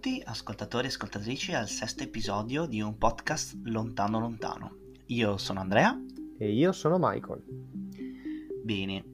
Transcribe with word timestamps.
Benvenuti 0.00 0.30
ascoltatori 0.30 0.86
e 0.86 0.88
ascoltatrici 0.88 1.52
al 1.52 1.68
sesto 1.68 2.02
episodio 2.02 2.64
di 2.64 2.80
un 2.80 2.96
podcast 2.96 3.58
lontano 3.64 4.18
lontano. 4.18 4.76
Io 5.08 5.36
sono 5.36 5.60
Andrea. 5.60 5.94
E 6.38 6.52
io 6.54 6.72
sono 6.72 6.96
Michael. 6.98 7.42
Bene, 8.64 9.04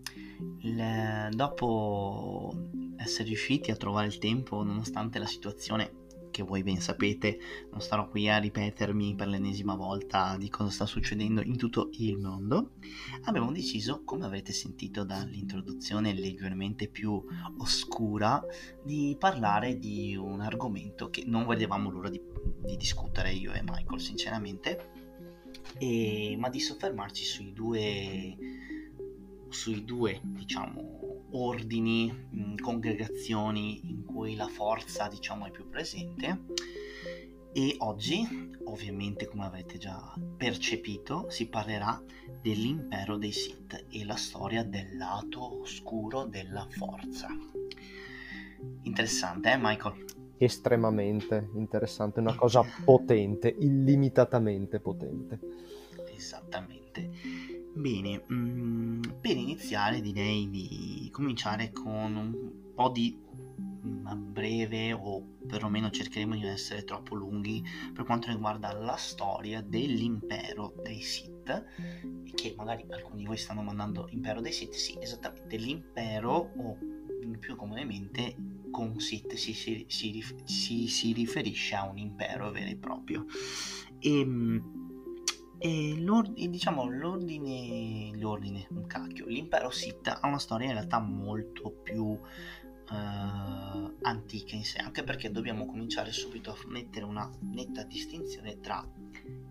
il- 0.60 1.30
dopo 1.34 2.54
essere 2.98 3.26
riusciti 3.26 3.72
a 3.72 3.76
trovare 3.76 4.06
il 4.06 4.18
tempo, 4.18 4.62
nonostante 4.62 5.18
la 5.18 5.26
situazione 5.26 6.05
che 6.36 6.42
voi 6.42 6.62
ben 6.62 6.82
sapete, 6.82 7.38
non 7.70 7.80
starò 7.80 8.10
qui 8.10 8.28
a 8.28 8.36
ripetermi 8.36 9.14
per 9.14 9.26
l'ennesima 9.26 9.74
volta 9.74 10.36
di 10.36 10.50
cosa 10.50 10.68
sta 10.68 10.84
succedendo 10.84 11.40
in 11.40 11.56
tutto 11.56 11.88
il 11.92 12.18
mondo, 12.18 12.72
abbiamo 13.22 13.50
deciso, 13.52 14.02
come 14.04 14.26
avrete 14.26 14.52
sentito 14.52 15.02
dall'introduzione 15.02 16.12
leggermente 16.12 16.88
più 16.88 17.24
oscura, 17.56 18.44
di 18.84 19.16
parlare 19.18 19.78
di 19.78 20.14
un 20.14 20.42
argomento 20.42 21.08
che 21.08 21.24
non 21.24 21.46
vedevamo 21.46 21.88
l'ora 21.88 22.10
di, 22.10 22.20
di 22.62 22.76
discutere 22.76 23.32
io 23.32 23.54
e 23.54 23.62
Michael, 23.62 23.98
sinceramente, 23.98 24.90
e- 25.78 26.36
ma 26.38 26.50
di 26.50 26.60
soffermarci 26.60 27.24
sui 27.24 27.54
due, 27.54 28.36
sui 29.48 29.86
due, 29.86 30.20
diciamo, 30.22 31.25
ordini, 31.36 32.10
mh, 32.10 32.56
congregazioni 32.56 33.90
in 33.90 34.04
cui 34.04 34.34
la 34.34 34.48
forza, 34.48 35.08
diciamo, 35.08 35.46
è 35.46 35.50
più 35.50 35.68
presente. 35.68 36.44
E 37.52 37.76
oggi, 37.78 38.50
ovviamente, 38.64 39.26
come 39.26 39.44
avrete 39.44 39.78
già 39.78 40.14
percepito, 40.36 41.30
si 41.30 41.48
parlerà 41.48 42.02
dell'impero 42.42 43.16
dei 43.16 43.32
Sith 43.32 43.86
e 43.88 44.04
la 44.04 44.16
storia 44.16 44.62
del 44.62 44.96
lato 44.96 45.60
oscuro 45.60 46.24
della 46.24 46.66
forza. 46.68 47.28
Interessante, 48.82 49.52
eh, 49.52 49.56
Michael? 49.58 50.04
Estremamente 50.38 51.48
interessante, 51.54 52.20
una 52.20 52.34
cosa 52.34 52.62
potente, 52.84 53.54
illimitatamente 53.58 54.78
potente. 54.80 55.40
Esattamente. 56.14 56.85
Bene, 57.76 58.24
mm, 58.32 59.02
per 59.20 59.36
iniziare 59.36 60.00
direi 60.00 60.48
di 60.48 61.10
cominciare 61.12 61.72
con 61.72 62.16
un 62.16 62.72
po' 62.74 62.88
di 62.88 63.20
una 63.82 64.16
breve 64.16 64.94
o 64.94 65.36
perlomeno 65.46 65.90
cercheremo 65.90 66.34
di 66.34 66.40
non 66.40 66.52
essere 66.52 66.84
troppo 66.84 67.14
lunghi 67.14 67.62
per 67.92 68.04
quanto 68.04 68.28
riguarda 68.28 68.72
la 68.72 68.96
storia 68.96 69.60
dell'impero 69.60 70.72
dei 70.82 71.02
Sith 71.02 71.64
che 72.34 72.54
magari 72.56 72.86
alcuni 72.88 73.18
di 73.18 73.26
voi 73.26 73.36
stanno 73.36 73.60
mandando 73.60 74.08
impero 74.10 74.40
dei 74.40 74.52
Sith 74.52 74.72
sì 74.72 74.96
esattamente 74.98 75.56
l'impero 75.58 76.52
o 76.56 76.78
più 77.38 77.56
comunemente 77.56 78.36
con 78.70 78.98
Sith 78.98 79.34
si, 79.34 79.52
si, 79.52 79.84
si, 79.86 80.24
si- 80.44 80.88
si 80.88 81.12
riferisce 81.12 81.74
a 81.74 81.84
un 81.84 81.98
impero 81.98 82.50
vero 82.50 82.70
e 82.70 82.76
proprio. 82.76 83.26
E, 83.98 84.24
e 85.58 85.94
l'ordine, 85.98 86.50
diciamo 86.50 86.88
l'ordine, 86.88 88.16
l'ordine, 88.18 88.66
un 88.70 88.86
cacchio, 88.86 89.26
l'impero 89.26 89.70
Sith 89.70 90.06
ha 90.08 90.26
una 90.26 90.38
storia 90.38 90.66
in 90.66 90.74
realtà 90.74 90.98
molto 91.00 91.70
più 91.70 92.18
eh, 92.90 93.94
antica 94.02 94.54
in 94.54 94.64
sé, 94.64 94.78
anche 94.78 95.02
perché 95.02 95.30
dobbiamo 95.30 95.66
cominciare 95.66 96.12
subito 96.12 96.50
a 96.50 96.56
mettere 96.68 97.04
una 97.04 97.30
netta 97.40 97.84
distinzione 97.84 98.60
tra 98.60 98.86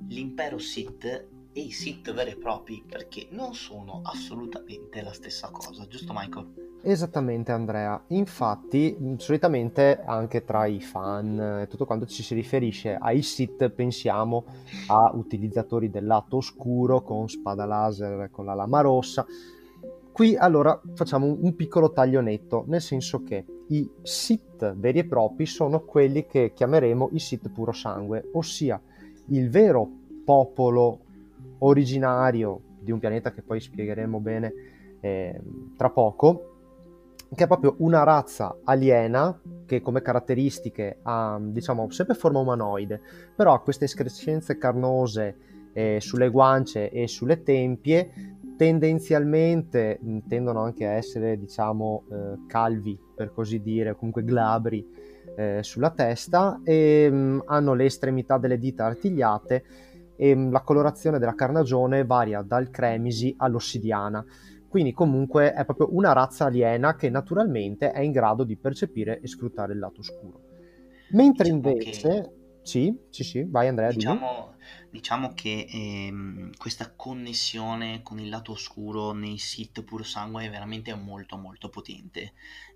l'impero 0.07 0.57
Sith 0.57 1.05
e 1.51 1.61
i 1.61 1.71
Sith 1.71 2.13
veri 2.13 2.31
e 2.31 2.38
propri, 2.38 2.83
perché 2.85 3.27
non 3.31 3.53
sono 3.55 4.01
assolutamente 4.03 5.01
la 5.01 5.13
stessa 5.13 5.49
cosa, 5.49 5.88
giusto 5.88 6.13
Michael? 6.13 6.75
Esattamente 6.88 7.51
Andrea, 7.51 8.00
infatti 8.09 8.96
mh, 8.96 9.16
solitamente 9.16 10.03
anche 10.06 10.46
tra 10.46 10.68
i 10.68 10.79
fan 10.79 11.66
tutto 11.68 11.88
quanto 11.88 12.06
ci 12.06 12.22
si 12.22 12.35
riferisce 12.35 12.94
ai 12.94 13.23
Sith 13.23 13.69
pensiamo 13.72 14.46
a 14.90 15.09
utilizzatori 15.16 15.90
del 15.90 16.06
lato 16.06 16.38
oscuro 16.38 17.01
con 17.01 17.28
spada 17.28 17.66
laser 17.66 18.29
con 18.29 18.45
la 18.45 18.53
lama 18.53 18.81
rossa. 18.81 19.25
Qui 20.12 20.35
allora 20.35 20.79
facciamo 20.94 21.25
un, 21.25 21.40
un 21.41 21.56
piccolo 21.56 21.91
taglio 21.91 22.22
netto, 22.22 22.66
nel 22.68 22.81
senso 22.81 23.24
che 23.24 23.45
i 23.69 23.90
Sith 24.03 24.75
veri 24.75 25.00
e 25.00 25.06
propri 25.06 25.47
sono 25.47 25.79
quelli 25.85 26.28
che 26.28 26.53
chiameremo 26.53 27.09
i 27.13 27.19
Sith 27.19 27.50
puro 27.50 27.72
sangue, 27.72 28.29
ossia 28.34 28.79
il 29.29 29.50
vero 29.50 29.90
popolo 30.24 31.00
originario 31.57 32.62
di 32.79 32.91
un 32.91 33.00
pianeta 33.00 33.31
che 33.31 33.41
poi 33.41 33.59
spiegheremo 33.59 34.19
bene 34.19 34.53
eh, 35.00 35.41
tra 35.75 35.90
poco, 35.90 36.51
che 37.35 37.44
è 37.44 37.47
proprio 37.47 37.75
una 37.79 38.03
razza 38.03 38.57
aliena 38.63 39.40
che 39.66 39.81
come 39.81 40.01
caratteristiche 40.01 41.00
ha, 41.03 41.38
diciamo, 41.41 41.90
sempre 41.90 42.16
forma 42.16 42.40
umanoide, 42.40 43.01
però 43.35 43.53
ha 43.53 43.62
queste 43.62 43.85
escrescenze 43.85 44.57
carnose 44.57 45.38
eh, 45.74 45.97
sulle 46.00 46.29
guance 46.29 46.90
e 46.90 47.07
sulle 47.07 47.44
tempie, 47.44 48.38
tendenzialmente 48.57 50.00
tendono 50.28 50.62
anche 50.62 50.85
a 50.85 50.91
essere, 50.91 51.38
diciamo, 51.38 52.03
eh, 52.09 52.45
calvi, 52.47 52.97
per 53.16 53.31
così 53.34 53.62
dire, 53.62 53.95
comunque 53.95 54.24
glabri 54.24 54.88
eh, 55.35 55.59
sulla 55.62 55.91
testa 55.91 56.62
e 56.63 57.09
mh, 57.09 57.44
hanno 57.45 57.74
le 57.74 57.85
estremità 57.85 58.38
delle 58.38 58.57
dita 58.57 58.85
artigliate 58.85 59.63
e 60.16 60.34
mh, 60.34 60.51
la 60.51 60.62
colorazione 60.62 61.19
della 61.19 61.35
carnagione 61.35 62.06
varia 62.06 62.41
dal 62.41 62.69
cremisi 62.69 63.34
all'ossidiana. 63.38 64.24
Quindi 64.75 64.91
comunque 64.91 65.53
è 65.53 65.63
proprio 65.63 65.96
una 65.96 66.12
razza 66.12 66.47
aliena 66.47 66.97
che 66.97 67.09
naturalmente 67.09 67.94
è 67.94 68.02
in 68.02 68.12
grado 68.12 68.44
di 68.44 68.58
percepire 68.58 69.22
e 69.22 69.28
sfruttare 69.30 69.72
il 69.72 69.80
lato 69.80 70.02
oscuro. 70.02 70.41
Mentre 71.12 71.50
Diciamo 71.50 71.69
invece... 71.69 72.02
che 72.02 72.31
Sì, 72.62 72.94
sì, 73.09 73.24
sì, 73.24 73.46
vai 73.47 73.69
Andrea. 73.69 73.90
Diciamo, 73.90 74.58
diciamo 74.90 75.34
che 75.34 75.66
ehm, 75.72 76.58
questa 76.58 76.94
connessione 76.94 78.02
con 78.02 78.19
il 78.19 78.28
lato 78.28 78.52
oscuro 78.52 79.13
nei 79.13 79.38
Sith 79.38 79.81
puro 79.84 80.03
sangue 80.03 80.44
è 80.44 80.50
veramente 80.50 80.94
molto 80.94 81.38
molto 81.38 81.69
potente. 81.69 82.34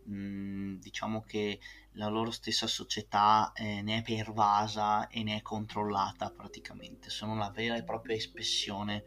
Mm, 0.10 0.76
diciamo 0.78 1.26
che 1.28 1.60
la 1.96 2.08
loro 2.08 2.32
stessa 2.32 2.66
società 2.66 3.52
eh, 3.54 3.82
ne 3.82 3.98
è 3.98 4.02
pervasa 4.04 5.10
e 5.10 5.22
ne 5.24 5.36
è 5.36 5.42
controllata 5.42 6.32
praticamente. 6.32 7.10
Sono 7.10 7.36
la 7.36 7.52
vera 7.54 7.76
e 7.76 7.84
propria 7.84 8.16
espressione 8.16 9.04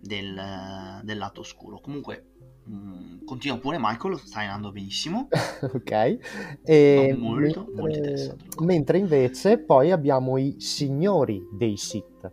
del, 0.00 1.00
del 1.02 1.18
lato 1.18 1.40
oscuro. 1.40 1.80
Comunque, 1.80 2.24
mm, 2.68 3.24
continua 3.24 3.58
pure 3.58 3.78
Michael, 3.78 4.18
stai 4.18 4.46
andando 4.46 4.72
benissimo. 4.72 5.28
Ok, 5.60 6.18
e 6.62 7.08
Sono 7.10 7.28
molto, 7.28 7.66
molto 7.74 7.82
mentre, 7.82 8.12
alla 8.12 8.36
cosa. 8.48 8.64
mentre 8.64 8.98
invece 8.98 9.58
poi 9.58 9.90
abbiamo 9.90 10.38
i 10.38 10.56
signori 10.58 11.46
dei 11.52 11.76
Sith, 11.76 12.30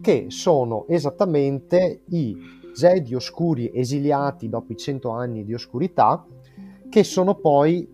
che 0.00 0.26
sono 0.28 0.86
esattamente 0.88 2.02
i 2.08 2.36
Jedi 2.74 3.14
oscuri 3.14 3.70
esiliati 3.72 4.48
dopo 4.48 4.72
i 4.72 4.76
cento 4.76 5.10
anni 5.10 5.44
di 5.44 5.54
oscurità, 5.54 6.26
che 6.88 7.04
sono 7.04 7.36
poi 7.36 7.88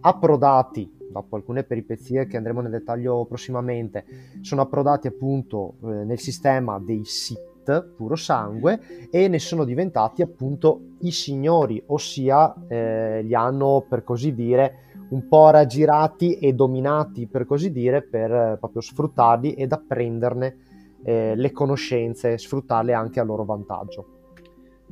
approdati, 0.00 0.90
dopo 1.10 1.36
alcune 1.36 1.64
peripezie 1.64 2.26
che 2.26 2.36
andremo 2.36 2.60
nel 2.60 2.70
dettaglio 2.70 3.24
prossimamente, 3.24 4.04
sono 4.42 4.60
approdati 4.60 5.06
appunto 5.08 5.74
eh, 5.82 6.04
nel 6.04 6.18
sistema 6.18 6.78
dei 6.78 7.04
Sith 7.04 7.51
puro 7.96 8.16
sangue 8.16 9.08
e 9.10 9.28
ne 9.28 9.38
sono 9.38 9.64
diventati 9.64 10.22
appunto 10.22 10.96
i 11.00 11.10
signori, 11.10 11.82
ossia 11.86 12.54
eh, 12.68 13.22
li 13.22 13.34
hanno 13.34 13.84
per 13.88 14.04
così 14.04 14.34
dire 14.34 14.90
un 15.10 15.28
po' 15.28 15.50
raggirati 15.50 16.38
e 16.38 16.54
dominati 16.54 17.26
per 17.26 17.44
così 17.44 17.70
dire 17.70 18.02
per 18.02 18.32
eh, 18.32 18.56
proprio 18.58 18.80
sfruttarli 18.80 19.52
ed 19.54 19.72
apprenderne 19.72 20.56
eh, 21.04 21.34
le 21.36 21.52
conoscenze, 21.52 22.38
sfruttarle 22.38 22.92
anche 22.92 23.20
a 23.20 23.24
loro 23.24 23.44
vantaggio. 23.44 24.20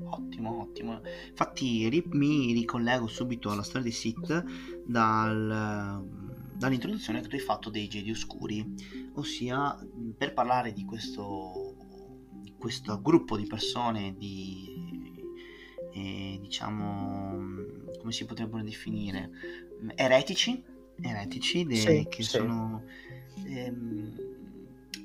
Ottimo, 0.02 0.61
ottimo. 0.61 1.00
Infatti 1.28 1.88
ri- 1.88 2.08
mi 2.12 2.52
ricollego 2.52 3.06
subito 3.06 3.50
alla 3.50 3.62
storia 3.62 3.88
di 3.88 3.93
Sith 3.93 4.44
dal- 4.84 6.02
dall'introduzione 6.55 7.20
che 7.20 7.28
tu 7.28 7.34
hai 7.37 7.40
fatto 7.40 7.70
dei 7.70 7.88
Jedi 7.88 8.11
Oscuri, 8.11 8.75
ossia 9.14 9.78
per 10.17 10.32
parlare 10.32 10.72
di 10.72 10.84
questo, 10.84 11.69
questo 12.60 13.00
gruppo 13.00 13.38
di 13.38 13.46
persone, 13.46 14.14
di, 14.16 15.24
eh, 15.94 16.38
diciamo, 16.40 17.38
come 17.98 18.12
si 18.12 18.26
potrebbero 18.26 18.62
definire, 18.62 19.30
eretici, 19.96 20.62
eretici 21.00 21.64
de- 21.64 21.74
Sì, 21.74 22.06
che 22.08 22.22
sì. 22.22 22.36
sono... 22.36 22.84
ehm, 23.46 24.28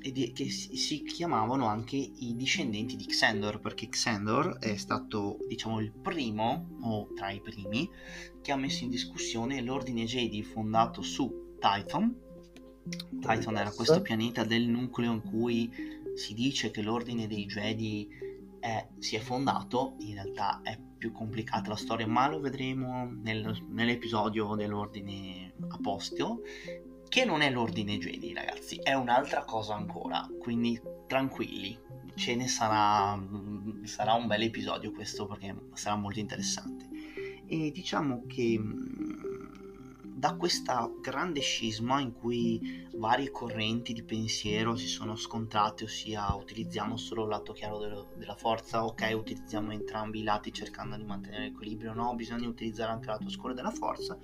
e 0.02 0.32
che 0.32 0.48
si, 0.50 1.02
chiamavano 1.02 1.66
anche 1.66 1.96
i 1.96 2.36
discendenti 2.36 2.94
di 2.94 3.06
Xandor, 3.06 3.58
perché 3.58 3.88
Xandor 3.88 4.58
è 4.58 4.76
stato, 4.76 5.38
diciamo, 5.48 5.80
il 5.80 5.90
primo, 5.90 6.68
o 6.82 7.08
tra 7.16 7.30
i 7.30 7.40
primi, 7.40 7.90
che 8.40 8.52
ha 8.52 8.56
messo 8.56 8.84
in 8.84 8.90
discussione 8.90 9.60
l'ordine 9.62 10.04
Jedi 10.04 10.44
fondato 10.44 11.02
su 11.02 11.56
Titan. 11.58 12.14
Titan 13.18 13.56
era 13.56 13.72
questo 13.72 14.00
pianeta 14.00 14.44
del 14.44 14.68
nucleo 14.68 15.12
in 15.12 15.22
cui 15.22 15.68
si 16.16 16.34
dice 16.34 16.70
che 16.70 16.82
l'ordine 16.82 17.26
dei 17.26 17.46
Jedi 17.46 18.08
è- 18.58 18.86
si 18.98 19.16
è 19.16 19.20
fondato, 19.20 19.94
in 20.00 20.14
realtà 20.14 20.60
è 20.62 20.78
più 20.98 21.12
complicata 21.12 21.68
la 21.68 21.76
storia, 21.76 22.06
ma 22.06 22.28
lo 22.28 22.40
vedremo 22.40 23.08
nel- 23.22 23.64
nell'episodio 23.68 24.54
dell'ordine 24.54 25.54
apostolo, 25.68 26.40
che 27.08 27.24
non 27.24 27.42
è 27.42 27.50
l'ordine 27.50 27.98
Jedi, 27.98 28.32
ragazzi, 28.32 28.76
è 28.82 28.94
un'altra 28.94 29.44
cosa 29.44 29.74
ancora, 29.74 30.26
quindi 30.38 30.80
tranquilli, 31.06 31.78
ce 32.14 32.34
ne 32.34 32.48
sarà, 32.48 33.22
sarà 33.84 34.14
un 34.14 34.26
bel 34.26 34.42
episodio 34.42 34.90
questo 34.90 35.26
perché 35.26 35.54
sarà 35.74 35.96
molto 35.96 36.18
interessante. 36.18 36.88
E 37.46 37.70
diciamo 37.70 38.24
che 38.26 38.58
da 40.26 40.34
questa 40.34 40.90
grande 41.00 41.38
scisma 41.38 42.00
in 42.00 42.12
cui 42.12 42.84
varie 42.96 43.30
correnti 43.30 43.92
di 43.92 44.02
pensiero 44.02 44.74
si 44.74 44.88
sono 44.88 45.14
scontrate, 45.14 45.84
ossia 45.84 46.34
utilizziamo 46.34 46.96
solo 46.96 47.22
il 47.22 47.28
lato 47.28 47.52
chiaro 47.52 47.78
dello, 47.78 48.08
della 48.16 48.34
forza, 48.34 48.84
ok, 48.84 49.12
utilizziamo 49.14 49.70
entrambi 49.70 50.18
i 50.18 50.24
lati 50.24 50.52
cercando 50.52 50.96
di 50.96 51.04
mantenere 51.04 51.44
l'equilibrio, 51.44 51.92
no, 51.92 52.12
bisogna 52.16 52.48
utilizzare 52.48 52.90
anche 52.90 53.04
il 53.04 53.12
lato 53.12 53.26
oscuro 53.26 53.54
della 53.54 53.70
forza, 53.70 54.18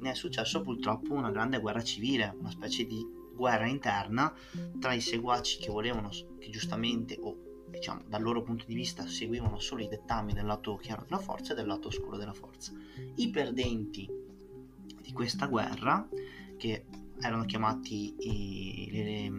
ne 0.00 0.10
è 0.10 0.14
successo 0.14 0.60
purtroppo 0.60 1.14
una 1.14 1.30
grande 1.30 1.60
guerra 1.60 1.82
civile, 1.82 2.36
una 2.38 2.50
specie 2.50 2.84
di 2.84 3.02
guerra 3.34 3.66
interna 3.66 4.30
tra 4.78 4.92
i 4.92 5.00
seguaci 5.00 5.60
che 5.60 5.70
volevano, 5.70 6.10
che 6.38 6.50
giustamente, 6.50 7.16
o 7.18 7.64
diciamo 7.70 8.02
dal 8.06 8.20
loro 8.20 8.42
punto 8.42 8.66
di 8.66 8.74
vista, 8.74 9.06
seguivano 9.06 9.58
solo 9.60 9.82
i 9.82 9.88
dettami 9.88 10.34
del 10.34 10.44
lato 10.44 10.76
chiaro 10.76 11.04
della 11.04 11.20
forza 11.20 11.54
e 11.54 11.56
del 11.56 11.66
lato 11.66 11.88
oscuro 11.88 12.18
della 12.18 12.34
forza. 12.34 12.70
I 13.14 13.30
perdenti 13.30 14.26
di 15.08 15.14
questa 15.14 15.46
guerra, 15.46 16.06
che 16.58 16.84
erano 17.18 17.46
chiamati 17.46 18.14
i, 18.18 18.90
le, 18.92 19.30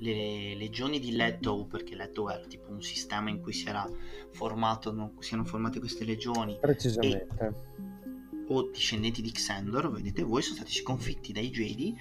le, 0.00 0.54
legioni 0.56 0.98
di 0.98 1.12
Leto, 1.12 1.64
perché 1.66 1.94
Leto 1.94 2.28
era 2.28 2.44
tipo 2.44 2.72
un 2.72 2.82
sistema 2.82 3.30
in 3.30 3.40
cui 3.40 3.52
si 3.52 3.68
era 3.68 3.88
formato, 4.32 4.92
no, 4.92 5.12
si 5.20 5.34
erano 5.34 5.48
formate 5.48 5.78
queste 5.78 6.04
legioni. 6.04 6.58
Precisamente. 6.60 7.36
E, 7.38 7.52
o 8.52 8.70
discendenti 8.70 9.22
di 9.22 9.32
Xandor, 9.32 9.90
vedete 9.90 10.22
voi, 10.22 10.42
sono 10.42 10.56
stati 10.56 10.72
sconfitti 10.72 11.32
dai 11.32 11.50
Jedi, 11.50 11.96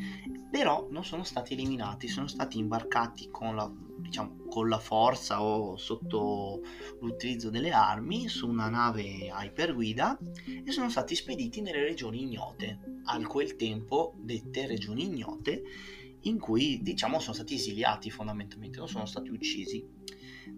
però 0.50 0.88
non 0.90 1.06
sono 1.06 1.24
stati 1.24 1.54
eliminati, 1.54 2.08
sono 2.08 2.28
stati 2.28 2.58
imbarcati 2.60 3.30
con 3.30 3.56
la, 3.56 3.72
diciamo, 3.98 4.46
con 4.50 4.68
la 4.68 4.80
forza 4.80 5.42
o 5.42 5.78
sotto 5.78 6.62
l'utilizzo 7.00 7.50
delle 7.50 7.72
armi 7.72 8.28
su 8.28 8.50
una 8.50 8.70
nave 8.70 9.32
iperguida 9.44 10.20
e 10.66 10.72
sono 10.72 10.90
stati 10.90 11.16
spediti 11.16 11.62
nelle 11.62 11.84
regioni 11.84 12.24
ignote, 12.24 13.00
al 13.06 13.26
quel 13.28 13.56
tempo 13.56 14.14
dette 14.18 14.68
regioni 14.68 15.06
ignote, 15.06 15.64
in 16.24 16.38
cui 16.38 16.82
diciamo 16.82 17.20
sono 17.20 17.34
stati 17.34 17.56
esiliati 17.56 18.12
fondamentalmente, 18.12 18.78
non 18.78 18.90
sono 18.90 19.06
stati 19.06 19.30
uccisi. 19.30 19.84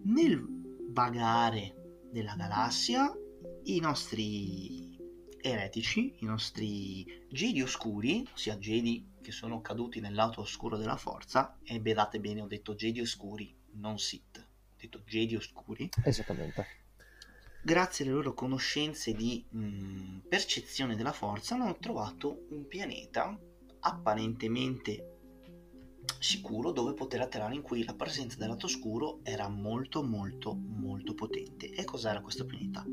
Nel 0.04 0.44
vagare 0.88 2.00
della 2.10 2.34
galassia 2.34 3.12
i 3.64 3.80
nostri 3.80 4.83
eretici, 5.44 6.14
i 6.20 6.24
nostri 6.24 7.04
Jedi 7.28 7.60
oscuri, 7.60 8.26
ossia 8.32 8.56
Jedi 8.56 9.12
che 9.20 9.30
sono 9.30 9.60
caduti 9.60 10.00
nel 10.00 10.14
lato 10.14 10.40
oscuro 10.40 10.78
della 10.78 10.96
forza, 10.96 11.58
e 11.62 11.80
bedate 11.80 12.18
bene, 12.18 12.40
ho 12.40 12.46
detto 12.46 12.74
Jedi 12.74 13.00
oscuri, 13.00 13.54
non 13.72 13.98
Sith, 13.98 14.38
ho 14.38 14.74
detto 14.78 15.02
Jedi 15.04 15.36
oscuri. 15.36 15.90
Esattamente. 16.02 16.66
Grazie 17.62 18.06
alle 18.06 18.14
loro 18.14 18.32
conoscenze 18.32 19.12
di 19.12 19.44
mh, 19.46 20.28
percezione 20.28 20.96
della 20.96 21.12
forza 21.12 21.56
hanno 21.56 21.76
trovato 21.78 22.46
un 22.50 22.66
pianeta 22.66 23.38
apparentemente 23.80 25.10
sicuro 26.18 26.72
dove 26.72 26.94
poter 26.94 27.20
atterrare 27.20 27.54
in 27.54 27.62
cui 27.62 27.84
la 27.84 27.94
presenza 27.94 28.38
del 28.38 28.48
lato 28.48 28.66
oscuro 28.66 29.20
era 29.22 29.48
molto 29.48 30.02
molto 30.02 30.54
molto 30.54 31.14
potente. 31.14 31.70
E 31.70 31.84
cos'era 31.84 32.20
questo 32.20 32.46
pianeta? 32.46 32.84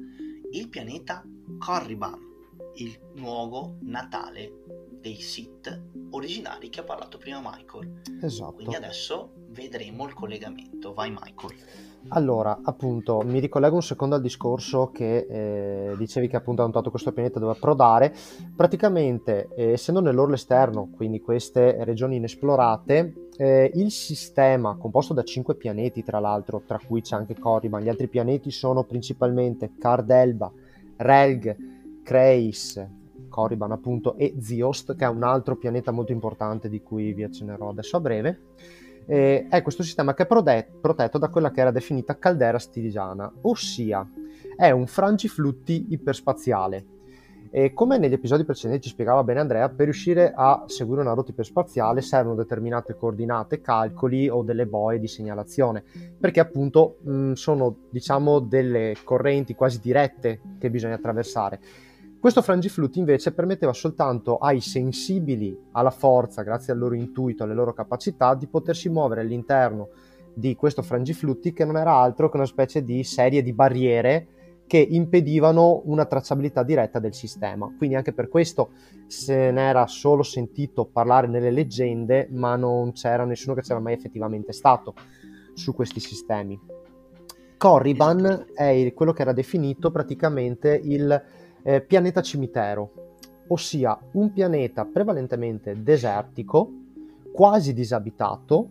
Il 0.51 0.67
pianeta 0.69 1.23
Corriban 1.57 2.30
il 2.75 2.97
luogo 3.15 3.77
natale 3.81 4.53
dei 5.01 5.15
Sith 5.15 5.81
originari 6.11 6.69
che 6.69 6.81
ha 6.81 6.83
parlato 6.83 7.17
prima 7.17 7.41
Michael. 7.41 8.01
Esatto. 8.21 8.53
Quindi 8.53 8.75
adesso 8.75 9.31
vedremo 9.49 10.05
il 10.05 10.13
collegamento. 10.13 10.93
Vai 10.93 11.09
Michael. 11.09 11.55
Allora, 12.09 12.59
appunto, 12.63 13.21
mi 13.21 13.39
ricollego 13.39 13.75
un 13.75 13.83
secondo 13.83 14.15
al 14.15 14.21
discorso 14.21 14.89
che 14.91 15.27
eh, 15.29 15.95
dicevi 15.97 16.27
che 16.27 16.35
appunto 16.35 16.61
hanno 16.61 16.71
notato 16.71 16.89
questo 16.89 17.11
pianeta 17.11 17.39
dove 17.39 17.53
approdare. 17.53 18.13
Praticamente, 18.55 19.49
eh, 19.55 19.71
essendo 19.71 20.01
nell'orlo 20.01 20.33
esterno, 20.33 20.89
quindi 20.95 21.21
queste 21.21 21.83
regioni 21.83 22.15
inesplorate, 22.15 23.29
eh, 23.37 23.71
il 23.75 23.91
sistema, 23.91 24.77
composto 24.77 25.13
da 25.13 25.23
cinque 25.23 25.55
pianeti 25.55 26.03
tra 26.03 26.19
l'altro, 26.19 26.63
tra 26.65 26.79
cui 26.85 27.01
c'è 27.01 27.15
anche 27.15 27.37
Corriban, 27.37 27.81
gli 27.81 27.89
altri 27.89 28.07
pianeti 28.07 28.51
sono 28.51 28.83
principalmente 28.83 29.71
Cardelba, 29.77 30.51
Relg, 30.97 31.55
Kreis, 32.11 32.85
Corriban 33.29 33.71
appunto, 33.71 34.17
e 34.17 34.35
Ziost, 34.37 34.97
che 34.97 35.05
è 35.05 35.07
un 35.07 35.23
altro 35.23 35.55
pianeta 35.55 35.91
molto 35.91 36.11
importante 36.11 36.67
di 36.67 36.81
cui 36.81 37.13
vi 37.13 37.23
accennerò 37.23 37.69
adesso 37.69 37.95
a 37.95 38.01
breve. 38.01 38.39
Eh, 39.05 39.47
è 39.49 39.61
questo 39.61 39.81
sistema 39.81 40.13
che 40.13 40.23
è 40.23 40.25
protetto 40.27 41.17
da 41.17 41.29
quella 41.29 41.51
che 41.51 41.61
era 41.61 41.71
definita 41.71 42.17
caldera 42.17 42.59
stiligiana, 42.59 43.31
ossia 43.43 44.05
è 44.57 44.71
un 44.71 44.87
frangiflutti 44.87 45.85
iperspaziale. 45.91 46.85
E 47.49 47.71
come 47.71 47.97
negli 47.97 48.13
episodi 48.13 48.43
precedenti 48.43 48.87
ci 48.87 48.93
spiegava 48.93 49.23
bene 49.23 49.39
Andrea, 49.39 49.69
per 49.69 49.85
riuscire 49.85 50.33
a 50.35 50.65
seguire 50.67 50.99
una 50.99 51.13
rotta 51.13 51.31
iperspaziale 51.31 52.01
servono 52.01 52.35
determinate 52.35 52.93
coordinate, 52.93 53.61
calcoli 53.61 54.27
o 54.27 54.43
delle 54.43 54.67
boe 54.67 54.99
di 54.99 55.07
segnalazione, 55.07 55.81
perché 56.19 56.41
appunto 56.41 56.97
mh, 57.03 57.33
sono 57.33 57.77
diciamo 57.89 58.39
delle 58.39 58.97
correnti 59.01 59.55
quasi 59.55 59.79
dirette 59.79 60.41
che 60.59 60.69
bisogna 60.69 60.95
attraversare 60.95 61.59
questo 62.21 62.43
frangiflutti 62.43 62.99
invece 62.99 63.33
permetteva 63.33 63.73
soltanto 63.73 64.37
ai 64.37 64.61
sensibili 64.61 65.57
alla 65.71 65.89
forza, 65.89 66.43
grazie 66.43 66.71
al 66.71 66.77
loro 66.77 66.93
intuito, 66.93 67.43
alle 67.43 67.55
loro 67.55 67.73
capacità, 67.73 68.35
di 68.35 68.45
potersi 68.45 68.89
muovere 68.89 69.21
all'interno 69.21 69.89
di 70.31 70.55
questo 70.55 70.83
frangiflutti 70.83 71.51
che 71.51 71.65
non 71.65 71.77
era 71.77 71.93
altro 71.95 72.29
che 72.29 72.37
una 72.37 72.45
specie 72.45 72.83
di 72.83 73.03
serie 73.03 73.41
di 73.41 73.53
barriere 73.53 74.27
che 74.67 74.77
impedivano 74.77 75.81
una 75.85 76.05
tracciabilità 76.05 76.61
diretta 76.61 76.99
del 76.99 77.15
sistema. 77.15 77.73
Quindi 77.75 77.95
anche 77.95 78.13
per 78.13 78.29
questo 78.29 78.73
se 79.07 79.49
ne 79.49 79.67
era 79.67 79.87
solo 79.87 80.21
sentito 80.21 80.85
parlare 80.85 81.25
nelle 81.25 81.49
leggende, 81.49 82.27
ma 82.29 82.55
non 82.55 82.91
c'era 82.91 83.25
nessuno 83.25 83.55
che 83.55 83.61
c'era 83.61 83.79
mai 83.79 83.93
effettivamente 83.93 84.53
stato 84.53 84.93
su 85.55 85.73
questi 85.73 85.99
sistemi. 85.99 86.57
Corriban 87.57 88.45
è 88.53 88.93
quello 88.93 89.11
che 89.11 89.23
era 89.23 89.33
definito 89.33 89.89
praticamente 89.89 90.79
il 90.81 91.39
eh, 91.63 91.81
pianeta 91.81 92.21
cimitero, 92.21 92.91
ossia 93.47 93.97
un 94.13 94.31
pianeta 94.31 94.85
prevalentemente 94.85 95.81
desertico, 95.81 96.69
quasi 97.31 97.73
disabitato, 97.73 98.69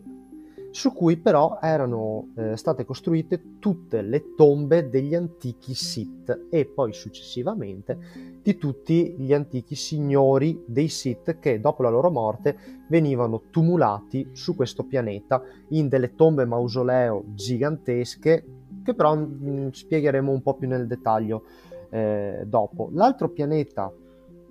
su 0.70 0.92
cui 0.92 1.16
però 1.16 1.58
erano 1.60 2.28
eh, 2.36 2.56
state 2.56 2.84
costruite 2.84 3.58
tutte 3.58 4.02
le 4.02 4.34
tombe 4.36 4.88
degli 4.88 5.14
antichi 5.14 5.74
Sith 5.74 6.46
e 6.48 6.64
poi 6.64 6.92
successivamente 6.92 7.98
di 8.40 8.56
tutti 8.56 9.16
gli 9.18 9.32
antichi 9.32 9.74
signori 9.74 10.62
dei 10.66 10.88
Sith 10.88 11.40
che 11.40 11.60
dopo 11.60 11.82
la 11.82 11.90
loro 11.90 12.10
morte 12.10 12.56
venivano 12.88 13.42
tumulati 13.50 14.28
su 14.32 14.54
questo 14.54 14.84
pianeta 14.84 15.42
in 15.70 15.88
delle 15.88 16.14
tombe 16.14 16.44
mausoleo 16.44 17.24
gigantesche 17.34 18.44
che 18.84 18.94
però 18.94 19.16
mh, 19.16 19.36
mm, 19.42 19.68
spiegheremo 19.70 20.30
un 20.30 20.40
po' 20.40 20.54
più 20.54 20.68
nel 20.68 20.86
dettaglio 20.86 21.42
eh, 21.90 22.42
dopo. 22.46 22.90
L'altro 22.92 23.28
pianeta 23.28 23.92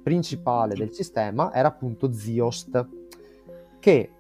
principale 0.04 0.76
del 0.76 0.92
sistema 0.92 1.54
era 1.54 1.68
appunto 1.68 2.12
Ziost, 2.12 2.88
che, 3.80 4.12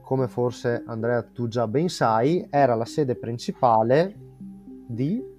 come 0.00 0.28
forse 0.28 0.82
Andrea 0.86 1.22
tu 1.22 1.48
già 1.48 1.66
ben 1.66 1.88
sai, 1.88 2.46
era 2.50 2.74
la 2.74 2.84
sede 2.84 3.14
principale 3.14 4.14
di 4.86 5.36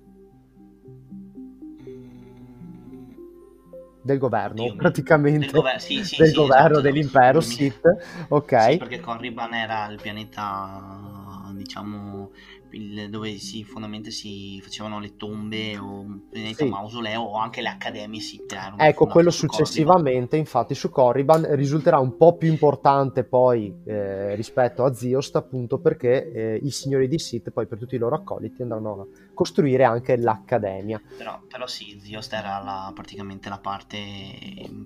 del 4.01 4.17
governo, 4.17 4.63
Dio 4.63 4.75
praticamente 4.75 5.45
del, 5.45 5.51
gover- 5.51 5.79
sì, 5.79 6.03
sì, 6.03 6.17
del 6.17 6.29
sì, 6.29 6.35
governo 6.35 6.65
esatto, 6.65 6.81
dell'impero 6.81 7.41
Sith, 7.41 7.81
ok? 8.29 8.77
Perché 8.77 8.99
Corriban 8.99 9.53
era 9.53 9.85
il 9.87 9.99
pianeta, 10.01 11.51
diciamo, 11.53 12.31
il, 12.71 13.09
dove 13.09 13.37
si, 13.37 13.63
fondamentalmente 13.63 14.11
si 14.11 14.59
facevano 14.61 14.99
le 14.99 15.15
tombe 15.15 15.77
o 15.77 15.99
un 15.99 16.21
sì. 16.53 16.65
mausoleo 16.65 17.21
o 17.21 17.37
anche 17.37 17.61
le 17.61 17.69
accademie 17.69 18.19
si 18.19 18.43
crearono. 18.45 18.81
Ecco, 18.81 19.07
quello 19.07 19.31
successivamente, 19.31 20.11
Corriban. 20.11 20.39
infatti, 20.39 20.75
su 20.75 20.89
Corriban 20.89 21.55
risulterà 21.55 21.99
un 21.99 22.15
po' 22.17 22.37
più 22.37 22.49
importante 22.49 23.23
poi 23.23 23.73
eh, 23.85 24.35
rispetto 24.35 24.83
a 24.83 24.93
Ziost, 24.93 25.35
appunto 25.35 25.79
perché 25.79 26.31
eh, 26.31 26.59
i 26.61 26.71
signori 26.71 27.07
di 27.07 27.19
Sith 27.19 27.51
poi 27.51 27.67
per 27.67 27.77
tutti 27.77 27.95
i 27.95 27.97
loro 27.97 28.15
accoliti 28.15 28.61
andranno 28.61 29.01
a 29.01 29.07
costruire 29.33 29.83
anche 29.83 30.17
l'accademia. 30.17 31.01
Però, 31.17 31.41
però 31.47 31.67
sì, 31.67 31.99
Ziost 32.01 32.33
era 32.33 32.61
la, 32.63 32.91
praticamente 32.93 33.49
la 33.49 33.59
parte 33.59 33.97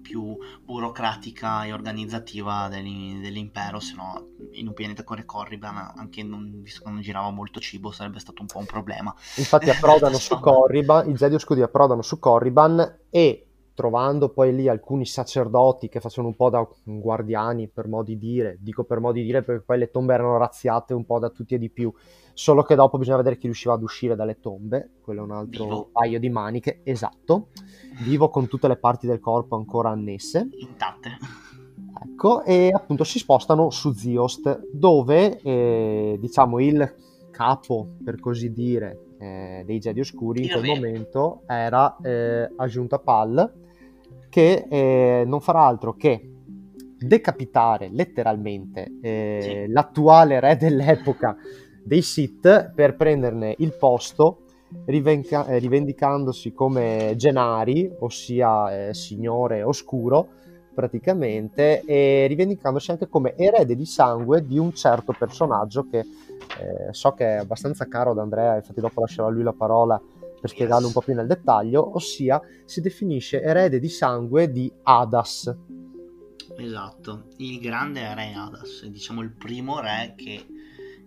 più 0.02 0.38
burocratica 0.64 1.66
e 1.66 1.74
organizzativa 1.74 2.68
dell'impero, 2.70 3.80
se 3.80 3.96
no 3.96 4.28
in 4.54 4.68
un 4.68 4.74
pianeta 4.74 5.04
come 5.04 5.26
Corriban, 5.26 5.94
anche 5.96 6.24
non, 6.24 6.62
visto 6.62 6.84
che 6.84 6.90
non 6.90 7.02
girava 7.02 7.30
molto 7.32 7.60
cibo 7.60 7.73
sarebbe 7.92 8.20
stato 8.20 8.42
un 8.42 8.48
po' 8.48 8.60
un 8.60 8.66
problema. 8.66 9.14
Infatti 9.38 9.70
approdano 9.70 10.18
su 10.18 10.40
Corriban, 10.40 11.10
i 11.10 11.14
Jedi 11.14 11.36
Oscuri 11.36 11.62
approdano 11.62 12.02
su 12.02 12.20
Corriban 12.20 13.00
e 13.10 13.48
trovando 13.74 14.30
poi 14.30 14.54
lì 14.54 14.68
alcuni 14.68 15.06
sacerdoti 15.06 15.90
che 15.90 16.00
facevano 16.00 16.30
un 16.30 16.36
po' 16.36 16.50
da 16.50 16.68
guardiani 16.84 17.68
per 17.68 17.88
modo 17.88 18.04
di 18.04 18.18
dire, 18.18 18.58
dico 18.60 18.84
per 18.84 19.00
modo 19.00 19.14
di 19.14 19.24
dire 19.24 19.42
perché 19.42 19.64
poi 19.64 19.80
le 19.80 19.90
tombe 19.90 20.14
erano 20.14 20.38
razziate 20.38 20.94
un 20.94 21.06
po' 21.06 21.20
da 21.20 21.30
tutti 21.30 21.56
e 21.56 21.58
di 21.58 21.70
più, 21.70 21.92
solo 22.34 22.64
che 22.64 22.76
dopo 22.76 22.98
bisogna 22.98 23.18
vedere 23.18 23.38
chi 23.38 23.46
riusciva 23.46 23.74
ad 23.74 23.82
uscire 23.82 24.16
dalle 24.16 24.40
tombe, 24.40 24.92
quello 25.02 25.22
è 25.22 25.24
un 25.24 25.32
altro 25.32 25.64
vivo. 25.64 25.90
paio 25.92 26.20
di 26.20 26.30
maniche, 26.30 26.82
esatto, 26.84 27.48
vivo 28.04 28.30
con 28.30 28.48
tutte 28.48 28.68
le 28.68 28.78
parti 28.78 29.08
del 29.08 29.20
corpo 29.20 29.56
ancora 29.56 29.90
annesse. 29.90 30.48
Intatte. 30.52 31.18
Ecco, 32.06 32.44
e 32.44 32.70
appunto 32.74 33.04
si 33.04 33.18
spostano 33.18 33.70
su 33.70 33.94
Ziost, 33.94 34.70
dove 34.72 35.40
eh, 35.42 36.18
diciamo 36.20 36.60
il 36.60 36.96
capo, 37.34 37.96
per 38.04 38.20
così 38.20 38.54
dire, 38.54 39.16
eh, 39.20 39.64
dei 39.66 39.80
Jedi 39.80 40.00
Oscuri 40.00 40.44
in 40.44 40.50
quel 40.52 40.66
momento 40.66 41.42
era 41.48 41.98
eh, 42.02 42.50
Ajunta 42.56 43.00
Pal, 43.00 43.52
che 44.30 44.68
eh, 44.70 45.24
non 45.26 45.42
farà 45.42 45.66
altro 45.66 45.96
che 45.96 46.30
decapitare 46.98 47.90
letteralmente 47.92 49.00
eh, 49.02 49.40
sì. 49.66 49.72
l'attuale 49.72 50.40
re 50.40 50.56
dell'epoca 50.56 51.36
dei 51.84 52.02
Sith 52.02 52.72
per 52.74 52.96
prenderne 52.96 53.56
il 53.58 53.76
posto 53.78 54.44
rivenca- 54.86 55.46
eh, 55.48 55.58
rivendicandosi 55.58 56.54
come 56.54 57.14
Genari, 57.18 57.92
ossia 58.00 58.88
eh, 58.88 58.94
signore 58.94 59.64
oscuro 59.64 60.30
praticamente 60.74 61.82
e 61.82 62.26
rivendicandosi 62.28 62.92
anche 62.92 63.08
come 63.08 63.36
erede 63.36 63.76
di 63.76 63.86
sangue 63.86 64.46
di 64.46 64.58
un 64.58 64.74
certo 64.74 65.14
personaggio 65.18 65.88
che 65.88 66.04
eh, 66.60 66.94
so 66.94 67.12
che 67.14 67.36
è 67.36 67.38
abbastanza 67.38 67.88
caro 67.88 68.12
ad 68.12 68.20
Andrea, 68.20 68.56
infatti 68.56 68.82
dopo 68.82 69.02
lascerò 69.02 69.28
a 69.28 69.32
lui 69.32 69.44
la 69.44 69.54
parola 69.54 70.02
per 70.40 70.50
spiegarlo 70.50 70.88
un 70.88 70.94
po' 70.94 71.02
più 71.02 71.14
nel 71.14 71.28
dettaglio, 71.28 71.96
ossia 71.96 72.42
si 72.66 72.82
definisce 72.82 73.42
erede 73.42 73.80
di 73.80 73.90
sangue 73.90 74.52
di 74.52 74.72
Adas. 74.84 75.56
Esatto, 76.58 77.28
il 77.38 77.60
grande 77.60 78.14
re 78.14 78.34
Adas, 78.34 78.86
diciamo 78.86 79.22
il 79.22 79.32
primo 79.32 79.80
re 79.80 80.14
che 80.18 80.46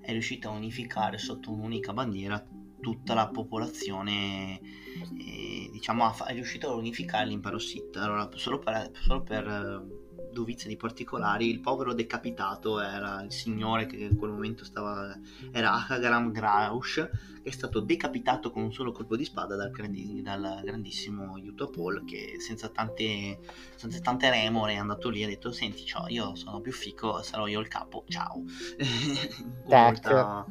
è 0.00 0.11
riuscito 0.12 0.49
a 0.49 0.52
unificare 0.52 1.19
sotto 1.19 1.52
un'unica 1.52 1.93
bandiera 1.93 2.43
tutta 2.81 3.14
la 3.14 3.28
popolazione, 3.28 4.61
eh, 4.61 5.69
diciamo, 5.73 6.12
è 6.26 6.33
riuscito 6.33 6.71
a 6.71 6.75
unificare 6.75 7.26
l'impero 7.26 7.59
Sith. 7.59 7.97
Allora, 7.97 8.28
solo 8.35 8.59
per, 8.59 8.90
solo 8.93 9.23
per 9.23 9.96
dovizia 10.37 10.69
di 10.69 10.76
particolari, 10.76 11.49
il 11.49 11.61
povero 11.61 11.95
decapitato 11.95 12.78
era 12.78 13.23
il 13.23 13.33
signore 13.33 13.87
che 13.87 13.97
in 13.97 14.16
quel 14.16 14.31
momento 14.31 14.64
stava, 14.64 15.19
era 15.50 15.73
Akagaram 15.73 16.31
Graush, 16.31 16.95
che 17.43 17.49
è 17.49 17.50
stato 17.50 17.81
decapitato 17.81 18.50
con 18.50 18.62
un 18.62 18.73
solo 18.73 18.93
colpo 18.93 19.16
di 19.16 19.25
spada 19.25 19.57
dal, 19.57 19.71
grandi, 19.71 20.21
dal 20.21 20.61
grandissimo 20.62 21.37
Utapol, 21.37 22.05
che 22.05 22.37
senza 22.38 22.69
tante, 22.69 23.38
senza 23.76 23.99
tante 24.00 24.28
remore 24.28 24.75
è 24.75 24.76
andato 24.76 25.09
lì 25.09 25.23
e 25.23 25.25
ha 25.25 25.28
detto, 25.28 25.52
senti, 25.52 25.87
ciao, 25.87 26.07
io 26.09 26.35
sono 26.35 26.61
più 26.61 26.73
fico, 26.73 27.23
sarò 27.23 27.47
io 27.47 27.61
il 27.61 27.69
capo, 27.69 28.05
ciao. 28.09 28.43
molta, 29.64 30.45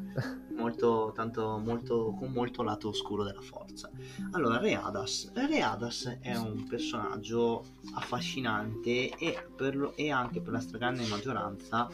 molto, 0.65 1.12
tanto, 1.13 1.60
molto, 1.60 2.15
con 2.17 2.31
molto 2.31 2.63
lato 2.63 2.89
oscuro 2.89 3.24
della 3.24 3.41
forza. 3.41 3.89
Allora, 4.31 4.57
Readas. 4.57 5.31
Readas 5.34 6.17
è 6.19 6.36
un 6.36 6.65
personaggio 6.67 7.63
affascinante 7.93 9.10
e, 9.15 9.45
lo, 9.74 9.95
e 9.95 10.10
anche 10.10 10.41
per 10.41 10.53
la 10.53 10.60
stragrande 10.60 11.05
maggioranza 11.07 11.88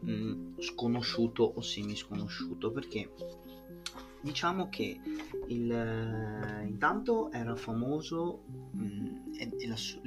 mh, 0.00 0.60
sconosciuto 0.60 1.42
o 1.42 1.60
semi 1.62 1.96
sconosciuto 1.96 2.70
perché 2.70 3.10
diciamo 4.20 4.68
che 4.68 5.00
il, 5.46 5.72
eh, 5.72 6.64
intanto 6.66 7.30
era 7.32 7.56
famoso 7.56 8.42
mh, 8.72 9.38
e, 9.38 9.50
e 9.58 9.68
la, 9.68 9.76
sue, 9.76 10.00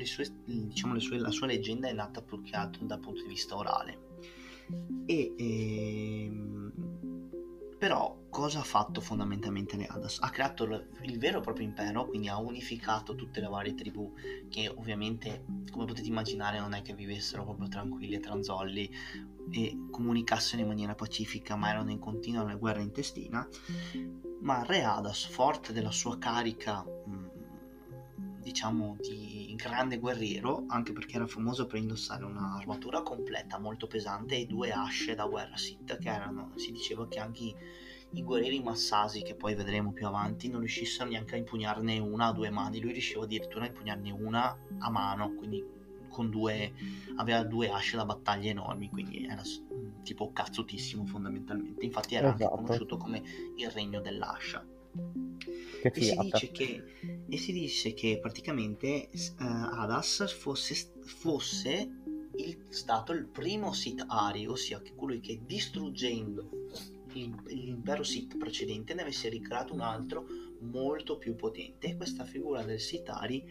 diciamo, 0.46 1.00
sue, 1.00 1.18
la 1.18 1.32
sua 1.32 1.48
leggenda 1.48 1.88
è 1.88 1.94
nata 1.94 2.22
più 2.22 2.42
che 2.42 2.56
altro 2.56 2.86
dal 2.86 3.00
punto 3.00 3.24
di 3.24 3.30
vista 3.30 3.56
orale 3.56 4.10
e 5.06 5.34
ehm, 5.38 6.72
però 7.82 8.16
cosa 8.30 8.60
ha 8.60 8.64
fatto 8.64 9.02
fondamentalmente 9.02 9.76
Leadas? 9.76 10.20
Ha 10.22 10.30
creato 10.30 10.66
il, 10.66 11.18
vero 11.18 11.40
e 11.40 11.42
proprio 11.42 11.66
impero, 11.66 12.06
quindi 12.06 12.28
ha 12.28 12.38
unificato 12.38 13.16
tutte 13.16 13.42
le 13.42 13.48
varie 13.48 13.74
tribù 13.74 14.14
che 14.52 14.68
ovviamente, 14.68 15.46
come 15.72 15.86
potete 15.86 16.08
immaginare, 16.08 16.60
non 16.60 16.76
è 16.76 16.84
che 16.84 16.94
vivessero 16.94 17.44
proprio 17.44 17.70
tranquilli 17.70 18.14
e 18.14 18.20
tranzolli 18.20 18.92
e 19.50 19.88
comunicassero 19.90 20.62
in 20.62 20.68
maniera 20.68 20.94
pacifica, 20.94 21.56
ma 21.56 21.70
erano 21.70 21.90
in 21.90 21.98
continua 21.98 22.44
guerra 22.54 22.82
intestina. 22.82 23.48
Ma 24.42 24.64
Re 24.64 24.84
Hadas, 24.84 25.26
forte 25.26 25.74
della 25.74 25.90
sua 25.90 26.20
carica, 26.20 26.86
diciamo, 28.42 28.98
di 29.00 29.54
grande 29.56 29.98
guerriero, 29.98 30.66
anche 30.68 30.92
perché 30.92 31.16
era 31.16 31.28
famoso 31.28 31.68
per 31.68 31.80
indossare 31.80 32.26
un'armatura 32.26 33.02
completa 33.02 33.60
molto 33.60 33.88
pesante 33.88 34.38
e 34.38 34.46
due 34.46 34.72
asce 34.72 35.16
da 35.16 35.26
guerra 35.26 35.56
Sith, 35.58 35.98
che 35.98 36.10
erano, 36.10 36.52
si 36.56 36.72
diceva 36.72 37.08
che 37.08 37.20
anche 37.20 37.44
i, 37.44 37.56
i 38.14 38.24
guerrieri 38.24 38.62
massasi, 38.62 39.22
che 39.22 39.36
poi 39.36 39.56
vedremo 39.56 39.92
più 39.94 40.08
avanti, 40.08 40.50
non 40.50 40.60
riuscissero 40.60 41.10
neanche 41.10 41.36
a 41.36 41.38
impugnarne 41.38 42.00
una 42.00 42.28
a 42.28 42.34
due 42.34 42.50
mani, 42.50 42.82
lui 42.82 42.92
riusciva 42.92 43.24
addirittura 43.24 43.66
a 43.66 43.68
impugnarne 43.68 44.12
una 44.12 44.58
a 44.80 44.90
mano, 44.90 45.34
quindi 45.36 45.80
con 46.10 46.30
due 46.30 46.74
aveva 47.16 47.44
due 47.44 47.70
asce 47.70 47.96
da 47.96 48.04
battaglia 48.04 48.50
enormi 48.50 48.90
quindi 48.90 49.26
era 49.26 49.42
tipo 50.04 50.34
cazzutissimo 50.34 51.06
fondamentalmente. 51.06 51.86
Infatti 51.86 52.16
era 52.16 52.36
esatto. 52.36 52.44
anche 52.44 52.64
conosciuto 52.64 52.98
come 52.98 53.22
il 53.56 53.70
regno 53.70 54.02
dell'ascia 54.02 54.66
e 55.90 56.02
si, 56.34 56.52
che, 56.52 56.84
e, 57.28 57.38
si 57.38 57.52
dice 57.52 57.94
che, 57.94 58.20
praticamente 58.22 59.10
uh, 59.14 59.44
Adas 59.44 60.32
fosse, 60.34 60.76
fosse 61.04 61.90
il, 62.36 62.66
stato 62.70 63.14
il 63.14 63.26
primo 63.26 63.74
Sith 63.74 64.06
Ari, 64.08 64.48
ossia 64.48 64.82
che 64.82 64.94
colui 64.96 65.20
che 65.20 65.42
distruggendo 65.44 66.50
il, 67.14 67.36
l'impero 67.48 68.04
Sith 68.04 68.38
precedente 68.38 68.94
ne 68.94 69.02
avesse 69.02 69.30
ricreato 69.30 69.74
un 69.74 69.82
altro 69.82 70.26
molto 70.60 71.18
più 71.18 71.36
potente. 71.36 71.88
E 71.88 71.98
questa 71.98 72.26
figura 72.26 72.64
del 72.64 72.80
Sith 72.80 73.10
Ari 73.10 73.44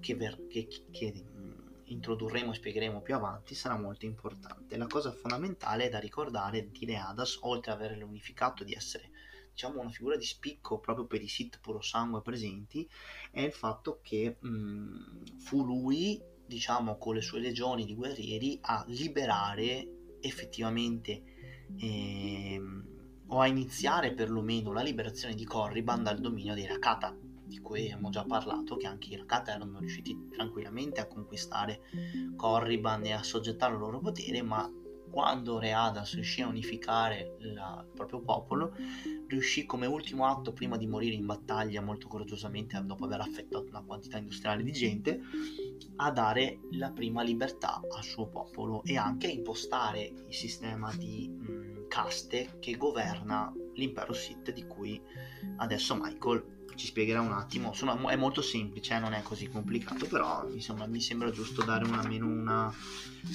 che, 0.00 0.14
ver, 0.14 0.46
che, 0.48 0.68
che 0.90 1.14
mm, 1.14 1.50
introdurremo 1.84 2.52
e 2.52 2.54
spiegheremo 2.54 3.00
più 3.00 3.14
avanti 3.14 3.54
sarà 3.54 3.78
molto 3.78 4.04
importante. 4.04 4.76
La 4.76 4.86
cosa 4.86 5.12
fondamentale 5.12 5.88
da 5.88 5.98
ricordare 5.98 6.70
di 6.70 6.86
Leadas, 6.86 7.38
oltre 7.42 7.72
ad 7.72 7.80
averlo 7.80 8.06
unificato, 8.06 8.64
di 8.64 8.74
essere 8.74 9.10
diciamo 9.52 9.80
una 9.80 9.90
figura 9.90 10.16
di 10.16 10.24
spicco 10.24 10.78
proprio 10.78 11.06
per 11.06 11.22
i 11.22 11.28
sit 11.28 11.60
puro 11.60 11.80
sangue 11.80 12.22
presenti 12.22 12.88
è 13.30 13.40
il 13.40 13.52
fatto 13.52 14.00
che 14.02 14.36
mh, 14.40 15.38
fu 15.38 15.64
lui 15.64 16.20
diciamo 16.46 16.98
con 16.98 17.14
le 17.14 17.20
sue 17.20 17.40
legioni 17.40 17.84
di 17.84 17.94
guerrieri 17.94 18.58
a 18.62 18.84
liberare 18.88 20.16
effettivamente 20.20 21.22
ehm, 21.78 22.88
o 23.28 23.40
a 23.40 23.46
iniziare 23.46 24.12
perlomeno 24.12 24.72
la 24.72 24.82
liberazione 24.82 25.34
di 25.34 25.44
Corriban 25.44 26.02
dal 26.02 26.18
dominio 26.18 26.54
dei 26.54 26.66
Rakata 26.66 27.16
di 27.50 27.58
cui 27.58 27.82
abbiamo 27.82 28.10
già 28.10 28.24
parlato, 28.24 28.76
che 28.76 28.86
anche 28.86 29.08
i 29.08 29.16
Rakata 29.16 29.52
erano 29.52 29.80
riusciti 29.80 30.28
tranquillamente 30.30 31.00
a 31.00 31.06
conquistare 31.06 31.80
Corriban 32.36 33.04
e 33.04 33.12
a 33.12 33.24
soggettare 33.24 33.72
il 33.74 33.80
loro 33.80 33.98
potere, 33.98 34.40
ma 34.40 34.70
quando 35.10 35.58
Readas 35.58 36.14
riuscì 36.14 36.42
a 36.42 36.46
unificare 36.46 37.36
la, 37.40 37.84
il 37.86 37.94
proprio 37.94 38.20
popolo, 38.20 38.74
riuscì 39.26 39.66
come 39.66 39.86
ultimo 39.86 40.26
atto, 40.26 40.52
prima 40.52 40.76
di 40.76 40.86
morire 40.86 41.14
in 41.14 41.26
battaglia 41.26 41.80
molto 41.80 42.08
coraggiosamente, 42.08 42.80
dopo 42.84 43.04
aver 43.04 43.20
affettato 43.20 43.66
una 43.68 43.82
quantità 43.82 44.18
industriale 44.18 44.62
di 44.62 44.72
gente, 44.72 45.20
a 45.96 46.10
dare 46.10 46.60
la 46.72 46.90
prima 46.90 47.22
libertà 47.22 47.80
al 47.90 48.04
suo 48.04 48.28
popolo 48.28 48.82
e 48.84 48.96
anche 48.96 49.26
a 49.26 49.30
impostare 49.30 50.02
il 50.02 50.34
sistema 50.34 50.92
di 50.94 51.28
mh, 51.28 51.88
caste 51.88 52.58
che 52.60 52.76
governa 52.76 53.52
l'impero 53.74 54.12
Sith 54.12 54.52
di 54.52 54.66
cui 54.66 55.00
adesso 55.56 55.94
Michael 55.94 56.58
ci 56.74 56.86
spiegherà 56.86 57.20
un 57.20 57.32
attimo. 57.32 57.72
Sono, 57.72 58.08
è 58.08 58.16
molto 58.16 58.40
semplice, 58.40 58.94
eh, 58.94 58.98
non 58.98 59.12
è 59.12 59.22
così 59.22 59.48
complicato, 59.48 60.06
però 60.06 60.48
insomma 60.48 60.86
mi 60.86 61.00
sembra 61.00 61.30
giusto 61.30 61.62
dare 61.62 61.84
un, 61.84 61.94
almeno 61.94 62.26
una... 62.26 62.72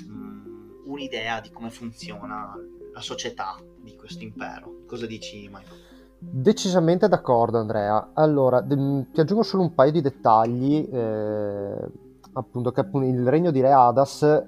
Mh, 0.08 0.55
un'idea 0.86 1.40
di 1.42 1.52
come 1.52 1.70
funziona 1.70 2.54
la 2.94 3.02
società 3.02 3.58
di 3.82 3.96
questo 3.96 4.24
impero. 4.24 4.84
Cosa 4.88 5.06
dici, 5.06 5.48
Michael? 5.52 5.84
Decisamente 6.18 7.08
d'accordo, 7.08 7.60
Andrea. 7.60 8.12
Allora, 8.14 8.62
de- 8.62 9.08
ti 9.12 9.20
aggiungo 9.20 9.44
solo 9.44 9.64
un 9.64 9.74
paio 9.74 9.92
di 9.92 10.02
dettagli. 10.02 10.88
Eh, 10.92 11.78
appunto, 12.34 12.72
che 12.72 12.80
appunto 12.80 13.08
il 13.08 13.28
regno 13.28 13.52
di 13.52 13.62
Re 13.62 13.72
Hadas, 13.72 14.46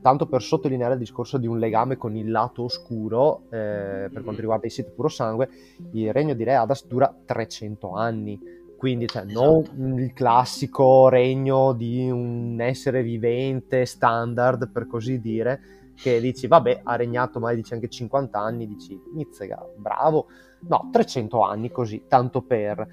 tanto 0.00 0.26
per 0.26 0.42
sottolineare 0.42 0.94
il 0.94 0.98
discorso 0.98 1.38
di 1.38 1.46
un 1.46 1.58
legame 1.58 1.96
con 1.96 2.16
il 2.16 2.30
lato 2.30 2.62
oscuro, 2.62 3.42
eh, 3.46 3.48
per 3.50 4.10
quanto 4.10 4.30
mm-hmm. 4.30 4.40
riguarda 4.40 4.66
i 4.66 4.70
Sith 4.70 4.90
puro 4.90 5.08
sangue, 5.08 5.48
il 5.92 6.12
regno 6.12 6.34
di 6.34 6.44
Re 6.44 6.54
Hadas 6.54 6.86
dura 6.86 7.14
300 7.24 7.92
anni 7.92 8.40
quindi 8.82 9.06
cioè, 9.06 9.22
esatto. 9.24 9.70
non 9.76 9.96
il 9.96 10.12
classico 10.12 11.08
regno 11.08 11.72
di 11.72 12.10
un 12.10 12.60
essere 12.60 13.04
vivente 13.04 13.86
standard, 13.86 14.72
per 14.72 14.88
così 14.88 15.20
dire, 15.20 15.92
che 15.94 16.20
dici, 16.20 16.48
vabbè, 16.48 16.80
ha 16.82 16.96
regnato 16.96 17.38
mai 17.38 17.54
dici 17.54 17.74
anche 17.74 17.88
50 17.88 18.40
anni, 18.40 18.66
dici, 18.66 19.00
Nizzega, 19.14 19.64
bravo. 19.76 20.26
No, 20.62 20.88
300 20.90 21.42
anni 21.42 21.70
così, 21.70 22.06
tanto 22.08 22.42
per. 22.42 22.88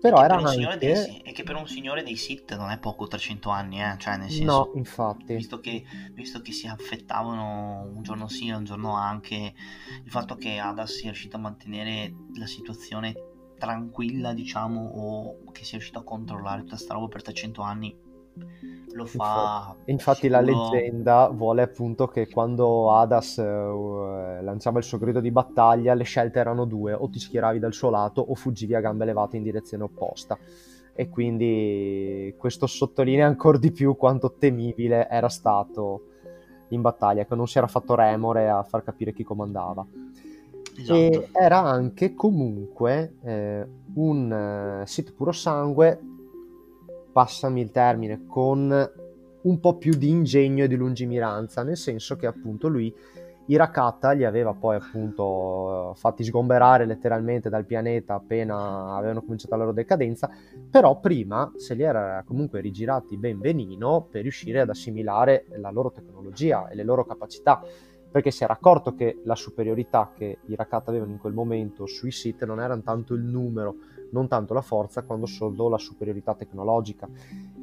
Però 0.00 0.24
era 0.24 0.36
per 0.36 0.44
un 0.46 0.50
signore 0.50 0.78
dei, 0.78 0.96
anche... 0.96 1.22
E 1.24 1.32
che 1.32 1.42
per 1.42 1.56
un 1.56 1.68
signore 1.68 2.02
dei 2.02 2.16
Sith 2.16 2.56
non 2.56 2.70
è 2.70 2.78
poco 2.78 3.06
300 3.06 3.50
anni, 3.50 3.82
eh? 3.82 3.96
Cioè, 3.98 4.16
nel 4.16 4.28
No, 4.28 4.28
senso, 4.30 4.72
infatti. 4.76 5.34
visto 5.34 5.60
che, 5.60 5.84
visto 6.14 6.40
che 6.40 6.52
si 6.52 6.66
affettavano 6.66 7.90
un 7.94 8.02
giorno 8.02 8.28
sì 8.28 8.48
e 8.48 8.54
un 8.54 8.64
giorno 8.64 8.94
anche, 8.94 9.52
il 10.04 10.10
fatto 10.10 10.36
che 10.36 10.56
Adas 10.56 10.90
sia 10.90 11.10
riuscito 11.10 11.36
a 11.36 11.40
mantenere 11.40 12.14
la 12.38 12.46
situazione 12.46 13.12
tranquilla, 13.58 14.32
diciamo, 14.32 14.80
o 14.80 15.52
che 15.52 15.64
sia 15.64 15.78
riuscito 15.78 15.98
a 15.98 16.04
controllare 16.04 16.62
tutta 16.62 16.76
sta 16.76 16.94
roba 16.94 17.08
per 17.08 17.22
300 17.22 17.62
anni, 17.62 17.96
lo 18.92 19.04
fa 19.06 19.76
Infatti 19.86 20.28
la 20.28 20.42
sicuro. 20.42 20.70
leggenda 20.70 21.28
vuole 21.28 21.62
appunto 21.62 22.06
che 22.08 22.28
quando 22.28 22.92
Hadas 22.92 23.38
eh, 23.38 24.42
lanciava 24.42 24.78
il 24.78 24.84
suo 24.84 24.98
grido 24.98 25.20
di 25.20 25.30
battaglia, 25.30 25.94
le 25.94 26.04
scelte 26.04 26.38
erano 26.38 26.64
due, 26.64 26.92
o 26.92 27.08
ti 27.08 27.18
schieravi 27.18 27.58
dal 27.58 27.72
suo 27.74 27.90
lato 27.90 28.20
o 28.22 28.34
fuggivi 28.34 28.74
a 28.74 28.80
gambe 28.80 29.04
levate 29.04 29.36
in 29.36 29.42
direzione 29.42 29.84
opposta. 29.84 30.38
E 30.96 31.08
quindi 31.08 32.34
questo 32.38 32.66
sottolinea 32.66 33.26
ancora 33.26 33.58
di 33.58 33.72
più 33.72 33.96
quanto 33.96 34.34
temibile 34.38 35.08
era 35.08 35.28
stato 35.28 36.06
in 36.68 36.80
battaglia, 36.80 37.24
che 37.24 37.34
non 37.34 37.46
si 37.48 37.58
era 37.58 37.66
fatto 37.66 37.94
remore 37.94 38.48
a 38.48 38.62
far 38.62 38.82
capire 38.84 39.12
chi 39.12 39.24
comandava. 39.24 39.86
Esatto. 40.76 41.28
Era 41.32 41.60
anche 41.60 42.14
comunque 42.14 43.14
eh, 43.22 43.66
un 43.94 44.80
eh, 44.82 44.86
Sith 44.86 45.12
puro 45.12 45.32
sangue, 45.32 45.98
passami 47.12 47.60
il 47.60 47.70
termine, 47.70 48.26
con 48.26 48.90
un 49.42 49.60
po' 49.60 49.76
più 49.76 49.94
di 49.94 50.08
ingegno 50.08 50.64
e 50.64 50.68
di 50.68 50.76
lungimiranza, 50.76 51.62
nel 51.62 51.76
senso 51.76 52.16
che 52.16 52.26
appunto 52.26 52.68
lui 52.68 52.92
i 53.46 53.56
Rakata 53.56 54.12
li 54.12 54.24
aveva 54.24 54.54
poi 54.54 54.76
appunto 54.76 55.92
fatti 55.96 56.24
sgomberare 56.24 56.86
letteralmente 56.86 57.50
dal 57.50 57.66
pianeta 57.66 58.14
appena 58.14 58.96
avevano 58.96 59.20
cominciato 59.20 59.54
la 59.54 59.64
loro 59.64 59.74
decadenza, 59.74 60.30
però 60.70 60.98
prima 60.98 61.52
se 61.56 61.74
li 61.74 61.82
era 61.82 62.22
comunque 62.26 62.60
rigirati 62.60 63.18
ben 63.18 63.38
benino 63.38 64.06
per 64.10 64.22
riuscire 64.22 64.60
ad 64.60 64.70
assimilare 64.70 65.44
la 65.58 65.70
loro 65.70 65.90
tecnologia 65.90 66.68
e 66.68 66.74
le 66.74 66.84
loro 66.84 67.04
capacità, 67.04 67.62
perché 68.14 68.30
si 68.30 68.44
era 68.44 68.52
accorto 68.52 68.94
che 68.94 69.22
la 69.24 69.34
superiorità 69.34 70.12
che 70.14 70.38
i 70.46 70.54
Rakata 70.54 70.90
avevano 70.90 71.10
in 71.10 71.18
quel 71.18 71.32
momento 71.32 71.84
sui 71.84 72.12
Sith 72.12 72.44
non 72.44 72.60
era 72.60 72.78
tanto 72.78 73.12
il 73.14 73.24
numero, 73.24 73.74
non 74.12 74.28
tanto 74.28 74.54
la 74.54 74.60
forza, 74.60 75.02
quanto 75.02 75.26
solo 75.26 75.68
la 75.68 75.78
superiorità 75.78 76.32
tecnologica. 76.36 77.08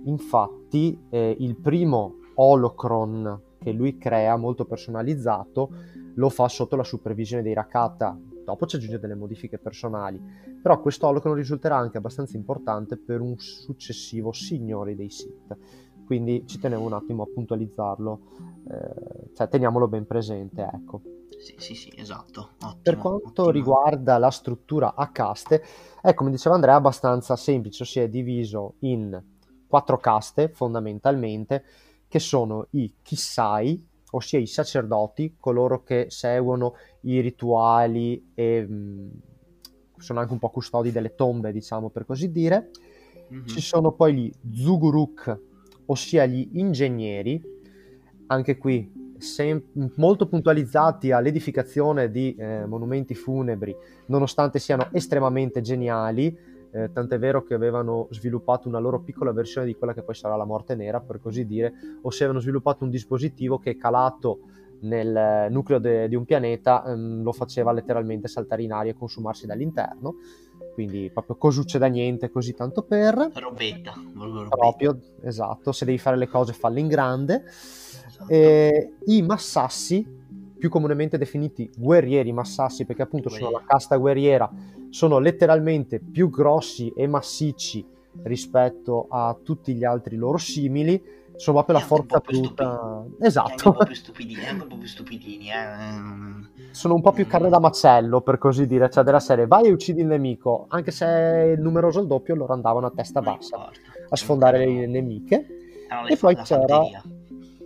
Infatti 0.04 1.06
eh, 1.10 1.38
il 1.40 1.56
primo 1.56 2.16
holocron 2.34 3.42
che 3.62 3.72
lui 3.72 3.98
crea, 3.98 4.36
molto 4.36 4.66
personalizzato, 4.66 5.70
lo 6.16 6.28
fa 6.28 6.50
sotto 6.50 6.76
la 6.76 6.84
supervisione 6.84 7.44
dei 7.44 7.54
Rakata. 7.54 8.20
Dopo 8.44 8.66
ci 8.66 8.76
aggiunge 8.76 9.00
delle 9.00 9.16
modifiche 9.16 9.58
personali, 9.58 10.22
però 10.62 10.82
questo 10.82 11.08
holocron 11.08 11.36
risulterà 11.36 11.78
anche 11.78 11.98
abbastanza 11.98 12.36
importante 12.36 12.98
per 12.98 13.22
un 13.22 13.38
successivo 13.38 14.34
signore 14.34 14.98
dei 14.98 15.10
Sith. 15.10 15.58
Quindi 16.12 16.44
ci 16.46 16.60
tenevo 16.60 16.84
un 16.84 16.92
attimo 16.92 17.24
a 17.24 17.26
puntualizzarlo, 17.26 18.20
eh, 18.70 19.34
cioè 19.34 19.48
teniamolo 19.48 19.88
ben 19.88 20.06
presente, 20.06 20.62
ecco. 20.62 21.00
Sì, 21.40 21.56
sì, 21.58 21.74
sì, 21.74 21.90
esatto. 21.96 22.50
Ottimo, 22.56 22.74
Per 22.82 22.98
quanto 22.98 23.30
ottimo. 23.30 23.50
riguarda 23.52 24.18
la 24.18 24.30
struttura 24.30 24.94
a 24.94 25.08
caste, 25.08 25.64
è 26.02 26.14
come 26.14 26.30
diceva 26.30 26.56
Andrea, 26.56 26.76
abbastanza 26.76 27.38
semplice, 27.38 27.86
si 27.86 28.02
è 28.02 28.10
diviso 28.10 28.74
in 28.80 29.24
quattro 29.66 30.00
caste 30.00 30.50
fondamentalmente, 30.50 31.64
che 32.10 32.20
sono 32.20 32.68
i 32.72 32.94
Kissai, 33.02 33.82
ossia 34.12 34.38
i 34.38 34.48
sacerdoti, 34.48 35.38
coloro 35.40 35.82
che 35.82 36.08
seguono 36.10 36.74
i 37.04 37.22
rituali 37.22 38.32
e 38.36 38.68
mh, 38.68 39.12
sono 39.96 40.20
anche 40.20 40.34
un 40.34 40.40
po' 40.40 40.50
custodi 40.50 40.92
delle 40.92 41.16
tombe, 41.16 41.54
diciamo 41.54 41.90
per 41.90 42.06
così 42.06 42.34
dire. 42.34 42.70
Mhm. 43.30 43.46
Ci 43.46 43.62
sono 43.62 43.94
poi 43.94 44.14
gli 44.14 44.32
Zuguruk, 44.54 45.40
ossia 45.92 46.26
gli 46.26 46.50
ingegneri, 46.54 47.42
anche 48.28 48.58
qui 48.58 49.16
sem- 49.18 49.62
molto 49.96 50.28
puntualizzati 50.28 51.12
all'edificazione 51.12 52.10
di 52.10 52.34
eh, 52.36 52.66
monumenti 52.66 53.14
funebri, 53.14 53.76
nonostante 54.08 54.58
siano 54.58 54.88
estremamente 54.92 55.62
geniali, 55.62 56.36
eh, 56.72 56.92
tant'è 56.94 57.20
vero 57.20 57.44
che 57.44 57.54
avevano 57.54 58.08
sviluppato 58.12 58.70
una 58.70 58.80
loro 58.80 59.02
piccola 59.02 59.34
versione 59.34 59.68
di 59.68 59.76
quella 59.76 59.94
che 59.94 60.02
poi 60.02 60.16
sarà 60.16 60.38
la 60.38 60.46
morte 60.46 60.76
nera, 60.76 61.02
per 61.02 61.20
così 61.20 61.46
dire, 61.46 61.74
ossia 62.02 62.26
avevano 62.26 62.42
sviluppato 62.42 62.86
un 62.86 62.90
dispositivo 62.90 63.60
che 63.60 63.76
calato 63.76 64.40
nel 64.82 65.48
nucleo 65.52 65.78
de- 65.78 66.08
di 66.08 66.16
un 66.16 66.26
pianeta 66.26 66.84
ehm, 66.86 67.22
lo 67.22 67.34
faceva 67.34 67.72
letteralmente 67.72 68.28
saltare 68.28 68.64
in 68.64 68.72
aria 68.72 68.92
e 68.92 68.96
consumarsi 68.96 69.46
dall'interno. 69.46 70.16
Quindi 70.74 71.10
proprio 71.12 71.36
cosucce 71.36 71.78
da 71.78 71.88
niente, 71.88 72.30
così 72.30 72.54
tanto 72.54 72.84
per. 72.84 73.32
Robetta, 73.34 73.92
proprio 73.92 74.44
robetta. 74.44 74.56
Proprio, 74.56 75.00
esatto, 75.24 75.72
se 75.72 75.86
devi 75.86 75.98
fare 75.98 76.18
le 76.18 76.28
cose 76.28 76.54
falle 76.54 76.80
in 76.80 76.88
grande. 76.88 77.44
Esatto. 77.46 78.30
E 78.30 78.94
I 79.06 79.22
massassi, 79.22 80.06
più 80.58 80.70
comunemente 80.70 81.18
definiti 81.18 81.70
guerrieri 81.76 82.32
massassi, 82.32 82.86
perché 82.86 83.02
appunto 83.02 83.30
sono 83.30 83.46
la 83.46 83.50
Guerrieri. 83.50 83.68
casta 83.68 83.98
guerriera, 83.98 84.52
sono 84.90 85.20
letteralmente 85.20 86.00
più 86.00 86.30
grossi 86.30 86.94
e 86.96 87.08
massicci 87.08 87.86
rispetto 88.24 89.08
a 89.10 89.36
tutti 89.42 89.74
gli 89.74 89.84
altri 89.84 90.18
loro 90.18 90.38
simili. 90.38 91.20
Sono 91.42 91.64
proprio 91.64 91.76
E 91.76 91.80
la 91.80 91.86
forza 91.88 92.20
bruta. 92.20 92.64
E 92.64 92.68
anche 92.68 93.16
un 93.18 93.26
Esatto, 93.26 93.72
po' 93.72 93.84
più 93.84 93.96
stupidini, 93.96 94.46
anche 94.46 94.62
un 94.62 94.70
po' 94.70 94.78
più 94.78 94.88
stupidini, 94.88 95.48
eh. 95.50 96.70
sono 96.70 96.94
un 96.94 97.02
po' 97.02 97.12
più 97.14 97.26
carne 97.26 97.50
da 97.50 97.60
macello, 97.60 98.22
per 98.22 98.38
così 98.38 98.68
dire, 98.68 98.92
cioè 98.92 99.04
della 99.04 99.20
serie 99.20 99.48
vai 99.48 99.66
e 99.66 99.72
uccidi 99.72 100.02
il 100.02 100.06
nemico, 100.08 100.66
anche 100.70 100.92
se 100.92 101.06
è 101.06 101.56
numeroso 101.58 102.00
il 102.00 102.06
doppio, 102.06 102.36
loro 102.36 102.54
andavano 102.54 102.86
a 102.86 102.92
testa 102.92 103.22
bassa 103.22 103.72
a 104.10 104.16
sfondare 104.16 104.60
le 104.60 104.86
nemiche. 104.86 105.48
E 106.08 106.16
poi 106.16 106.36
c'era 106.36 106.82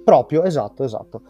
proprio, 0.06 0.44
esatto, 0.44 0.86
esatto. 0.86 1.22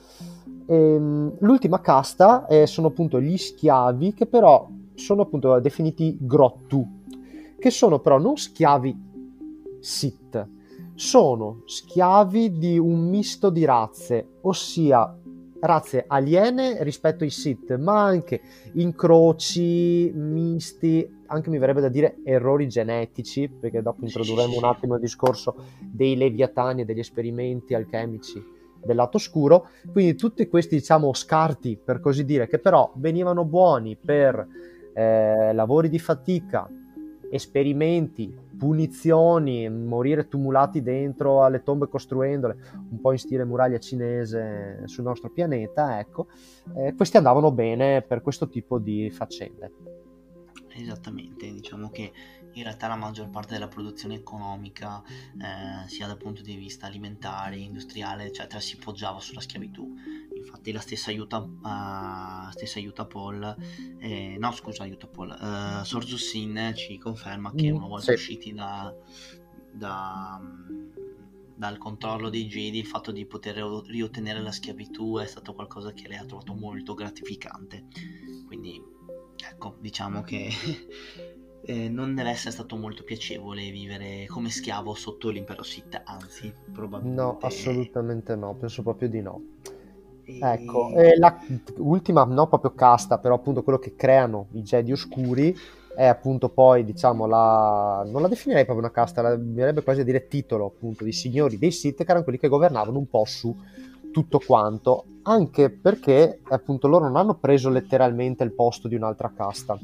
Ehm, 0.68 1.38
l'ultima 1.40 1.82
casta 1.82 2.46
eh, 2.46 2.68
sono 2.68 2.88
appunto 2.88 3.20
gli 3.20 3.38
schiavi 3.38 4.14
che 4.14 4.28
però 4.28 4.70
sono 4.94 5.24
appunto 5.24 5.60
definiti 5.60 6.16
grottu, 6.20 7.02
che 7.58 7.72
sono 7.72 8.00
però 8.00 8.20
non 8.20 8.38
schiavi 8.38 8.96
Sith, 9.80 10.48
sono 10.96 11.62
schiavi 11.66 12.58
di 12.58 12.80
un 12.80 13.10
misto 13.10 13.50
di 13.50 13.66
razze, 13.66 14.38
ossia 14.42 15.20
razze 15.60 16.06
aliene 16.08 16.84
rispetto 16.84 17.24
ai 17.24 17.30
Sith, 17.30 17.76
ma 17.78 18.04
anche 18.04 18.42
incroci, 18.74 20.12
misti, 20.14 21.24
anche 21.28 21.50
mi 21.50 21.58
verrebbe 21.58 21.82
da 21.82 21.90
dire 21.90 22.18
errori 22.24 22.68
genetici, 22.68 23.50
perché 23.50 23.82
dopo 23.82 24.06
introdurremo 24.06 24.58
un 24.58 24.64
attimo 24.64 24.96
il 24.96 25.02
discorso 25.02 25.56
dei 25.80 26.16
leviatani 26.16 26.82
e 26.82 26.86
degli 26.86 27.00
esperimenti 27.00 27.74
alchemici 27.74 28.44
del 28.84 28.96
lato 28.96 29.18
oscuro. 29.18 29.68
Quindi 29.92 30.16
tutti 30.16 30.48
questi, 30.48 30.76
diciamo, 30.76 31.14
scarti, 31.14 31.80
per 31.84 32.00
così 32.00 32.24
dire, 32.24 32.48
che 32.48 32.60
però 32.60 32.92
venivano 32.96 33.44
buoni 33.44 33.98
per 33.98 34.48
eh, 34.94 35.54
lavori 35.54 35.90
di 35.90 36.00
fatica, 36.00 36.70
esperimenti, 37.32 38.34
punizioni, 38.58 39.70
morire 39.70 40.28
tumulati 40.28 40.82
dentro 40.82 41.44
alle 41.44 41.64
tombe 41.64 41.88
costruendole, 41.88 42.58
un 42.90 43.00
po' 43.00 43.12
in 43.12 43.18
stile 43.18 43.46
muraglia 43.46 43.80
cinese 43.80 44.82
sul 44.86 45.04
nostro 45.04 45.30
pianeta, 45.30 46.00
ecco, 46.00 46.28
eh, 46.76 46.94
questi 46.96 47.18
andavano 47.18 47.52
bene 47.52 48.02
per 48.02 48.22
questo 48.22 48.50
tipo 48.50 48.80
di 48.80 49.10
faccende. 49.10 49.72
Esattamente, 50.78 51.52
diciamo 51.54 51.90
che 51.90 52.12
in 52.56 52.64
realtà 52.64 52.88
la 52.88 52.96
maggior 52.96 53.30
parte 53.30 53.54
della 53.54 53.68
produzione 53.68 54.16
economica, 54.16 55.02
eh, 55.06 55.88
sia 55.88 56.08
dal 56.08 56.18
punto 56.18 56.42
di 56.42 56.56
vista 56.56 56.86
alimentare, 56.86 57.58
industriale, 57.58 58.26
eccetera, 58.26 58.60
si 58.60 58.78
poggiava 58.78 59.20
sulla 59.20 59.42
schiavitù. 59.42 59.94
Infatti 60.46 60.72
la 60.72 60.80
stessa 60.80 61.10
aiuta, 61.10 61.40
uh, 61.40 62.52
stessa 62.52 62.78
aiuta 62.78 63.06
Paul, 63.06 63.56
eh, 64.00 64.36
no 64.38 64.52
scusa, 64.52 64.84
aiuta 64.84 65.08
Paul, 65.08 65.30
uh, 65.30 65.84
Sorzusin 65.84 66.74
ci 66.76 67.00
conferma 67.00 67.52
che 67.56 67.72
una 67.72 67.88
volta 67.88 68.06
sì. 68.06 68.12
usciti 68.12 68.54
da, 68.54 68.94
da, 69.72 70.40
dal 71.56 71.78
controllo 71.80 72.30
dei 72.30 72.46
Jedi, 72.46 72.80
il 72.80 72.86
fatto 72.86 73.12
di 73.12 73.26
poter 73.26 73.56
riottenere 73.88 74.40
la 74.42 74.52
schiavitù 74.52 75.18
è 75.18 75.26
stato 75.26 75.54
qualcosa 75.54 75.92
che 75.94 76.08
lei 76.08 76.18
ha 76.18 76.26
trovato 76.26 76.54
molto 76.54 76.94
gratificante. 76.94 77.86
Quindi 78.46 78.82
ecco, 79.50 79.78
diciamo 79.80 80.22
che 80.22 80.50
eh, 81.66 81.90
non 81.90 82.14
deve 82.14 82.30
essere 82.30 82.52
stato 82.52 82.76
molto 82.76 83.04
piacevole 83.04 83.72
vivere 83.72 84.26
come 84.28 84.50
schiavo 84.50 84.94
sotto 84.94 85.30
l'impero 85.30 85.64
Sith, 85.64 86.00
anzi, 86.06 86.54
probabilmente. 86.72 87.22
No, 87.22 87.38
assolutamente 87.42 88.36
no, 88.36 88.56
penso 88.56 88.84
proprio 88.84 89.10
di 89.10 89.22
no. 89.22 89.42
Ecco, 90.26 90.92
e 90.96 91.18
la 91.18 91.40
ultima, 91.78 92.24
no 92.24 92.48
proprio 92.48 92.74
casta, 92.74 93.20
però 93.20 93.36
appunto 93.36 93.64
quello 93.64 93.80
che 93.80 93.96
creano 93.96 94.48
i 94.54 94.62
Jedi 94.62 94.92
oscuri 94.92 95.56
è 95.96 96.06
appunto 96.06 96.50
poi, 96.50 96.84
diciamo, 96.84 97.26
la... 97.26 98.06
non 98.06 98.22
la 98.22 98.28
definirei 98.28 98.66
proprio 98.66 98.86
una 98.86 98.94
casta, 98.94 99.22
la... 99.22 99.38
mi 99.38 99.54
verrebbe 99.54 99.84
quasi 99.84 100.02
a 100.02 100.04
dire 100.04 100.28
titolo 100.28 100.66
appunto 100.66 101.04
di 101.04 101.12
signori 101.12 101.58
dei 101.58 101.72
Sith, 101.72 101.98
che 101.98 102.04
erano 102.04 102.24
quelli 102.24 102.40
che 102.40 102.50
governavano 102.50 102.98
un 102.98 103.08
po' 103.08 103.24
su 103.26 103.56
tutto 104.12 104.40
quanto, 104.46 105.06
anche 105.24 105.70
perché 105.70 106.40
appunto 106.44 106.88
loro 106.88 107.06
non 107.06 107.16
hanno 107.18 107.36
preso 107.36 107.70
letteralmente 107.70 108.44
il 108.44 108.54
posto 108.54 108.88
di 108.88 108.96
un'altra 108.96 109.32
casta. 109.36 109.78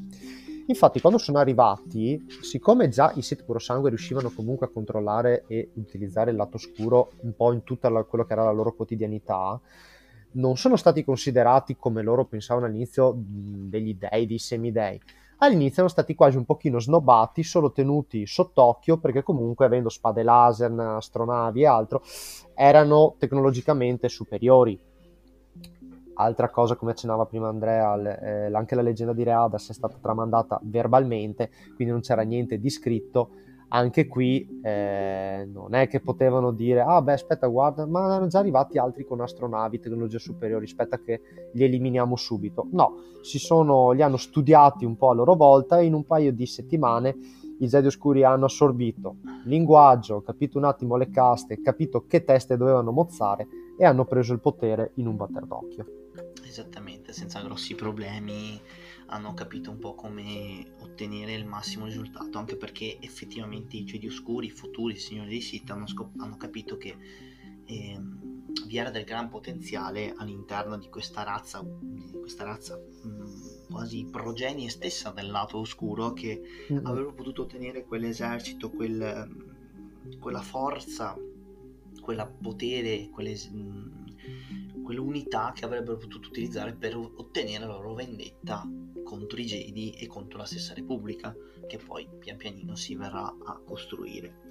Infatti, 0.67 1.01
quando 1.01 1.19
sono 1.19 1.39
arrivati, 1.39 2.25
siccome 2.41 2.87
già 2.87 3.11
i 3.15 3.21
Sith 3.21 3.43
Puro 3.43 3.59
Sangue 3.59 3.89
riuscivano 3.89 4.31
comunque 4.33 4.67
a 4.67 4.69
controllare 4.69 5.43
e 5.47 5.71
utilizzare 5.73 6.31
il 6.31 6.37
lato 6.37 6.55
oscuro 6.55 7.11
un 7.21 7.35
po' 7.35 7.51
in 7.51 7.63
tutta 7.63 7.89
la, 7.89 8.03
quello 8.03 8.23
che 8.23 8.33
era 8.33 8.45
la 8.45 8.51
loro 8.51 8.73
quotidianità, 8.73 9.59
non 10.33 10.57
sono 10.57 10.75
stati 10.75 11.03
considerati 11.03 11.75
come 11.75 12.01
loro 12.01 12.25
pensavano 12.25 12.65
all'inizio 12.65 13.13
degli 13.17 13.95
dei, 13.95 14.25
dei 14.25 14.39
semidei. 14.39 14.99
All'inizio 15.37 15.83
erano 15.83 15.89
stati 15.89 16.13
quasi 16.13 16.37
un 16.37 16.45
pochino 16.45 16.79
snobbati, 16.79 17.41
solo 17.41 17.71
tenuti 17.71 18.27
sott'occhio 18.27 18.97
perché 18.97 19.23
comunque 19.23 19.65
avendo 19.65 19.89
spade 19.89 20.21
laser, 20.21 20.71
astronavi 20.71 21.61
e 21.61 21.65
altro, 21.65 22.03
erano 22.53 23.15
tecnologicamente 23.17 24.07
superiori 24.07 24.79
altra 26.21 26.49
cosa 26.49 26.75
come 26.75 26.91
accennava 26.91 27.25
prima 27.25 27.47
Andrea, 27.47 28.19
eh, 28.19 28.53
anche 28.53 28.75
la 28.75 28.81
leggenda 28.81 29.13
di 29.13 29.23
Readas 29.23 29.69
è 29.69 29.73
stata 29.73 29.97
tramandata 29.99 30.59
verbalmente, 30.63 31.49
quindi 31.75 31.93
non 31.93 32.01
c'era 32.01 32.21
niente 32.21 32.59
di 32.59 32.69
scritto. 32.69 33.31
Anche 33.73 34.07
qui 34.07 34.59
eh, 34.61 35.47
non 35.49 35.73
è 35.73 35.87
che 35.87 36.01
potevano 36.01 36.51
dire, 36.51 36.81
ah 36.81 37.01
beh 37.01 37.13
aspetta 37.13 37.47
guarda, 37.47 37.85
ma 37.85 38.05
erano 38.05 38.27
già 38.27 38.39
arrivati 38.39 38.77
altri 38.77 39.05
con 39.05 39.21
astronavi, 39.21 39.79
tecnologie 39.79 40.19
superiori, 40.19 40.65
aspetta 40.65 40.99
che 40.99 41.21
li 41.53 41.63
eliminiamo 41.63 42.17
subito. 42.17 42.67
No, 42.71 42.95
si 43.21 43.39
sono, 43.39 43.91
li 43.91 44.01
hanno 44.01 44.17
studiati 44.17 44.83
un 44.83 44.97
po' 44.97 45.11
a 45.11 45.13
loro 45.13 45.35
volta 45.35 45.79
e 45.79 45.85
in 45.85 45.93
un 45.93 46.05
paio 46.05 46.33
di 46.33 46.45
settimane 46.45 47.15
i 47.59 47.67
Jedi 47.67 47.87
Oscuri 47.87 48.23
hanno 48.23 48.45
assorbito 48.45 49.17
linguaggio, 49.45 50.21
capito 50.21 50.57
un 50.57 50.65
attimo 50.65 50.97
le 50.97 51.09
caste, 51.09 51.61
capito 51.61 52.05
che 52.07 52.23
teste 52.23 52.57
dovevano 52.57 52.91
mozzare 52.91 53.47
e 53.77 53.85
hanno 53.85 54.03
preso 54.03 54.33
il 54.33 54.41
potere 54.41 54.91
in 54.95 55.07
un 55.07 55.15
batter 55.15 55.45
d'occhio 55.45 55.85
esattamente, 56.51 57.13
senza 57.13 57.41
grossi 57.41 57.75
problemi 57.75 58.59
hanno 59.11 59.33
capito 59.33 59.71
un 59.71 59.79
po' 59.79 59.93
come 59.93 60.73
ottenere 60.79 61.33
il 61.33 61.45
massimo 61.45 61.85
risultato, 61.85 62.37
anche 62.37 62.55
perché 62.55 62.97
effettivamente 63.01 63.75
i 63.75 63.83
Jedi 63.83 64.07
Oscuri, 64.07 64.47
i 64.47 64.51
futuri 64.51 64.95
signori 64.95 65.29
dei 65.29 65.41
Sith, 65.41 65.69
hanno, 65.69 65.85
scop- 65.85 66.17
hanno 66.19 66.37
capito 66.37 66.77
che 66.77 66.95
eh, 67.65 67.99
vi 68.65 68.77
era 68.77 68.89
del 68.89 69.03
gran 69.03 69.27
potenziale 69.27 70.13
all'interno 70.15 70.77
di 70.77 70.87
questa 70.87 71.23
razza, 71.23 71.61
di 71.61 72.17
questa 72.19 72.45
razza 72.45 72.77
mh, 72.77 73.07
mm, 73.07 73.69
quasi 73.69 74.07
progenie 74.09 74.69
stessa 74.69 75.11
del 75.11 75.29
lato 75.29 75.57
oscuro, 75.57 76.13
che 76.13 76.41
mm-hmm. 76.71 76.85
avrebbero 76.85 77.13
potuto 77.13 77.41
ottenere 77.41 77.83
quell'esercito, 77.83 78.69
quel, 78.69 79.27
quella 80.19 80.41
forza, 80.41 81.17
quel 82.01 82.33
potere, 82.41 83.09
quelle, 83.09 83.37
mh, 83.51 83.57
mm, 83.57 84.83
quell'unità 84.83 85.51
che 85.53 85.65
avrebbero 85.65 85.97
potuto 85.97 86.29
utilizzare 86.29 86.73
per 86.73 86.95
ottenere 86.95 87.65
la 87.65 87.73
loro 87.73 87.93
vendetta 87.93 88.65
contro 89.11 89.41
i 89.41 89.45
Jedi 89.45 89.91
e 89.91 90.07
contro 90.07 90.37
la 90.37 90.45
stessa 90.45 90.73
Repubblica, 90.73 91.35
che 91.67 91.77
poi 91.77 92.07
pian 92.17 92.37
pianino 92.37 92.75
si 92.75 92.95
verrà 92.95 93.25
a 93.25 93.59
costruire. 93.61 94.49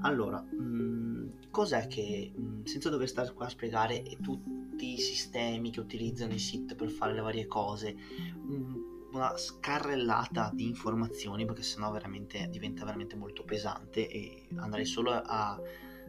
Allora, 0.00 0.40
mh, 0.40 0.62
mm, 0.62 1.28
cos'è 1.50 1.86
che, 1.88 2.32
mh, 2.34 2.40
mm, 2.40 2.64
senza 2.64 2.88
dover 2.88 3.06
stare 3.06 3.30
qua 3.34 3.44
a 3.44 3.50
spiegare 3.50 4.02
tutti 4.22 4.94
i 4.94 4.98
sistemi 4.98 5.70
che 5.70 5.80
utilizzano 5.80 6.32
i 6.32 6.38
Sith 6.38 6.74
per 6.74 6.88
fare 6.88 7.12
le 7.12 7.20
varie 7.20 7.46
cose, 7.46 7.92
mh, 7.92 9.12
una 9.12 9.36
scarrellata 9.36 10.52
di 10.54 10.64
informazioni, 10.64 11.44
perché 11.44 11.62
sennò 11.62 11.90
veramente 11.90 12.48
diventa 12.48 12.86
veramente 12.86 13.14
molto 13.14 13.44
pesante 13.44 14.08
e 14.08 14.46
andrei 14.56 14.86
solo 14.86 15.10
a 15.12 15.60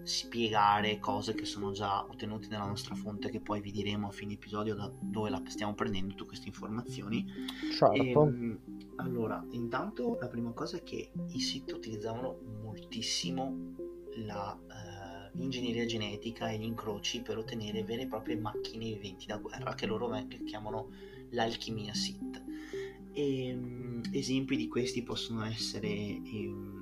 spiegare 0.09 0.99
cose 0.99 1.35
che 1.35 1.45
sono 1.45 1.71
già 1.71 2.03
ottenute 2.03 2.47
nella 2.49 2.65
nostra 2.65 2.95
fonte 2.95 3.29
che 3.29 3.39
poi 3.39 3.61
vi 3.61 3.71
diremo 3.71 4.07
a 4.07 4.11
fine 4.11 4.33
episodio 4.33 4.73
da 4.73 4.91
dove 4.99 5.29
la 5.29 5.41
stiamo 5.45 5.75
prendendo 5.75 6.15
tutte 6.15 6.29
queste 6.29 6.47
informazioni 6.47 7.25
certo. 7.77 7.93
e, 7.93 8.09
ehm, 8.09 8.59
allora 8.95 9.45
intanto 9.51 10.17
la 10.19 10.27
prima 10.27 10.51
cosa 10.51 10.77
è 10.77 10.83
che 10.83 11.11
i 11.27 11.39
siti 11.39 11.73
utilizzavano 11.73 12.39
moltissimo 12.63 13.75
la, 14.25 14.57
uh, 14.59 15.37
l'ingegneria 15.37 15.85
genetica 15.85 16.49
e 16.49 16.57
gli 16.57 16.63
incroci 16.63 17.21
per 17.21 17.37
ottenere 17.37 17.83
vere 17.83 18.01
e 18.01 18.07
proprie 18.07 18.35
macchine 18.35 18.85
viventi 18.85 19.27
da 19.27 19.37
guerra 19.37 19.75
che 19.75 19.85
loro 19.85 20.11
chiamano 20.43 20.89
l'alchimia 21.29 21.93
Sith 21.93 22.43
e, 23.13 23.53
um, 23.53 24.01
esempi 24.11 24.55
di 24.57 24.67
questi 24.67 25.03
possono 25.03 25.43
essere 25.43 25.87
um, 25.87 26.78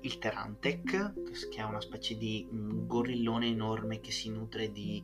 il 0.00 0.18
Terantec, 0.18 1.48
che 1.48 1.58
è 1.58 1.62
una 1.62 1.80
specie 1.80 2.16
di 2.16 2.46
gorillone 2.50 3.46
enorme 3.46 4.00
che 4.00 4.10
si 4.10 4.30
nutre 4.30 4.70
di 4.70 5.02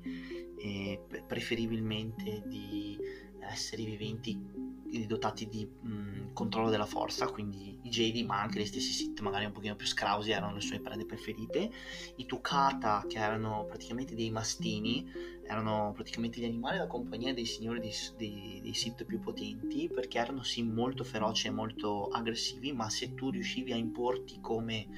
eh, 0.58 1.00
preferibilmente 1.26 2.42
di 2.46 2.98
esseri 3.40 3.84
viventi 3.84 4.70
dotati 5.06 5.48
di 5.48 5.64
mh, 5.64 6.32
controllo 6.32 6.68
della 6.68 6.86
forza, 6.86 7.26
quindi 7.26 7.78
i 7.82 7.88
Jedi, 7.88 8.24
ma 8.24 8.40
anche 8.40 8.60
gli 8.60 8.66
stessi 8.66 8.92
Sith, 8.92 9.20
magari 9.20 9.46
un 9.46 9.52
pochino 9.52 9.74
più 9.74 9.86
scrausi, 9.86 10.30
erano 10.30 10.54
le 10.54 10.60
sue 10.60 10.80
prede 10.80 11.06
preferite. 11.06 11.70
I 12.16 12.26
Tukata, 12.26 13.04
che 13.08 13.18
erano 13.18 13.64
praticamente 13.64 14.14
dei 14.14 14.30
mastini, 14.30 15.10
erano 15.52 15.92
praticamente 15.94 16.40
gli 16.40 16.44
animali 16.44 16.78
da 16.78 16.86
compagnia 16.86 17.32
dei 17.34 17.44
signori 17.44 17.78
dei, 17.80 17.92
dei, 18.16 18.60
dei 18.62 18.74
Sith 18.74 19.04
più 19.04 19.20
potenti, 19.20 19.88
perché 19.92 20.18
erano 20.18 20.42
sì 20.42 20.62
molto 20.62 21.04
feroci 21.04 21.46
e 21.46 21.50
molto 21.50 22.08
aggressivi, 22.08 22.72
ma 22.72 22.88
se 22.88 23.14
tu 23.14 23.30
riuscivi 23.30 23.72
a 23.72 23.76
importi 23.76 24.40
come 24.40 24.88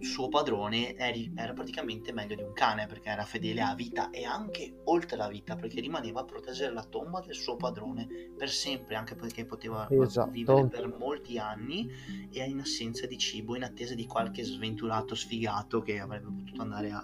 suo 0.00 0.28
padrone, 0.28 0.94
eri, 0.94 1.32
era 1.34 1.52
praticamente 1.52 2.12
meglio 2.12 2.36
di 2.36 2.42
un 2.42 2.52
cane, 2.52 2.86
perché 2.86 3.08
era 3.08 3.24
fedele 3.24 3.62
a 3.62 3.74
vita 3.74 4.10
e 4.10 4.24
anche 4.24 4.80
oltre 4.84 5.16
la 5.16 5.28
vita, 5.28 5.56
perché 5.56 5.80
rimaneva 5.80 6.20
a 6.20 6.24
proteggere 6.24 6.72
la 6.72 6.84
tomba 6.84 7.20
del 7.20 7.34
suo 7.34 7.56
padrone 7.56 8.06
per 8.36 8.50
sempre, 8.50 8.94
anche 8.94 9.14
perché 9.14 9.44
poteva 9.44 9.88
esatto. 9.90 10.30
vivere 10.30 10.66
per 10.68 10.94
molti 10.96 11.38
anni 11.38 11.90
e 12.30 12.44
in 12.44 12.60
assenza 12.60 13.06
di 13.06 13.18
cibo, 13.18 13.56
in 13.56 13.64
attesa 13.64 13.94
di 13.94 14.06
qualche 14.06 14.44
sventurato 14.44 15.14
sfigato 15.14 15.80
che 15.80 15.98
avrebbe 15.98 16.30
potuto 16.30 16.62
andare 16.62 16.90
a 16.90 17.02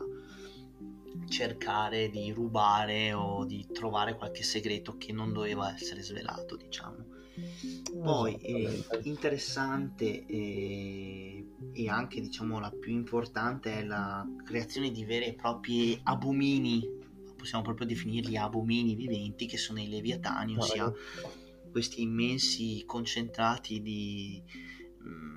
cercare 1.28 2.10
di 2.10 2.32
rubare 2.32 3.12
o 3.12 3.44
di 3.44 3.66
trovare 3.72 4.16
qualche 4.16 4.42
segreto 4.42 4.96
che 4.96 5.12
non 5.12 5.32
doveva 5.32 5.72
essere 5.74 6.02
svelato, 6.02 6.56
diciamo. 6.56 7.12
Poi 8.02 8.36
eh, 8.36 8.84
interessante 9.02 10.24
e, 10.26 11.46
e, 11.72 11.88
anche 11.88 12.20
diciamo 12.20 12.60
la 12.60 12.70
più 12.70 12.92
importante 12.92 13.78
è 13.78 13.84
la 13.84 14.24
creazione 14.44 14.90
di 14.92 15.04
veri 15.04 15.26
e 15.26 15.34
propri 15.34 15.98
abomini, 16.04 16.86
possiamo 17.36 17.64
proprio 17.64 17.86
definirli 17.86 18.36
abomini 18.36 18.94
viventi, 18.94 19.46
che 19.46 19.58
sono 19.58 19.80
i 19.80 19.88
leviatani, 19.88 20.56
ossia 20.56 20.92
questi 21.70 22.02
immensi 22.02 22.84
concentrati 22.86 23.82
di 23.82 24.40
mh, 24.98 25.08
mm, 25.08 25.33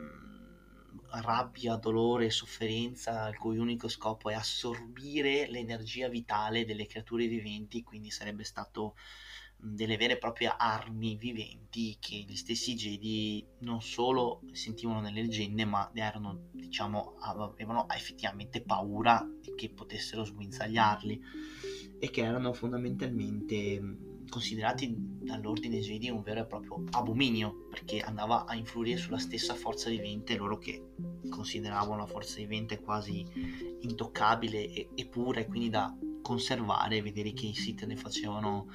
rabbia, 1.21 1.75
dolore 1.75 2.25
e 2.25 2.32
sofferenza, 2.32 3.27
il 3.27 3.38
cui 3.38 3.58
unico 3.58 3.88
scopo 3.88 4.30
è 4.30 4.34
assorbire 4.34 5.49
l'energia 5.49 6.08
vitale 6.08 6.65
delle 6.65 6.86
creature 6.86 7.27
viventi, 7.27 7.84
quindi 7.84 8.12
sarebbe 8.12 8.43
stato 8.43 8.95
delle 9.60 9.97
vere 9.97 10.13
e 10.13 10.17
proprie 10.17 10.53
armi 10.56 11.15
viventi 11.15 11.97
che 11.99 12.15
gli 12.15 12.36
stessi 12.36 12.75
Jedi 12.75 13.43
non 13.60 13.82
solo 13.82 14.41
sentivano 14.51 15.01
nelle 15.01 15.21
leggende, 15.21 15.65
ma 15.65 15.89
erano, 15.93 16.49
diciamo, 16.51 17.15
avevano 17.19 17.89
effettivamente 17.89 18.62
paura 18.62 19.25
che 19.56 19.69
potessero 19.69 20.23
sguinzagliarli 20.23 21.21
e 21.99 22.10
che 22.12 22.21
erano 22.23 22.53
fondamentalmente 22.53 23.82
considerati 24.29 24.93
dall'ordine 24.97 25.79
Jedi 25.79 26.09
un 26.09 26.21
vero 26.21 26.41
e 26.41 26.45
proprio 26.45 26.83
abominio 26.91 27.67
perché 27.69 27.99
andava 27.99 28.45
a 28.45 28.55
influire 28.55 28.97
sulla 28.97 29.19
stessa 29.19 29.55
forza 29.55 29.89
vivente 29.89 30.35
loro 30.35 30.57
che 30.57 30.93
consideravano 31.29 31.97
la 31.97 32.05
forza 32.05 32.37
vivente 32.37 32.79
quasi 32.79 33.25
intoccabile 33.81 34.67
e, 34.67 34.89
e 34.95 35.05
pura 35.07 35.39
e 35.39 35.47
quindi 35.47 35.69
da 35.69 35.95
conservare 36.21 37.01
vedere 37.01 37.33
che 37.33 37.47
i 37.47 37.53
Sith 37.53 37.85
ne 37.85 37.95
facevano 37.95 38.67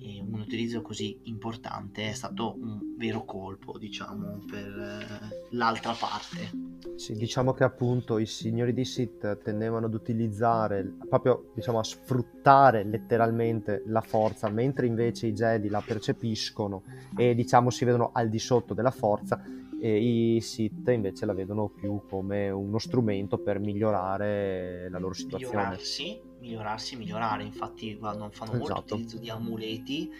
e 0.00 0.20
un 0.20 0.40
utilizzo 0.40 0.82
così 0.82 1.20
importante 1.24 2.08
è 2.08 2.12
stato 2.12 2.56
un 2.58 2.96
vero 2.96 3.24
colpo, 3.24 3.78
diciamo, 3.78 4.44
per 4.50 4.66
eh, 4.66 5.46
l'altra 5.50 5.92
parte. 5.92 6.50
Sì, 6.96 7.14
diciamo 7.14 7.52
che 7.52 7.64
appunto 7.64 8.18
i 8.18 8.26
signori 8.26 8.72
di 8.72 8.84
Sith 8.84 9.38
tendevano 9.42 9.86
ad 9.86 9.94
utilizzare, 9.94 10.96
proprio 11.08 11.50
diciamo 11.54 11.78
a 11.78 11.84
sfruttare 11.84 12.84
letteralmente 12.84 13.82
la 13.86 14.00
forza, 14.00 14.48
mentre 14.48 14.86
invece 14.86 15.28
i 15.28 15.32
Jedi 15.32 15.68
la 15.68 15.82
percepiscono 15.84 16.82
e 17.16 17.34
diciamo 17.34 17.70
si 17.70 17.84
vedono 17.84 18.10
al 18.12 18.28
di 18.28 18.38
sotto 18.38 18.74
della 18.74 18.90
forza 18.90 19.40
e 19.80 20.34
i 20.34 20.40
Sith 20.40 20.88
invece 20.88 21.24
la 21.26 21.32
vedono 21.32 21.68
più 21.68 22.02
come 22.08 22.50
uno 22.50 22.78
strumento 22.78 23.38
per 23.38 23.58
migliorare 23.58 24.88
la 24.90 24.98
loro 24.98 25.14
situazione. 25.14 25.56
Migliorarsi, 25.56 26.20
migliorarsi, 26.40 26.96
migliorare. 26.96 27.42
Infatti 27.44 27.96
fanno, 27.96 28.30
fanno 28.30 28.52
esatto. 28.52 28.72
molto 28.72 28.94
utilizzo 28.94 29.18
di 29.18 29.30
amuleti, 29.30 30.10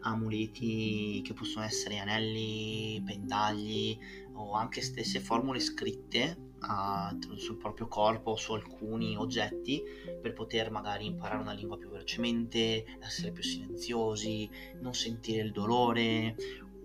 amuleti 0.00 1.22
che 1.24 1.32
possono 1.32 1.64
essere 1.64 1.98
anelli, 1.98 3.02
pendagli 3.04 3.98
o 4.34 4.52
anche 4.52 4.80
stesse 4.80 5.20
formule 5.20 5.58
scritte 5.58 6.36
uh, 6.60 7.36
sul 7.36 7.56
proprio 7.56 7.88
corpo 7.88 8.32
o 8.32 8.36
su 8.36 8.52
alcuni 8.52 9.16
oggetti 9.16 9.82
per 10.20 10.32
poter 10.32 10.70
magari 10.70 11.06
imparare 11.06 11.42
una 11.42 11.52
lingua 11.52 11.76
più 11.76 11.88
velocemente, 11.88 12.84
essere 13.00 13.32
più 13.32 13.42
silenziosi, 13.42 14.48
non 14.80 14.94
sentire 14.94 15.42
il 15.42 15.50
dolore 15.50 16.36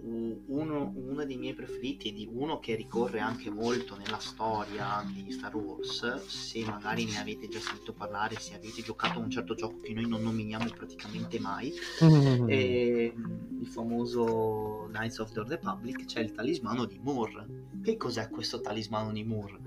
uno, 0.05 0.93
uno, 0.95 1.25
dei 1.25 1.37
miei 1.37 1.53
preferiti 1.53 2.09
e 2.09 2.13
di 2.13 2.29
uno 2.31 2.59
che 2.59 2.75
ricorre 2.75 3.19
anche 3.19 3.49
molto 3.49 3.97
nella 3.97 4.19
storia 4.19 5.03
di 5.11 5.31
Star 5.31 5.55
Wars, 5.55 6.25
se 6.25 6.63
magari 6.63 7.05
ne 7.05 7.17
avete 7.17 7.47
già 7.47 7.59
sentito 7.59 7.93
parlare, 7.93 8.35
se 8.39 8.55
avete 8.55 8.83
giocato 8.83 9.19
a 9.19 9.23
un 9.23 9.29
certo 9.29 9.55
gioco 9.55 9.79
che 9.81 9.93
noi 9.93 10.07
non 10.07 10.21
nominiamo 10.21 10.69
praticamente 10.69 11.39
mai, 11.39 11.73
mm-hmm. 12.03 12.49
e, 12.49 13.13
il 13.59 13.67
famoso 13.67 14.87
Knights 14.89 15.19
of 15.19 15.31
the 15.31 15.43
Republic, 15.47 16.05
c'è 16.05 16.19
il 16.19 16.33
talismano 16.33 16.85
di 16.85 16.99
Moore. 17.01 17.63
Che 17.81 17.97
cos'è 17.97 18.29
questo 18.29 18.61
talismano 18.61 19.11
di 19.11 19.23
Moore? 19.23 19.59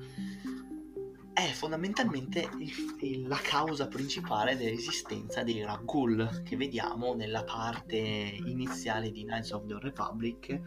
È 1.39 1.53
fondamentalmente 1.53 2.51
il, 2.99 3.29
la 3.29 3.39
causa 3.41 3.87
principale 3.87 4.57
dell'esistenza 4.57 5.45
dei 5.45 5.63
Raghul 5.63 6.43
che 6.45 6.57
vediamo 6.57 7.15
nella 7.15 7.45
parte 7.45 7.97
iniziale 7.97 9.13
di 9.13 9.23
Knights 9.23 9.53
of 9.53 9.67
the 9.67 9.79
Republic 9.79 10.61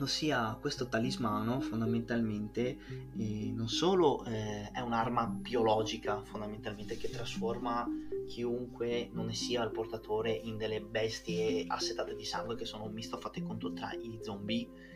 ossia 0.00 0.58
questo 0.60 0.88
talismano 0.88 1.60
fondamentalmente 1.60 2.78
eh, 3.16 3.52
non 3.54 3.68
solo 3.68 4.24
eh, 4.24 4.72
è 4.72 4.80
un'arma 4.80 5.26
biologica 5.26 6.20
fondamentalmente 6.24 6.96
che 6.96 7.08
trasforma 7.08 7.86
chiunque 8.26 9.08
non 9.12 9.26
ne 9.26 9.34
sia 9.34 9.62
il 9.62 9.70
portatore 9.70 10.32
in 10.32 10.56
delle 10.56 10.80
bestie 10.80 11.64
assetate 11.68 12.16
di 12.16 12.24
sangue 12.24 12.56
che 12.56 12.64
sono 12.64 12.86
un 12.86 12.92
misto 12.92 13.18
fate 13.18 13.40
conto 13.40 13.72
tra 13.72 13.92
i 13.92 14.18
zombie 14.20 14.93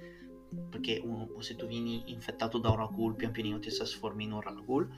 perché 0.70 1.00
uno, 1.02 1.28
se 1.40 1.56
tu 1.56 1.66
vieni 1.66 2.10
infettato 2.10 2.58
da 2.58 2.70
un 2.70 2.76
Ragul 2.76 3.14
pian 3.14 3.32
pianino 3.32 3.58
ti 3.58 3.70
trasformi 3.70 4.24
in 4.24 4.32
un 4.32 4.40
Ragul 4.40 4.88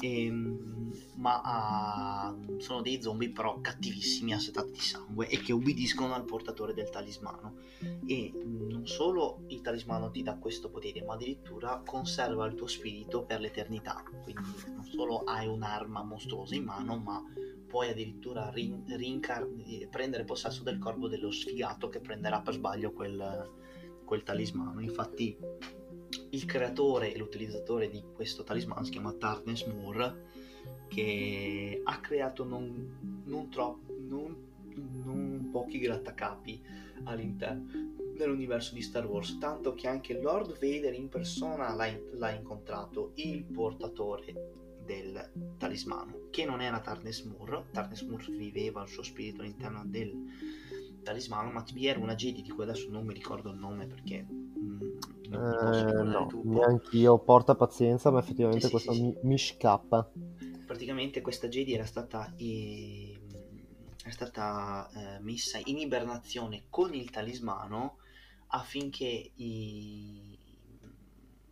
e, 0.00 0.24
ehm, 0.24 0.92
ma 1.16 2.34
uh, 2.36 2.58
sono 2.58 2.82
dei 2.82 3.00
zombie 3.00 3.30
però 3.30 3.60
cattivissimi 3.60 4.32
assetati 4.32 4.72
di 4.72 4.80
sangue 4.80 5.28
e 5.28 5.38
che 5.38 5.52
ubbidiscono 5.52 6.14
al 6.14 6.24
portatore 6.24 6.74
del 6.74 6.90
talismano. 6.90 7.56
E 8.06 8.32
non 8.44 8.86
solo 8.86 9.44
il 9.48 9.60
talismano 9.60 10.10
ti 10.10 10.22
dà 10.22 10.36
questo 10.36 10.70
potere 10.70 11.02
ma 11.02 11.14
addirittura 11.14 11.82
conserva 11.84 12.46
il 12.46 12.54
tuo 12.54 12.66
spirito 12.66 13.24
per 13.24 13.40
l'eternità. 13.40 14.02
Quindi 14.22 14.42
non 14.74 14.84
solo 14.84 15.18
hai 15.24 15.46
un'arma 15.46 16.02
mostruosa 16.02 16.54
in 16.54 16.64
mano 16.64 16.98
ma 16.98 17.22
puoi 17.66 17.90
addirittura 17.90 18.50
rin- 18.50 18.84
rincar- 18.96 19.48
prendere 19.90 20.24
possesso 20.24 20.62
del 20.62 20.78
corpo 20.78 21.08
dello 21.08 21.30
sfigato 21.30 21.88
che 21.88 22.00
prenderà 22.00 22.40
per 22.40 22.54
sbaglio 22.54 22.92
quel 22.92 23.64
quel 24.06 24.22
talismano. 24.22 24.80
Infatti 24.80 25.36
il 26.30 26.44
creatore 26.46 27.12
e 27.12 27.18
l'utilizzatore 27.18 27.90
di 27.90 28.02
questo 28.14 28.42
talismano 28.42 28.84
si 28.84 28.92
chiama 28.92 29.12
Tartness 29.12 29.66
Moore 29.66 30.24
che 30.88 31.80
ha 31.84 32.00
creato 32.00 32.44
non, 32.44 33.22
non, 33.24 33.50
troppo, 33.50 33.94
non, 33.98 34.34
non 35.04 35.48
pochi 35.52 35.78
grattacapi 35.78 36.62
all'interno 37.04 37.94
dell'universo 38.16 38.74
di 38.74 38.80
Star 38.80 39.06
Wars, 39.06 39.36
tanto 39.38 39.74
che 39.74 39.88
anche 39.88 40.18
Lord 40.18 40.58
Vader 40.58 40.94
in 40.94 41.08
persona 41.08 41.74
l'ha, 41.74 41.94
l'ha 42.12 42.30
incontrato, 42.30 43.12
il 43.16 43.44
portatore 43.44 44.54
del 44.86 45.30
talismano, 45.58 46.28
che 46.30 46.46
non 46.46 46.62
era 46.62 46.80
Tarnes 46.80 47.22
Moore, 47.22 47.64
Tarnes 47.72 48.02
Moore 48.02 48.24
viveva 48.30 48.82
il 48.82 48.88
suo 48.88 49.02
spirito 49.02 49.42
all'interno 49.42 49.82
del 49.84 50.14
talismano, 51.06 51.52
ma 51.52 51.64
vi 51.72 51.86
era 51.86 52.00
una 52.00 52.16
Jedi 52.16 52.42
di 52.42 52.50
cui 52.50 52.64
adesso 52.64 52.90
non 52.90 53.06
mi 53.06 53.14
ricordo 53.14 53.50
il 53.50 53.58
nome 53.58 53.86
perché 53.86 54.26
mm, 54.26 54.80
eh, 55.30 56.02
no, 56.02 56.28
neanche 56.42 56.96
io 56.96 57.18
porta 57.18 57.54
pazienza, 57.54 58.10
ma 58.10 58.18
effettivamente 58.18 58.66
sì, 58.66 58.70
questo 58.70 58.92
sì, 58.92 59.02
mi, 59.02 59.16
mi, 59.22 59.38
scappa. 59.38 60.10
Praticamente 60.66 61.20
questa 61.20 61.46
Jedi 61.46 61.74
era 61.74 61.84
stata, 61.84 62.34
eh, 62.36 63.18
era 64.00 64.10
stata 64.10 64.90
eh, 64.94 65.20
messa 65.20 65.60
in 65.64 65.78
ibernazione 65.78 66.64
con 66.68 66.92
il 66.92 67.08
talismano 67.10 67.98
affinché 68.48 69.32
i... 69.34 70.38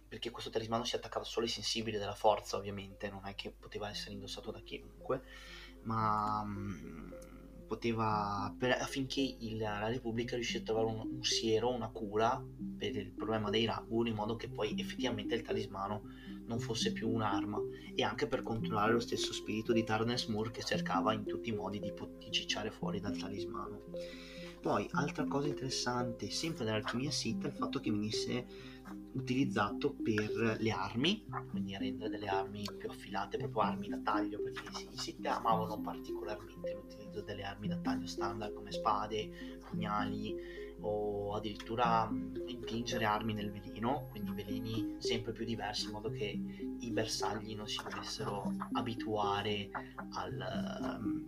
perché 0.09 0.31
questo 0.31 0.51
talismano 0.51 0.85
si 0.85 0.97
attaccava 0.97 1.25
solo 1.25 1.47
ai 1.47 1.53
sensibili 1.53 1.97
della 1.97 2.15
forza, 2.15 2.57
ovviamente, 2.57 3.09
non 3.09 3.25
è 3.27 3.37
che 3.37 3.53
poteva 3.53 3.89
essere 3.89 4.15
indossato 4.15 4.51
da 4.51 4.61
chiunque, 4.61 5.23
ma 5.83 6.43
mm, 6.45 7.13
poteva, 7.67 8.55
per, 8.59 8.73
affinché 8.73 9.21
il, 9.21 9.59
la 9.59 9.89
Repubblica 9.89 10.35
riuscisse 10.35 10.59
a 10.59 10.63
trovare 10.63 10.87
un, 10.87 11.09
un, 11.17 11.23
siero, 11.23 11.73
una 11.73 11.89
cura 11.89 12.43
per 12.79 12.97
il 12.97 13.13
problema 13.13 13.51
dei 13.51 13.65
Ragun, 13.65 14.07
in 14.07 14.15
modo 14.15 14.37
che 14.37 14.49
poi 14.49 14.75
effettivamente 14.79 15.35
il 15.35 15.43
talismano 15.43 16.03
non 16.47 16.59
fosse 16.59 16.93
più 16.93 17.09
un'arma, 17.09 17.59
e 17.95 18.03
anche 18.03 18.27
per 18.27 18.43
controllare 18.43 18.93
lo 18.93 19.01
stesso 19.01 19.33
spirito 19.33 19.73
di 19.73 19.85
Tarnes 19.85 20.27
Moore 20.27 20.51
che 20.51 20.63
cercava 20.63 21.13
in 21.13 21.25
tutti 21.25 21.49
i 21.49 21.55
modi 21.55 21.81
di, 21.81 21.93
di 22.19 22.31
cicciare 22.31 22.71
fuori 22.71 23.01
dal 23.01 23.17
talismano. 23.17 23.83
Poi, 24.61 24.89
altra 24.93 25.27
cosa 25.27 25.49
interessante, 25.49 26.31
sempre 26.31 26.65
dell'alchimia 26.65 27.11
Sith, 27.11 27.45
è 27.45 27.49
il 27.49 27.53
fatto 27.53 27.81
che 27.81 27.91
venisse 27.91 28.47
utilizzato 29.15 29.95
per 30.03 30.57
le 30.59 30.71
armi, 30.71 31.25
quindi 31.51 31.75
a 31.75 31.79
rendere 31.79 32.11
delle 32.11 32.29
armi 32.29 32.65
più 32.77 32.89
affilate, 32.91 33.39
proprio 33.39 33.63
armi 33.63 33.89
da 33.89 33.99
taglio, 34.03 34.41
perché 34.43 34.63
i 34.91 34.97
Sith 34.97 35.25
amavano 35.27 35.81
particolarmente 35.81 36.75
l'utilizzo 36.75 37.23
delle 37.23 37.43
armi 37.43 37.69
da 37.69 37.77
taglio 37.79 38.07
standard 38.07 38.53
come 38.55 38.73
spade, 38.73 39.59
pugnali 39.69 40.63
o 40.81 41.35
addirittura 41.35 42.11
impingere 42.47 43.05
armi 43.05 43.33
nel 43.33 43.51
veleno, 43.51 44.09
quindi 44.11 44.33
veleni 44.33 44.97
sempre 44.99 45.33
più 45.33 45.45
diversi 45.45 45.87
in 45.87 45.93
modo 45.93 46.11
che 46.11 46.39
i 46.81 46.91
bersagli 46.91 47.55
non 47.55 47.69
si 47.69 47.81
dovessero 47.89 48.53
abituare 48.73 49.71
al... 50.13 50.99
Um, 51.01 51.27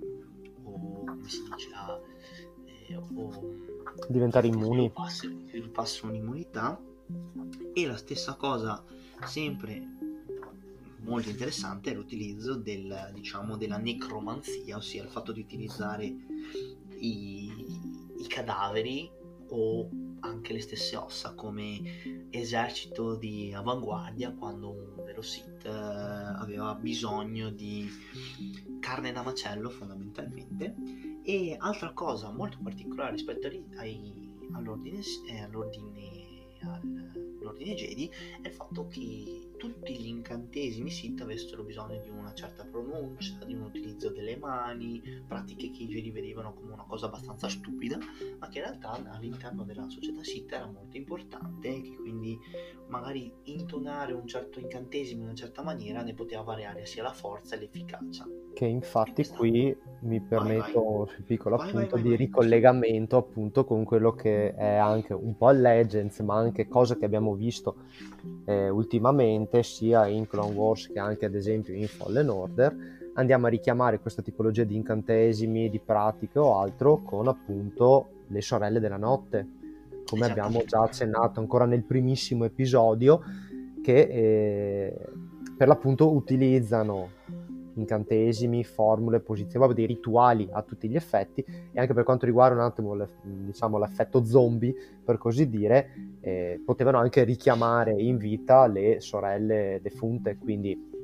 o 0.64 1.05
come 1.05 1.29
si 1.29 1.42
dice 1.55 1.70
a 1.72 1.99
o 3.16 3.31
diventare 4.09 4.46
immuni. 4.46 4.92
sviluppassero 5.09 6.09
un'immunità 6.09 6.81
e 7.73 7.87
la 7.87 7.97
stessa 7.97 8.35
cosa 8.35 8.83
sempre 9.25 9.95
molto 11.01 11.29
interessante 11.29 11.90
è 11.90 11.95
l'utilizzo 11.95 12.55
del, 12.57 13.11
diciamo, 13.14 13.57
della 13.57 13.79
necromanzia 13.79 14.77
ossia 14.77 15.03
il 15.03 15.09
fatto 15.09 15.33
di 15.33 15.40
utilizzare 15.40 16.05
i, 16.99 17.53
i 18.19 18.27
cadaveri 18.27 19.11
o 19.49 19.88
anche 20.21 20.53
le 20.53 20.61
stesse 20.61 20.97
ossa 20.97 21.35
come 21.35 22.29
esercito 22.31 23.14
di 23.16 23.53
avanguardia 23.55 24.33
quando 24.33 24.71
un 24.71 25.05
vero 25.05 25.23
Sith 25.23 25.64
eh, 25.64 25.69
aveva 25.69 26.75
bisogno 26.75 27.51
di 27.51 27.88
carne 28.81 29.12
da 29.12 29.23
macello 29.23 29.71
fondamentalmente. 29.71 30.75
E 31.23 31.57
altra 31.59 31.92
cosa 31.92 32.31
molto 32.31 32.59
particolare 32.62 33.12
rispetto 33.12 33.49
ai, 33.77 34.49
all'ordine, 34.53 35.01
eh, 35.29 35.40
all'ordine, 35.40 36.16
all'ordine 36.75 37.75
Jedi 37.75 38.11
è 38.43 38.49
il 38.49 38.53
fatto 38.53 38.87
che 38.89 39.51
tutti 39.57 39.97
gli 39.97 40.07
incantesimi 40.07 40.91
Sith 40.91 41.21
avessero 41.21 41.63
bisogno 41.63 42.01
di 42.01 42.09
una 42.09 42.35
certa 42.35 42.65
pronuncia, 42.65 43.45
di 43.45 43.55
un 43.55 43.63
utilizzo 43.63 44.11
delle 44.11 44.37
mani, 44.37 45.03
pratiche 45.27 45.71
che 45.71 45.85
i 45.85 45.89
Jedi 45.89 46.11
vedevano 46.11 46.53
come 46.53 46.73
una 46.73 46.85
cosa 46.85 47.07
abbastanza 47.07 47.49
stupida, 47.49 47.99
ma 48.39 48.49
che 48.49 48.59
in 48.59 48.65
realtà 48.65 48.91
all'interno 49.13 49.65
della 49.65 49.89
società 49.89 50.23
Sith 50.23 50.53
era 50.53 50.67
molto 50.67 50.97
importante 50.97 51.69
e 51.69 51.81
che 51.81 51.95
quindi 51.97 52.39
magari 52.89 53.33
intonare 53.45 54.13
un 54.13 54.27
certo 54.27 54.61
incantesimo 54.61 55.21
in 55.21 55.29
una 55.29 55.37
certa 55.37 55.63
maniera 55.63 56.03
ne 56.03 56.15
poteva 56.15 56.43
variare 56.43 56.87
sia 56.87 57.03
la 57.03 57.13
forza 57.13 57.57
e 57.57 57.59
l'efficacia. 57.61 58.46
Che 58.57 58.64
infatti 58.64 59.29
qui 59.29 59.77
mi 60.01 60.19
permetto 60.19 60.83
un 60.83 61.25
piccolo 61.27 61.57
appunto 61.57 61.99
di 61.99 62.16
ricollegamento 62.16 63.19
appunto 63.19 63.66
con 63.66 63.85
quello 63.85 64.12
che 64.12 64.55
è 64.55 64.77
anche 64.77 65.12
un 65.12 65.37
po' 65.37 65.51
Legends, 65.51 66.21
ma 66.21 66.37
anche 66.37 66.66
cose 66.66 66.97
che 66.97 67.05
abbiamo 67.05 67.35
visto 67.35 67.77
eh, 68.47 68.71
ultimamente 68.71 69.62
sia 69.62 70.07
in 70.07 70.27
Clone 70.27 70.55
Wars 70.55 70.90
che 70.90 70.99
anche 70.99 71.27
ad 71.27 71.35
esempio 71.35 71.75
in 71.75 71.87
Fallen 71.87 72.31
Order. 72.31 72.77
Andiamo 73.16 73.45
a 73.45 73.51
richiamare 73.51 74.01
questa 74.01 74.23
tipologia 74.23 74.64
di 74.64 74.75
incantesimi, 74.75 75.69
di 75.69 75.79
pratiche 75.79 76.38
o 76.38 76.59
altro 76.59 77.03
con 77.03 77.29
appunto 77.29 78.09
le 78.29 78.40
sorelle 78.40 78.81
della 78.81 78.97
notte, 78.97 79.47
come 80.07 80.25
abbiamo 80.25 80.64
già 80.64 80.81
accennato 80.81 81.40
ancora 81.40 81.66
nel 81.66 81.83
primissimo 81.83 82.47
episodio, 82.47 83.21
che 83.83 84.01
eh, 84.01 84.99
per 85.59 85.69
l'appunto 85.69 86.11
utilizzano 86.11 87.16
incantesimi, 87.77 88.65
formule, 88.65 89.21
posizioni, 89.21 89.75
dei 89.75 89.87
rituali 89.87 90.49
a 90.51 90.62
tutti 90.62 90.89
gli 90.89 90.97
effetti 90.97 91.45
e 91.73 91.81
anche 91.81 91.95
per 91.95 92.05
quanto 92.05 92.27
riguarda 92.27 92.57
un 92.57 92.62
attimo 92.62 92.97
diciamo, 93.23 93.79
l'effetto 93.79 94.25
zombie, 94.25 94.75
per 95.05 95.19
così 95.19 95.49
dire, 95.49 96.19
eh, 96.21 96.61
potevano 96.65 96.99
anche 96.99 97.25
richiamare 97.25 97.93
in 97.93 98.17
vita 98.17 98.67
le 98.67 99.01
sorelle 99.01 99.81
defunte, 99.83 100.37
quindi 100.37 100.95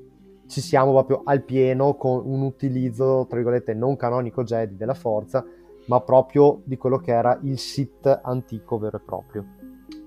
ci 0.46 0.61
siamo 0.61 0.92
proprio 0.92 1.22
al 1.24 1.42
pieno 1.42 1.94
con 1.94 2.22
un 2.26 2.42
utilizzo, 2.42 3.24
tra 3.26 3.37
virgolette, 3.37 3.72
non 3.72 3.96
canonico 3.96 4.42
Jedi 4.42 4.76
della 4.76 4.94
forza, 4.94 5.44
ma 5.87 6.00
proprio 6.00 6.61
di 6.64 6.76
quello 6.76 6.98
che 6.98 7.12
era 7.12 7.38
il 7.42 7.58
Sith 7.58 8.20
antico 8.22 8.78
vero 8.78 8.98
e 8.98 9.00
proprio. 9.00 9.46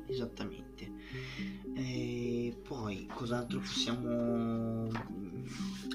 Esattamente. 0.05 0.63
E 1.75 2.55
poi 2.67 3.09
cos'altro 3.13 3.59
possiamo 3.59 4.87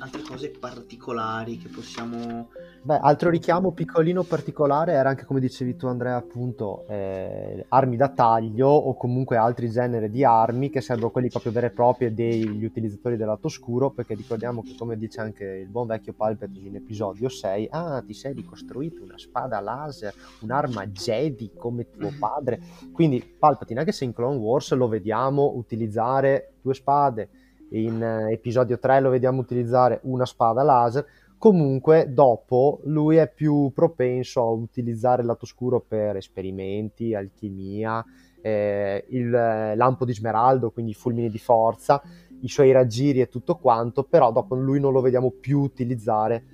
altre 0.01 0.23
cose 0.23 0.51
particolari 0.51 1.59
che 1.59 1.69
possiamo 1.69 2.49
Beh, 2.83 2.97
altro 2.97 3.29
richiamo 3.29 3.73
piccolino 3.73 4.23
particolare 4.23 4.93
era 4.93 5.11
anche, 5.11 5.27
come 5.27 5.39
dicevi 5.39 5.77
tu 5.77 5.87
Andrea, 5.87 6.17
appunto, 6.17 6.87
eh, 6.89 7.67
armi 7.69 7.97
da 7.99 8.09
taglio 8.09 8.69
o 8.69 8.97
comunque 8.97 9.37
altri 9.37 9.71
generi 9.71 10.09
di 10.09 10.25
armi 10.25 10.71
che 10.71 10.81
sarebbero 10.81 11.11
quelli 11.11 11.29
proprio 11.29 11.53
veri 11.53 11.67
e 11.67 11.71
propri 11.71 12.15
degli 12.15 12.65
utilizzatori 12.65 13.19
del 13.19 13.27
lato 13.27 13.49
oscuro, 13.49 13.91
perché 13.91 14.15
ricordiamo 14.15 14.63
che, 14.63 14.75
come 14.79 14.97
dice 14.97 15.21
anche 15.21 15.45
il 15.45 15.69
buon 15.69 15.89
vecchio 15.89 16.15
Palpatine 16.15 16.69
in 16.69 16.77
episodio 16.77 17.29
6, 17.29 17.69
ah, 17.71 18.03
ti 18.05 18.15
sei 18.15 18.33
ricostruito 18.33 19.03
una 19.03 19.19
spada 19.19 19.61
laser, 19.61 20.15
un'arma 20.41 20.87
Jedi 20.87 21.53
come 21.55 21.91
tuo 21.91 22.11
padre. 22.19 22.61
Quindi 22.93 23.23
Palpatine, 23.23 23.81
anche 23.81 23.93
se 23.93 24.05
in 24.07 24.15
Clone 24.15 24.39
Wars 24.39 24.73
lo 24.73 24.89
vediamo 24.89 25.53
utilizzare 25.55 26.55
due 26.63 26.73
spade, 26.73 27.29
in 27.71 28.03
eh, 28.03 28.33
episodio 28.33 28.79
3 28.79 29.01
lo 29.01 29.11
vediamo 29.11 29.41
utilizzare 29.41 30.01
una 30.05 30.25
spada 30.25 30.63
laser, 30.63 31.07
comunque 31.39 32.13
dopo 32.13 32.81
lui 32.85 33.17
è 33.17 33.31
più 33.33 33.71
propenso 33.75 34.43
a 34.43 34.51
utilizzare 34.51 35.23
il 35.23 35.29
lato 35.29 35.47
scuro 35.47 35.81
per 35.81 36.17
esperimenti, 36.17 37.15
alchimia, 37.15 38.05
eh, 38.43 39.05
il 39.09 39.33
eh, 39.35 39.77
lampo 39.77 40.05
di 40.05 40.13
smeraldo, 40.13 40.71
quindi 40.71 40.95
fulmini 40.95 41.31
di 41.31 41.39
forza, 41.39 42.03
i 42.43 42.49
suoi 42.49 42.73
raggiri 42.73 43.21
e 43.21 43.29
tutto 43.29 43.57
quanto, 43.57 44.05
però 44.05 44.33
dopo 44.33 44.55
lui 44.55 44.81
non 44.81 44.93
lo 44.93 45.01
vediamo 45.01 45.31
più 45.31 45.61
utilizzare. 45.61 46.45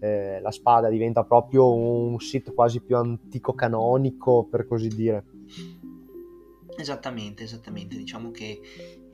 Eh, 0.00 0.40
la 0.40 0.50
spada, 0.50 0.90
diventa 0.90 1.24
proprio 1.24 1.72
un 1.72 2.18
sit 2.18 2.52
quasi 2.52 2.80
più 2.80 2.96
antico 2.96 3.54
canonico, 3.54 4.44
per 4.44 4.66
così 4.66 4.88
dire. 4.88 5.24
Esattamente, 6.76 7.44
esattamente, 7.44 7.96
diciamo 7.96 8.30
che 8.30 8.60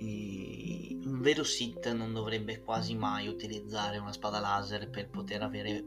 un 0.01 1.21
vero 1.21 1.45
Sith 1.45 1.93
non 1.93 2.13
dovrebbe 2.13 2.63
quasi 2.63 2.95
mai 2.95 3.29
utilizzare 3.29 3.99
una 3.99 4.13
spada 4.13 4.41
laser 4.41 4.89
per 4.89 5.09
poter 5.11 5.43
avere 5.43 5.85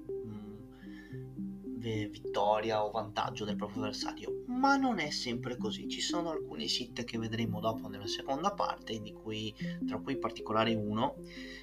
vittoria 1.84 2.84
o 2.84 2.92
vantaggio 2.92 3.46
del 3.46 3.56
proprio 3.56 3.84
avversario, 3.84 4.44
ma 4.48 4.76
non 4.76 5.00
è 5.00 5.10
sempre 5.10 5.58
così. 5.58 5.88
Ci 5.88 6.02
sono 6.02 6.30
alcuni 6.30 6.68
sit 6.68 7.04
che 7.04 7.18
vedremo 7.18 7.60
dopo 7.60 7.88
nella 7.88 8.08
seconda 8.08 8.52
parte, 8.52 9.00
di 9.00 9.12
cui, 9.12 9.54
tra 9.86 10.00
cui 10.00 10.14
in 10.14 10.20
particolare 10.20 10.74
uno, 10.74 11.16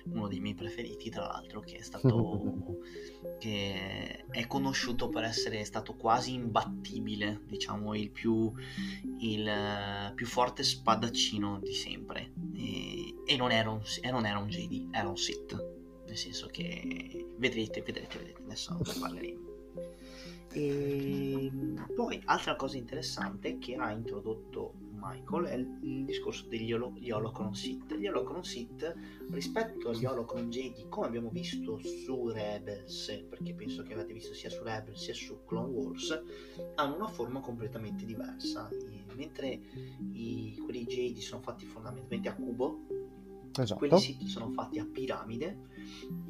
uno 0.06 0.28
dei 0.28 0.40
miei 0.40 0.54
preferiti 0.54 1.11
tra 1.11 1.26
l'altro, 1.26 1.61
che 1.61 1.76
è 1.76 1.83
stato 1.83 2.68
che 3.38 4.24
è 4.30 4.46
conosciuto 4.46 5.09
per 5.09 5.24
essere 5.24 5.64
stato 5.64 5.94
quasi 5.94 6.35
imbattibile, 6.35 7.40
diciamo 7.46 7.94
il 7.94 8.11
più, 8.11 8.52
il 9.20 10.12
più 10.14 10.26
forte 10.26 10.62
spadaccino 10.62 11.59
di 11.61 11.72
sempre. 11.72 12.33
E, 12.54 13.14
e 13.24 13.37
non, 13.37 13.50
era 13.50 13.70
un, 13.70 13.80
e 14.02 14.11
non 14.11 14.26
era 14.26 14.38
un 14.38 14.48
Jedi, 14.48 14.88
era 14.92 15.09
un 15.09 15.16
Sith. 15.16 15.78
Nel 16.06 16.18
senso 16.18 16.48
che 16.48 17.28
vedrete, 17.38 17.83
vedrete, 17.83 18.18
vedrete, 18.18 18.42
adesso 18.42 18.76
ne 18.76 19.00
parleremo. 19.00 19.50
E 20.53 21.47
ehm, 21.47 21.87
poi, 21.95 22.21
altra 22.25 22.57
cosa 22.57 22.77
interessante 22.77 23.59
che 23.59 23.77
ha 23.77 23.91
introdotto 23.93 24.75
Michael 25.01 25.45
è 25.45 25.55
il, 25.55 26.05
discorso 26.05 26.47
degli 26.49 26.73
Holo- 26.73 26.95
Holocron 27.11 27.55
Sith. 27.55 27.97
Gli 27.97 28.07
Holocron 28.07 28.45
Sith, 28.45 28.95
rispetto 29.31 29.91
agli 29.91 30.05
Holocron 30.05 30.51
Jedi, 30.51 30.87
come 30.89 31.07
abbiamo 31.07 31.31
visto 31.31 31.79
su 31.79 32.29
Rebels, 32.29 33.25
perché 33.29 33.55
penso 33.55 33.83
che 33.83 33.95
avete 33.95 34.13
visto 34.13 34.35
sia 34.35 34.51
su 34.51 34.63
Rebels 34.63 35.01
sia 35.01 35.15
su 35.15 35.45
Clone 35.47 35.73
Wars, 35.73 36.23
hanno 36.75 36.97
una 36.97 37.09
forma 37.09 37.41
completamente 37.41 38.05
diversa. 38.05 38.69
E, 38.69 39.05
mentre 39.15 39.61
i, 40.13 40.61
quelli 40.63 40.85
Jedi 40.85 41.21
sono 41.21 41.41
fatti 41.41 41.65
fondamentalmente 41.65 42.29
a 42.29 42.35
cubo, 42.35 42.87
esatto. 43.59 43.79
quelli 43.79 43.99
Sith 43.99 44.25
sono 44.25 44.51
fatti 44.51 44.79
a 44.79 44.87
piramide 44.87 45.69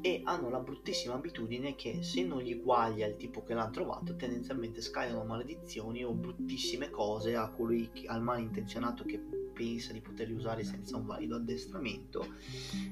e 0.00 0.22
hanno 0.24 0.48
la 0.48 0.60
bruttissima 0.60 1.14
abitudine 1.14 1.74
che 1.74 2.02
se 2.02 2.24
non 2.24 2.40
gli 2.40 2.54
uguagli 2.54 3.02
al 3.02 3.16
tipo 3.16 3.42
che 3.42 3.54
l'ha 3.54 3.68
trovato 3.68 4.16
tendenzialmente 4.16 4.80
scagliano 4.80 5.24
maledizioni 5.24 6.04
o 6.04 6.12
bruttissime 6.12 6.90
cose 6.90 7.36
a 7.36 7.50
colui 7.50 7.90
al 8.06 8.22
malintenzionato 8.22 9.04
che 9.04 9.18
pensa 9.52 9.92
di 9.92 10.00
poterli 10.00 10.32
usare 10.32 10.64
senza 10.64 10.96
un 10.96 11.04
valido 11.04 11.36
addestramento 11.36 12.24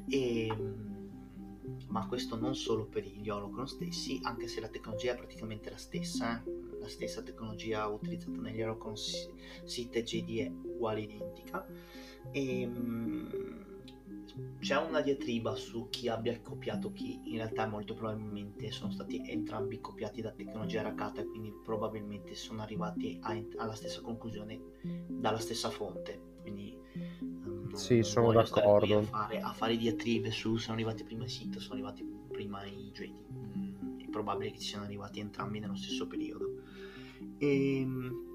e, 0.09 0.55
ma 1.87 2.07
questo 2.07 2.39
non 2.39 2.55
solo 2.55 2.87
per 2.87 3.07
gli 3.07 3.29
Holocron 3.29 3.67
stessi 3.67 4.19
anche 4.23 4.49
se 4.49 4.61
la 4.61 4.69
tecnologia 4.69 5.13
è 5.13 5.17
praticamente 5.17 5.71
la 5.71 5.79
stessa 5.79 6.43
eh? 6.43 6.77
la 6.79 6.89
stessa 6.89 7.23
tecnologia 7.23 7.87
utilizzata 7.87 8.41
negli 8.41 8.63
Holocron 8.63 8.97
Sith 8.97 9.97
e 9.97 10.03
JD 10.03 10.39
è 10.39 10.51
uguale 10.51 11.01
identica 11.01 11.67
e 12.31 12.71
c'è 14.61 14.77
una 14.77 15.01
diatriba 15.01 15.55
su 15.55 15.89
chi 15.89 16.09
abbia 16.09 16.41
copiato 16.41 16.93
chi, 16.93 17.21
in 17.25 17.37
realtà 17.37 17.67
molto 17.67 17.95
probabilmente 17.95 18.71
sono 18.71 18.91
stati 18.91 19.23
entrambi 19.29 19.81
copiati 19.81 20.21
da 20.21 20.33
tecnologia 20.33 20.83
Rakata 20.83 21.21
e 21.21 21.27
quindi 21.27 21.53
probabilmente 21.65 22.35
sono 22.35 22.63
arrivati 22.63 23.19
a, 23.23 23.41
alla 23.57 23.75
stessa 23.75 24.01
conclusione 24.01 24.61
dalla 25.09 25.39
stessa 25.39 25.71
fonte. 25.71 26.37
Quindi 26.43 26.77
um, 27.21 27.73
sì, 27.73 28.03
sono 28.03 28.33
d'accordo. 28.33 28.99
A 28.99 29.03
fare, 29.03 29.41
a 29.41 29.53
fare, 29.53 29.77
diatribe 29.77 30.31
su 30.31 30.57
sono 30.57 30.75
arrivati 30.75 31.05
prima 31.05 31.25
i 31.25 31.29
Sith, 31.29 31.59
sono 31.59 31.75
arrivati 31.75 32.05
prima 32.31 32.65
i 32.65 32.91
Jedi. 32.93 33.15
Mm, 33.33 34.01
è 34.01 34.09
probabile 34.09 34.51
che 34.51 34.59
ci 34.59 34.69
siano 34.69 34.85
arrivati 34.85 35.21
entrambi 35.21 35.61
nello 35.61 35.77
stesso 35.77 36.07
periodo. 36.07 36.63
E, 37.39 37.81
ehm, 37.81 38.27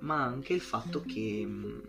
ma 0.00 0.22
anche 0.22 0.52
il 0.52 0.60
fatto 0.60 1.02
che 1.02 1.42
mm, 1.44 1.80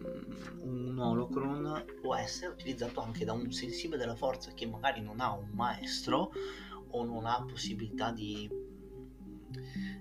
un 0.62 0.98
holocron 0.98 1.86
può 2.02 2.16
essere 2.16 2.52
utilizzato 2.52 3.02
anche 3.02 3.26
da 3.26 3.34
un 3.34 3.52
sensibile 3.52 3.98
della 3.98 4.16
forza 4.16 4.54
che 4.54 4.66
magari 4.66 5.02
non 5.02 5.20
ha 5.20 5.32
un 5.32 5.50
maestro 5.54 6.32
o 6.90 7.04
non 7.04 7.26
ha 7.26 7.44
possibilità 7.44 8.12
di, 8.12 8.50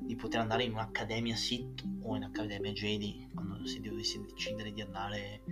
di 0.00 0.16
poter 0.16 0.40
andare 0.40 0.64
in 0.64 0.72
un'accademia 0.72 1.36
Sith 1.36 1.82
o 2.02 2.16
in 2.16 2.22
un'accademia 2.22 2.72
Jedi 2.72 3.28
quando 3.34 3.66
si 3.66 3.80
dovesse 3.80 4.22
decidere 4.22 4.72
di 4.72 4.80
andare 4.80 5.42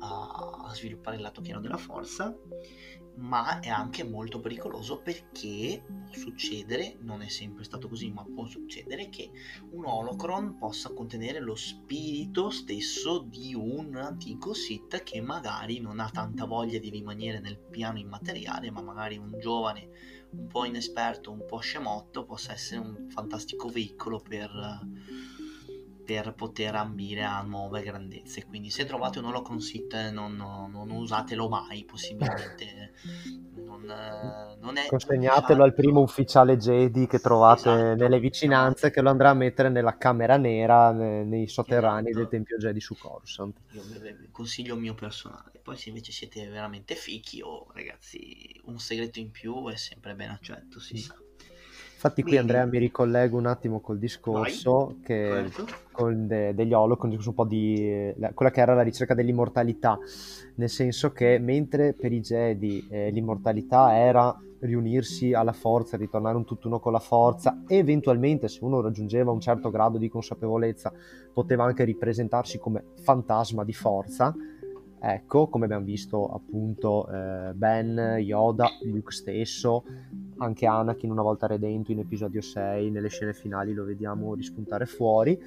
a, 0.00 0.64
a 0.66 0.74
sviluppare 0.74 1.16
il 1.16 1.22
lato 1.22 1.40
pieno 1.40 1.60
della 1.60 1.76
forza 1.76 2.36
ma 3.20 3.60
è 3.60 3.68
anche 3.68 4.02
molto 4.02 4.40
pericoloso 4.40 5.00
perché 5.00 5.84
può 5.86 6.12
succedere, 6.12 6.96
non 7.00 7.22
è 7.22 7.28
sempre 7.28 7.64
stato 7.64 7.88
così, 7.88 8.10
ma 8.10 8.24
può 8.24 8.46
succedere 8.46 9.08
che 9.10 9.30
un 9.72 9.84
holocron 9.84 10.56
possa 10.56 10.92
contenere 10.92 11.38
lo 11.38 11.54
spirito 11.54 12.50
stesso 12.50 13.18
di 13.18 13.54
un 13.54 13.94
antico 13.96 14.54
Sith 14.54 15.02
che 15.02 15.20
magari 15.20 15.80
non 15.80 16.00
ha 16.00 16.08
tanta 16.10 16.46
voglia 16.46 16.78
di 16.78 16.88
rimanere 16.88 17.40
nel 17.40 17.58
piano 17.58 17.98
immateriale, 17.98 18.70
ma 18.70 18.80
magari 18.80 19.18
un 19.18 19.38
giovane 19.38 19.88
un 20.30 20.46
po' 20.46 20.64
inesperto, 20.64 21.30
un 21.30 21.44
po' 21.46 21.58
scemotto 21.58 22.24
possa 22.24 22.52
essere 22.52 22.80
un 22.80 23.08
fantastico 23.10 23.68
veicolo 23.68 24.20
per 24.20 24.50
per 26.10 26.34
poter 26.34 26.74
ambire 26.74 27.22
a 27.22 27.40
nuove 27.42 27.84
grandezze. 27.84 28.44
Quindi 28.44 28.68
se 28.68 28.84
trovate 28.84 29.20
un 29.20 29.26
Holocron 29.26 29.60
Sith 29.60 29.94
non, 30.10 30.34
non, 30.34 30.72
non 30.72 30.90
usatelo 30.90 31.48
mai, 31.48 31.84
possibilmente. 31.84 32.94
non, 33.54 33.84
non 34.58 34.76
è, 34.76 34.88
Consegnatelo 34.88 35.62
al 35.62 35.72
primo 35.72 36.00
ufficiale 36.00 36.56
Jedi 36.56 37.06
che 37.06 37.20
trovate 37.20 37.70
esatto, 37.70 37.94
nelle 37.94 38.18
vicinanze 38.18 38.86
esatto. 38.86 38.94
che 38.94 39.00
lo 39.02 39.10
andrà 39.10 39.30
a 39.30 39.34
mettere 39.34 39.68
nella 39.68 39.96
camera 39.96 40.36
nera 40.36 40.90
nei, 40.90 41.24
nei 41.24 41.46
sotterranei 41.46 42.10
esatto. 42.10 42.18
del 42.18 42.28
Tempio 42.28 42.56
Jedi 42.56 42.80
su 42.80 42.96
Coruscant. 42.96 43.60
Io 43.70 43.82
consiglio 44.32 44.74
mio 44.74 44.94
personale. 44.94 45.60
Poi 45.62 45.76
se 45.76 45.90
invece 45.90 46.10
siete 46.10 46.44
veramente 46.48 46.96
fichi 46.96 47.40
o 47.40 47.50
oh, 47.50 47.66
ragazzi 47.72 48.60
un 48.64 48.80
segreto 48.80 49.20
in 49.20 49.30
più 49.30 49.68
è 49.68 49.76
sempre 49.76 50.16
ben 50.16 50.30
accetto, 50.30 50.80
si 50.80 50.94
mm. 50.94 50.96
sa. 50.96 51.14
Infatti 52.02 52.22
qui 52.22 52.38
Andrea 52.38 52.64
mi 52.64 52.78
ricollego 52.78 53.36
un 53.36 53.44
attimo 53.44 53.80
col 53.80 53.98
discorso 53.98 54.86
Vai. 54.86 55.00
che 55.02 55.28
certo. 55.50 55.66
con 55.92 56.26
de, 56.26 56.54
degli 56.54 56.72
Holo, 56.72 56.96
con 56.96 57.14
un 57.14 57.34
po' 57.34 57.44
di 57.44 58.10
la, 58.16 58.32
quella 58.32 58.50
che 58.50 58.62
era 58.62 58.72
la 58.72 58.80
ricerca 58.80 59.12
dell'immortalità, 59.12 59.98
nel 60.54 60.70
senso 60.70 61.12
che 61.12 61.38
mentre 61.38 61.92
per 61.92 62.10
i 62.10 62.20
Jedi 62.20 62.86
eh, 62.88 63.10
l'immortalità 63.10 63.94
era 63.94 64.34
riunirsi 64.60 65.34
alla 65.34 65.52
forza, 65.52 65.98
ritornare 65.98 66.38
un 66.38 66.46
tutt'uno 66.46 66.80
con 66.80 66.92
la 66.92 67.00
forza, 67.00 67.64
e 67.68 67.76
eventualmente 67.76 68.48
se 68.48 68.64
uno 68.64 68.80
raggiungeva 68.80 69.30
un 69.30 69.40
certo 69.40 69.68
grado 69.68 69.98
di 69.98 70.08
consapevolezza 70.08 70.90
poteva 71.34 71.64
anche 71.64 71.84
ripresentarsi 71.84 72.58
come 72.58 72.82
fantasma 73.02 73.62
di 73.62 73.74
forza, 73.74 74.34
Ecco, 75.02 75.46
come 75.46 75.64
abbiamo 75.64 75.86
visto 75.86 76.28
appunto 76.28 77.08
eh, 77.08 77.52
Ben, 77.54 78.18
Yoda, 78.18 78.68
Luke 78.82 79.12
stesso, 79.12 79.82
anche 80.38 80.66
Anakin 80.66 81.10
una 81.10 81.22
volta 81.22 81.46
redento 81.46 81.90
in 81.90 82.00
episodio 82.00 82.42
6, 82.42 82.90
nelle 82.90 83.08
scene 83.08 83.32
finali 83.32 83.72
lo 83.72 83.84
vediamo 83.84 84.34
rispuntare 84.34 84.84
fuori. 84.84 85.40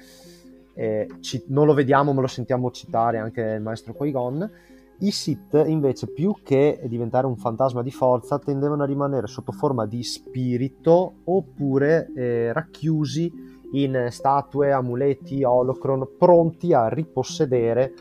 Eh, 0.74 1.08
ci, 1.20 1.44
non 1.48 1.66
lo 1.66 1.74
vediamo 1.74 2.12
ma 2.12 2.20
lo 2.20 2.26
sentiamo 2.26 2.72
citare 2.72 3.18
anche 3.18 3.42
il 3.42 3.62
maestro 3.62 3.92
Qui-Gon. 3.92 4.50
I 4.98 5.10
Sith 5.12 5.62
invece 5.66 6.08
più 6.08 6.34
che 6.42 6.80
diventare 6.86 7.26
un 7.26 7.36
fantasma 7.36 7.82
di 7.82 7.92
forza 7.92 8.40
tendevano 8.40 8.82
a 8.82 8.86
rimanere 8.86 9.28
sotto 9.28 9.52
forma 9.52 9.86
di 9.86 10.02
spirito 10.02 11.14
oppure 11.24 12.10
eh, 12.16 12.52
racchiusi 12.52 13.32
in 13.72 14.08
statue, 14.10 14.72
amuleti, 14.72 15.44
holocron 15.44 16.08
pronti 16.18 16.72
a 16.72 16.88
ripossedere 16.88 17.92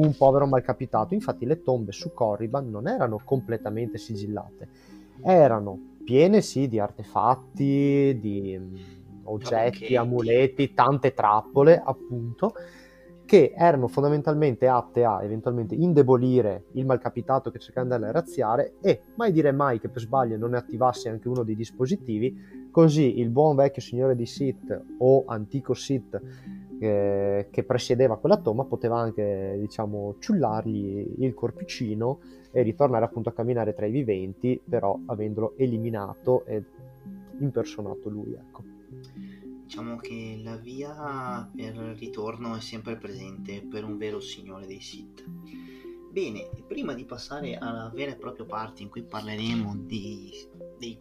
un 0.00 0.16
povero 0.16 0.46
malcapitato. 0.46 1.14
Infatti 1.14 1.44
le 1.46 1.62
tombe 1.62 1.92
su 1.92 2.12
Corriban 2.12 2.70
non 2.70 2.88
erano 2.88 3.20
completamente 3.24 3.98
sigillate, 3.98 4.68
erano 5.22 5.96
piene 6.04 6.40
sì 6.40 6.68
di 6.68 6.78
artefatti, 6.78 8.18
di, 8.20 8.58
oggetti, 9.24 9.94
Ok. 9.94 10.00
amuleti, 10.00 10.72
tante 10.72 11.12
trappole, 11.12 11.80
appunto, 11.82 12.54
che 13.26 13.52
erano 13.54 13.88
fondamentalmente 13.88 14.66
atte 14.68 15.04
a 15.04 15.22
eventualmente 15.22 15.74
indebolire 15.74 16.64
il 16.72 16.86
malcapitato 16.86 17.50
che 17.50 17.58
cercava 17.58 17.86
di 17.86 17.92
andarle 17.92 18.16
a 18.16 18.20
razziare 18.20 18.76
e 18.80 19.02
mai 19.16 19.32
dire 19.32 19.52
mai 19.52 19.78
che 19.78 19.90
per 19.90 20.00
sbaglio 20.00 20.38
non 20.38 20.50
ne 20.52 20.56
attivasse 20.56 21.10
anche 21.10 21.28
uno 21.28 21.42
dei 21.42 21.54
dispositivi, 21.54 22.34
così 22.70 23.18
il 23.18 23.28
buon 23.28 23.54
vecchio 23.56 23.82
signore 23.82 24.16
di 24.16 24.24
Sith 24.24 24.84
o 24.98 25.24
antico 25.26 25.74
Sith 25.74 26.18
che 26.78 27.64
presiedeva 27.66 28.18
quella 28.18 28.40
tomba 28.40 28.64
poteva 28.64 28.98
anche, 28.98 29.56
diciamo, 29.58 30.16
ciullargli 30.18 31.14
il 31.18 31.34
corpicino 31.34 32.20
e 32.50 32.62
ritornare 32.62 33.04
appunto 33.04 33.28
a 33.28 33.32
camminare 33.32 33.74
tra 33.74 33.86
i 33.86 33.90
viventi, 33.90 34.60
però 34.68 34.98
avendolo 35.06 35.54
eliminato 35.56 36.44
e 36.46 36.62
impersonato 37.40 38.08
lui, 38.08 38.34
ecco. 38.34 38.62
Diciamo 39.64 39.96
che 39.96 40.40
la 40.42 40.56
via 40.56 41.50
per 41.54 41.74
il 41.74 41.96
ritorno 41.96 42.56
è 42.56 42.60
sempre 42.60 42.96
presente 42.96 43.62
per 43.68 43.84
un 43.84 43.98
vero 43.98 44.18
signore 44.18 44.66
dei 44.66 44.80
Sith. 44.80 45.24
Bene, 46.10 46.48
prima 46.66 46.94
di 46.94 47.04
passare 47.04 47.56
alla 47.56 47.90
vera 47.94 48.12
e 48.12 48.16
propria 48.16 48.46
parte 48.46 48.82
in 48.82 48.88
cui 48.88 49.02
parleremo 49.02 49.76
di, 49.76 50.32
dei, 50.78 50.98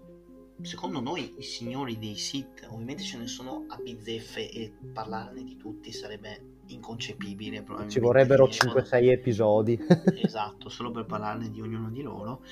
secondo 0.61 0.99
noi, 0.99 1.35
i 1.37 1.43
signori 1.43 1.97
dei 1.97 2.15
Sith, 2.15 2.67
ovviamente 2.69 3.03
ce 3.03 3.17
ne 3.17 3.27
sono 3.27 3.65
a 3.67 3.77
bizzeffe 3.77 4.49
e 4.49 4.73
parlarne 4.91 5.43
di 5.43 5.57
tutti 5.57 5.91
sarebbe 5.91 6.55
inconcepibile. 6.67 7.63
Ci 7.87 7.99
vorrebbero 7.99 8.47
finiremo- 8.47 8.81
5-6 8.81 9.09
episodi. 9.09 9.79
esatto, 10.21 10.69
solo 10.69 10.91
per 10.91 11.05
parlarne 11.05 11.49
di 11.49 11.61
ognuno 11.61 11.89
di 11.89 12.01
loro. 12.01 12.43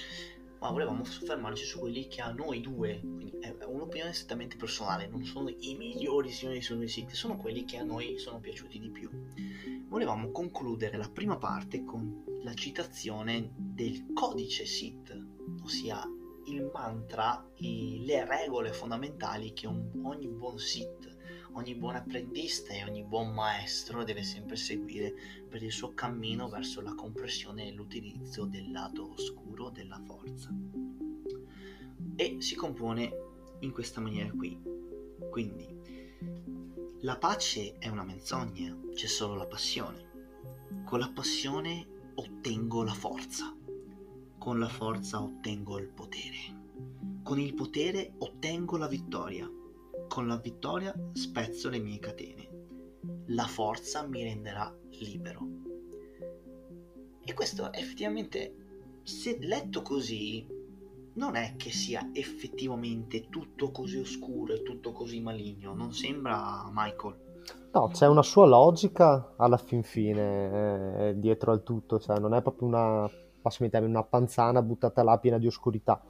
Ma 0.60 0.72
volevamo 0.72 1.04
soffermarci 1.04 1.64
su 1.64 1.80
quelli 1.80 2.08
che 2.08 2.22
a 2.22 2.32
noi 2.32 2.62
due, 2.62 3.00
quindi 3.00 3.38
è 3.40 3.56
un'opinione 3.66 4.14
strettamente 4.14 4.56
personale, 4.56 5.08
non 5.08 5.24
sono 5.24 5.50
i 5.50 5.76
migliori 5.76 6.32
signori 6.32 6.60
dei 6.60 6.88
Sith, 6.88 7.12
sono 7.12 7.38
quelli 7.38 7.66
che 7.66 7.78
a 7.78 7.84
noi 7.84 8.18
sono 8.18 8.40
piaciuti 8.40 8.80
di 8.80 8.90
più. 8.90 9.10
Volevamo 9.88 10.32
concludere 10.32 10.98
la 10.98 11.10
prima 11.12 11.38
parte 11.38 11.84
con 11.84 12.24
la 12.42 12.54
citazione 12.56 13.52
del 13.56 14.12
codice 14.14 14.66
Sith, 14.66 15.16
ossia 15.62 16.04
il 16.46 16.70
mantra, 16.74 17.48
i- 17.58 18.04
le 18.06 18.26
regole 18.26 18.72
fondamentali 18.74 19.54
che 19.54 19.68
un- 19.68 20.02
ogni 20.04 20.28
buon 20.28 20.58
Sith, 20.60 21.16
ogni 21.54 21.76
buon 21.76 21.96
apprendista 21.96 22.74
e 22.74 22.84
ogni 22.84 23.04
buon 23.04 23.34
maestro 23.34 24.04
deve 24.04 24.24
sempre 24.24 24.56
seguire 24.56 25.14
per 25.48 25.64
il 25.64 25.72
suo 25.72 25.94
cammino 25.94 26.48
verso 26.50 26.82
la 26.82 26.94
compressione 26.94 27.68
e 27.68 27.72
l'utilizzo 27.72 28.46
del 28.46 28.72
lato 28.72 29.12
oscuro 29.12 29.70
della 29.70 30.02
forza. 30.06 30.54
E 32.16 32.38
si 32.40 32.56
compone 32.56 33.14
in 33.60 33.72
questa 33.72 34.02
maniera 34.02 34.32
qui. 34.32 34.60
Quindi, 35.30 35.68
la 37.02 37.18
pace 37.18 37.78
è 37.78 37.88
una 37.88 38.04
menzogna, 38.04 38.78
c'è 38.94 39.08
solo 39.08 39.36
la 39.36 39.46
passione. 39.46 40.04
Con 40.84 41.00
la 41.00 41.10
passione 41.14 41.88
ottengo 42.16 42.84
la 42.84 42.94
forza. 42.94 43.56
Con 44.46 44.60
la 44.60 44.70
forza 44.70 45.24
ottengo 45.24 45.80
il 45.80 45.88
potere. 45.88 46.38
Con 47.24 47.40
il 47.40 47.56
potere 47.56 48.14
ottengo 48.20 48.78
la 48.78 48.88
vittoria. 48.88 49.50
Con 50.08 50.28
la 50.28 50.38
vittoria 50.38 50.94
spezzo 51.14 51.68
le 51.68 51.80
mie 51.80 51.98
catene. 51.98 52.50
La 53.30 53.48
forza 53.48 54.06
mi 54.06 54.22
renderà 54.22 54.72
libero. 55.00 55.48
E 57.24 57.34
questo 57.34 57.74
effettivamente, 57.74 59.00
se 59.02 59.40
letto 59.40 59.82
così, 59.82 60.46
non 61.14 61.36
è 61.36 61.56
che 61.58 61.72
sia 61.72 62.12
effettivamente 62.14 63.30
tutto 63.30 63.72
così 63.72 63.98
oscuro 63.98 64.54
e 64.54 64.62
tutto 64.62 64.92
così 64.92 65.22
maligno. 65.22 65.74
Non 65.74 65.92
sembra 65.92 66.70
Michael. 66.72 67.18
No, 67.72 67.88
c'è 67.88 68.08
una 68.08 68.22
sua 68.22 68.46
logica 68.46 69.34
alla 69.38 69.58
fin 69.58 69.82
fine 69.82 71.10
eh, 71.10 71.20
dietro 71.20 71.52
al 71.52 71.64
tutto, 71.64 72.00
cioè 72.00 72.20
non 72.20 72.36
è 72.36 72.44
proprio 72.44 72.68
una, 72.68 73.10
passami 73.46 73.70
termine, 73.70 73.94
una 73.94 74.04
panzana 74.04 74.64
buttata 74.64 75.04
là 75.04 75.20
piena 75.20 75.38
di 75.38 75.46
oscurità. 75.46 76.02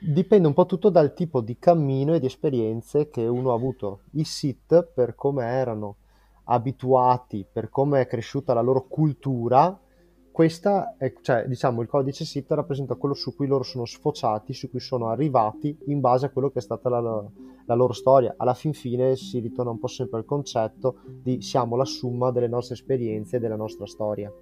Dipende 0.00 0.48
un 0.48 0.54
po' 0.54 0.64
tutto 0.64 0.88
dal 0.88 1.12
tipo 1.12 1.42
di 1.42 1.58
cammino 1.58 2.14
e 2.14 2.20
di 2.20 2.26
esperienze 2.26 3.10
che 3.10 3.26
uno 3.26 3.52
ha 3.52 3.54
avuto. 3.54 4.00
I 4.12 4.24
Sith, 4.24 4.82
per 4.94 5.14
come 5.14 5.44
erano 5.44 5.96
abituati, 6.44 7.46
per 7.50 7.68
come 7.68 8.00
è 8.00 8.06
cresciuta 8.06 8.54
la 8.54 8.62
loro 8.62 8.86
cultura, 8.86 9.78
questa 10.30 10.96
è, 10.96 11.12
cioè, 11.20 11.46
diciamo, 11.46 11.80
il 11.80 11.86
codice 11.86 12.24
Sith 12.24 12.50
rappresenta 12.50 12.96
quello 12.96 13.14
su 13.14 13.36
cui 13.36 13.46
loro 13.46 13.62
sono 13.62 13.84
sfociati, 13.84 14.52
su 14.52 14.68
cui 14.68 14.80
sono 14.80 15.08
arrivati 15.08 15.78
in 15.86 16.00
base 16.00 16.26
a 16.26 16.30
quello 16.30 16.50
che 16.50 16.58
è 16.58 16.62
stata 16.62 16.88
la, 16.88 17.00
la 17.66 17.74
loro 17.74 17.92
storia. 17.92 18.34
Alla 18.36 18.54
fin 18.54 18.72
fine 18.72 19.14
si 19.16 19.38
ritorna 19.38 19.70
un 19.70 19.78
po' 19.78 19.86
sempre 19.86 20.18
al 20.18 20.24
concetto 20.24 20.96
di 21.22 21.40
siamo 21.40 21.76
la 21.76 21.84
summa 21.84 22.30
delle 22.32 22.48
nostre 22.48 22.74
esperienze 22.74 23.36
e 23.36 23.38
della 23.38 23.56
nostra 23.56 23.86
storia, 23.86 24.32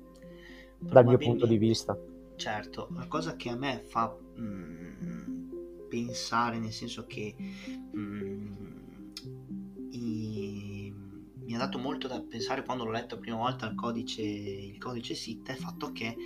dal 0.78 1.04
mio 1.04 1.18
punto 1.18 1.46
di 1.46 1.58
vista. 1.58 1.96
Certo, 2.42 2.88
la 2.96 3.06
cosa 3.06 3.36
che 3.36 3.50
a 3.50 3.54
me 3.54 3.84
fa 3.86 4.12
mm, 4.12 5.86
pensare, 5.88 6.58
nel 6.58 6.72
senso 6.72 7.06
che 7.06 7.36
mm, 7.96 8.52
i- 9.92 10.92
mi 10.92 11.54
ha 11.54 11.58
dato 11.58 11.78
molto 11.78 12.08
da 12.08 12.20
pensare 12.20 12.64
quando 12.64 12.82
l'ho 12.82 12.90
letto 12.90 13.14
la 13.14 13.20
prima 13.20 13.36
volta 13.36 13.68
il 13.68 13.76
codice, 13.76 14.22
il 14.22 14.76
codice 14.78 15.14
Sith, 15.14 15.50
è 15.50 15.52
il 15.52 15.58
fatto 15.58 15.92
che 15.92 16.16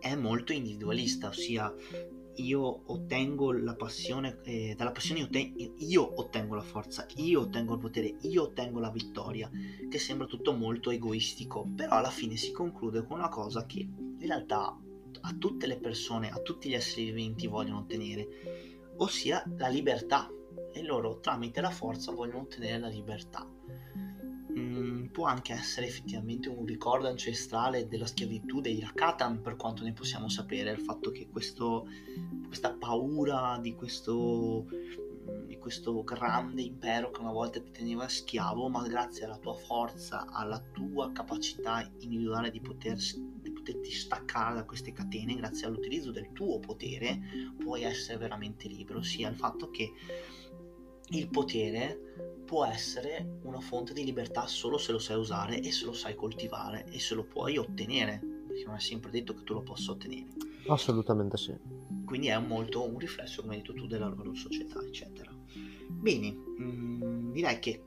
è 0.00 0.16
molto 0.16 0.52
individualista, 0.52 1.28
ossia 1.28 1.72
io 2.38 2.82
ottengo 2.92 3.52
la 3.52 3.76
passione, 3.76 4.40
eh, 4.42 4.74
dalla 4.76 4.90
passione 4.90 5.20
io, 5.20 5.26
otten- 5.26 5.74
io 5.78 6.20
ottengo 6.20 6.56
la 6.56 6.62
forza, 6.62 7.06
io 7.14 7.42
ottengo 7.42 7.74
il 7.74 7.78
potere, 7.78 8.16
io 8.22 8.42
ottengo 8.42 8.80
la 8.80 8.90
vittoria, 8.90 9.48
che 9.88 9.98
sembra 10.00 10.26
tutto 10.26 10.52
molto 10.52 10.90
egoistico, 10.90 11.64
però 11.76 11.92
alla 11.98 12.10
fine 12.10 12.34
si 12.34 12.50
conclude 12.50 13.04
con 13.04 13.18
una 13.18 13.28
cosa 13.28 13.64
che 13.66 13.78
in 13.78 14.16
realtà 14.18 14.76
a 15.26 15.34
tutte 15.38 15.66
le 15.66 15.78
persone, 15.78 16.30
a 16.30 16.38
tutti 16.38 16.68
gli 16.68 16.74
esseri 16.74 17.06
viventi 17.06 17.46
vogliono 17.46 17.78
ottenere, 17.78 18.28
ossia 18.96 19.42
la 19.56 19.68
libertà. 19.68 20.28
E 20.72 20.82
loro 20.82 21.20
tramite 21.20 21.60
la 21.60 21.70
forza 21.70 22.12
vogliono 22.12 22.40
ottenere 22.40 22.78
la 22.78 22.88
libertà. 22.88 23.48
Mm, 24.56 25.06
può 25.06 25.26
anche 25.26 25.52
essere 25.52 25.86
effettivamente 25.86 26.48
un 26.48 26.64
ricordo 26.64 27.08
ancestrale 27.08 27.88
della 27.88 28.06
schiavitù 28.06 28.60
dei 28.60 28.80
Rakatan, 28.80 29.40
per 29.40 29.56
quanto 29.56 29.82
ne 29.82 29.92
possiamo 29.92 30.28
sapere, 30.28 30.70
il 30.70 30.80
fatto 30.80 31.10
che 31.10 31.28
questo, 31.28 31.86
questa 32.46 32.72
paura 32.72 33.58
di 33.60 33.74
questo, 33.74 34.66
di 35.46 35.56
questo 35.58 36.04
grande 36.04 36.62
impero 36.62 37.10
che 37.10 37.20
una 37.20 37.32
volta 37.32 37.60
ti 37.60 37.70
teneva 37.70 38.06
schiavo, 38.08 38.68
ma 38.68 38.86
grazie 38.86 39.24
alla 39.24 39.38
tua 39.38 39.54
forza, 39.54 40.26
alla 40.30 40.62
tua 40.72 41.10
capacità 41.12 41.88
individuale 41.98 42.50
di, 42.50 42.60
poter, 42.60 42.96
poterti 43.64 43.90
staccare 43.90 44.56
da 44.56 44.64
queste 44.64 44.92
catene, 44.92 45.34
grazie 45.34 45.66
all'utilizzo 45.66 46.10
del 46.10 46.32
tuo 46.32 46.58
potere, 46.58 47.18
puoi 47.58 47.82
essere 47.82 48.18
veramente 48.18 48.68
libero, 48.68 48.98
ossia 48.98 49.30
il 49.30 49.36
fatto 49.36 49.70
che 49.70 49.90
il 51.08 51.28
potere 51.28 52.42
può 52.44 52.66
essere 52.66 53.38
una 53.42 53.60
fonte 53.60 53.94
di 53.94 54.04
libertà 54.04 54.46
solo 54.46 54.76
se 54.76 54.92
lo 54.92 54.98
sai 54.98 55.16
usare 55.16 55.60
e 55.60 55.72
se 55.72 55.86
lo 55.86 55.94
sai 55.94 56.14
coltivare 56.14 56.84
e 56.90 56.98
se 56.98 57.14
lo 57.14 57.24
puoi 57.24 57.56
ottenere, 57.56 58.20
perché 58.46 58.64
non 58.66 58.74
è 58.74 58.80
sempre 58.80 59.10
detto 59.10 59.34
che 59.34 59.42
tu 59.44 59.54
lo 59.54 59.62
possa 59.62 59.92
ottenere. 59.92 60.28
Assolutamente 60.68 61.38
sì. 61.38 61.54
Quindi 62.04 62.28
è 62.28 62.38
molto 62.38 62.86
un 62.86 62.98
riflesso, 62.98 63.40
come 63.40 63.54
hai 63.54 63.60
detto 63.60 63.72
tu, 63.72 63.86
della 63.86 64.08
loro 64.08 64.34
società, 64.34 64.82
eccetera. 64.82 65.32
Bene, 65.88 66.32
mm, 66.32 67.32
direi 67.32 67.58
che 67.58 67.82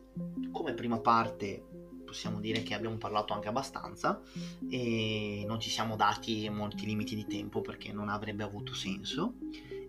come 0.52 0.74
prima 0.74 1.00
parte 1.00 1.66
possiamo 2.08 2.40
dire 2.40 2.64
che 2.64 2.74
abbiamo 2.74 2.96
parlato 2.96 3.34
anche 3.34 3.50
abbastanza 3.50 4.24
e 4.70 5.44
non 5.46 5.60
ci 5.60 5.70
siamo 5.70 5.98
dati 5.98 6.50
molti 6.50 6.86
limiti 6.86 7.14
di 7.14 7.28
tempo 7.28 7.60
perché 7.60 7.92
non 7.92 8.08
avrebbe 8.08 8.44
avuto 8.44 8.74
senso. 8.74 9.34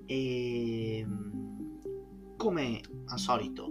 E 0.04 1.04
mm, 1.06 2.36
come 2.36 2.80
al 3.06 3.18
solito 3.18 3.70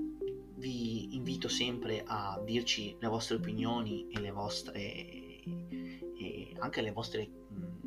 vi 0.55 1.15
invito 1.15 1.49
sempre 1.49 2.03
a 2.05 2.41
dirci 2.43 2.95
le 2.99 3.07
vostre 3.07 3.35
opinioni 3.35 4.07
e 4.09 4.19
le 4.19 4.31
vostre 4.31 4.81
e 6.19 6.53
anche 6.59 6.81
le 6.81 6.91
vostre 6.91 7.27
mh, 7.27 7.77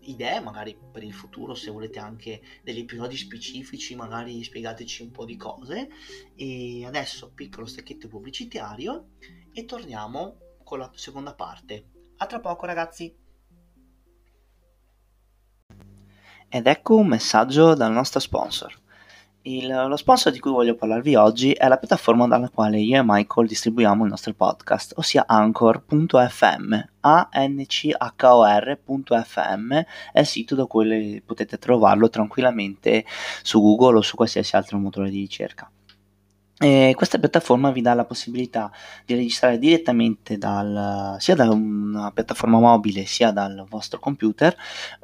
idee 0.00 0.40
magari 0.40 0.76
per 0.90 1.04
il 1.04 1.12
futuro 1.12 1.54
se 1.54 1.70
volete 1.70 1.98
anche 1.98 2.42
degli 2.62 2.80
episodi 2.80 3.16
specifici 3.16 3.94
magari 3.94 4.42
spiegateci 4.42 5.02
un 5.02 5.10
po' 5.10 5.24
di 5.24 5.36
cose 5.36 5.88
e 6.34 6.84
adesso 6.84 7.30
piccolo 7.34 7.66
stacchetto 7.66 8.08
pubblicitario 8.08 9.10
e 9.52 9.64
torniamo 9.64 10.36
con 10.64 10.78
la 10.78 10.90
seconda 10.94 11.34
parte 11.34 11.90
a 12.18 12.26
tra 12.26 12.40
poco 12.40 12.66
ragazzi 12.66 13.16
ed 16.48 16.66
ecco 16.66 16.96
un 16.96 17.06
messaggio 17.06 17.74
dal 17.74 17.92
nostro 17.92 18.20
sponsor 18.20 18.80
il, 19.42 19.68
lo 19.68 19.96
sponsor 19.96 20.30
di 20.32 20.38
cui 20.38 20.50
voglio 20.50 20.74
parlarvi 20.74 21.14
oggi 21.14 21.52
è 21.52 21.66
la 21.66 21.78
piattaforma 21.78 22.26
dalla 22.26 22.50
quale 22.50 22.78
io 22.78 22.98
e 22.98 23.02
Michael 23.02 23.46
distribuiamo 23.46 24.04
il 24.04 24.10
nostro 24.10 24.34
podcast, 24.34 24.92
ossia 24.96 25.24
Anchor.fm. 25.26 26.74
A-N-C-H-O-R.fm 27.00 27.72
è 30.12 30.20
il 30.20 30.26
sito 30.26 30.54
da 30.54 30.66
cui 30.66 31.22
potete 31.24 31.56
trovarlo 31.56 32.10
tranquillamente 32.10 33.06
su 33.42 33.62
Google 33.62 33.96
o 33.98 34.02
su 34.02 34.14
qualsiasi 34.14 34.56
altro 34.56 34.76
motore 34.76 35.08
di 35.08 35.20
ricerca. 35.20 35.70
E 36.62 36.92
questa 36.94 37.18
piattaforma 37.18 37.70
vi 37.70 37.80
dà 37.80 37.94
la 37.94 38.04
possibilità 38.04 38.70
di 39.06 39.14
registrare 39.14 39.58
direttamente 39.58 40.36
dal, 40.36 41.16
sia 41.18 41.34
da 41.34 41.48
una 41.48 42.10
piattaforma 42.10 42.58
mobile 42.58 43.06
sia 43.06 43.30
dal 43.30 43.64
vostro 43.66 43.98
computer 43.98 44.54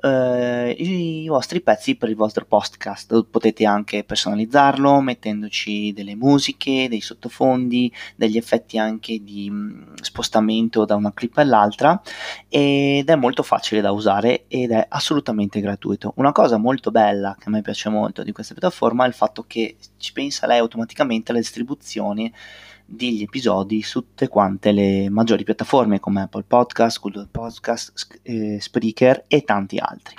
eh, 0.03 0.77
i 0.79 1.27
vostri 1.29 1.63
pezzi 1.63 1.95
per 1.95 2.11
il 2.11 2.15
vostro 2.15 2.45
podcast. 2.45 3.25
Potete 3.31 3.65
anche 3.65 4.05
personalizzarlo 4.05 5.01
mettendoci 5.01 5.95
delle 5.95 6.15
musiche, 6.15 6.89
dei 6.91 7.01
sottofondi, 7.01 7.91
degli 8.17 8.37
effetti 8.37 8.77
anche 8.77 9.25
di 9.25 9.49
mh, 9.49 9.95
spostamento 10.03 10.85
da 10.85 10.95
una 10.95 11.15
clip 11.15 11.39
all'altra 11.39 11.99
ed 12.51 13.09
è 13.09 13.15
molto 13.15 13.43
facile 13.43 13.81
da 13.81 13.93
usare 13.93 14.45
ed 14.49 14.73
è 14.73 14.85
assolutamente 14.91 15.61
gratuito. 15.61 16.13
Una 16.17 16.33
cosa 16.33 16.59
molto 16.59 16.91
bella 16.91 17.35
che 17.39 17.45
a 17.49 17.51
me 17.51 17.63
piace 17.63 17.89
molto 17.89 18.23
di 18.23 18.33
questa 18.33 18.53
piattaforma 18.53 19.07
è 19.07 19.09
il 19.09 19.15
fatto 19.15 19.45
che 19.47 19.77
ci 19.99 20.13
pensa 20.13 20.47
lei 20.47 20.59
automaticamente 20.59 21.31
alle 21.31 21.41
distribuzione 21.41 22.33
degli 22.89 23.23
episodi 23.23 23.83
su 23.83 24.01
tutte 24.01 24.29
quante 24.29 24.71
le 24.71 25.11
maggiori 25.11 25.43
piattaforme 25.43 25.99
come 25.99 26.23
Apple 26.23 26.45
Podcast, 26.47 27.01
Google 27.01 27.27
Podcast, 27.29 28.21
eh, 28.23 28.59
Spreaker 28.61 29.25
e 29.27 29.43
tanti 29.43 29.77
altri. 29.79 30.15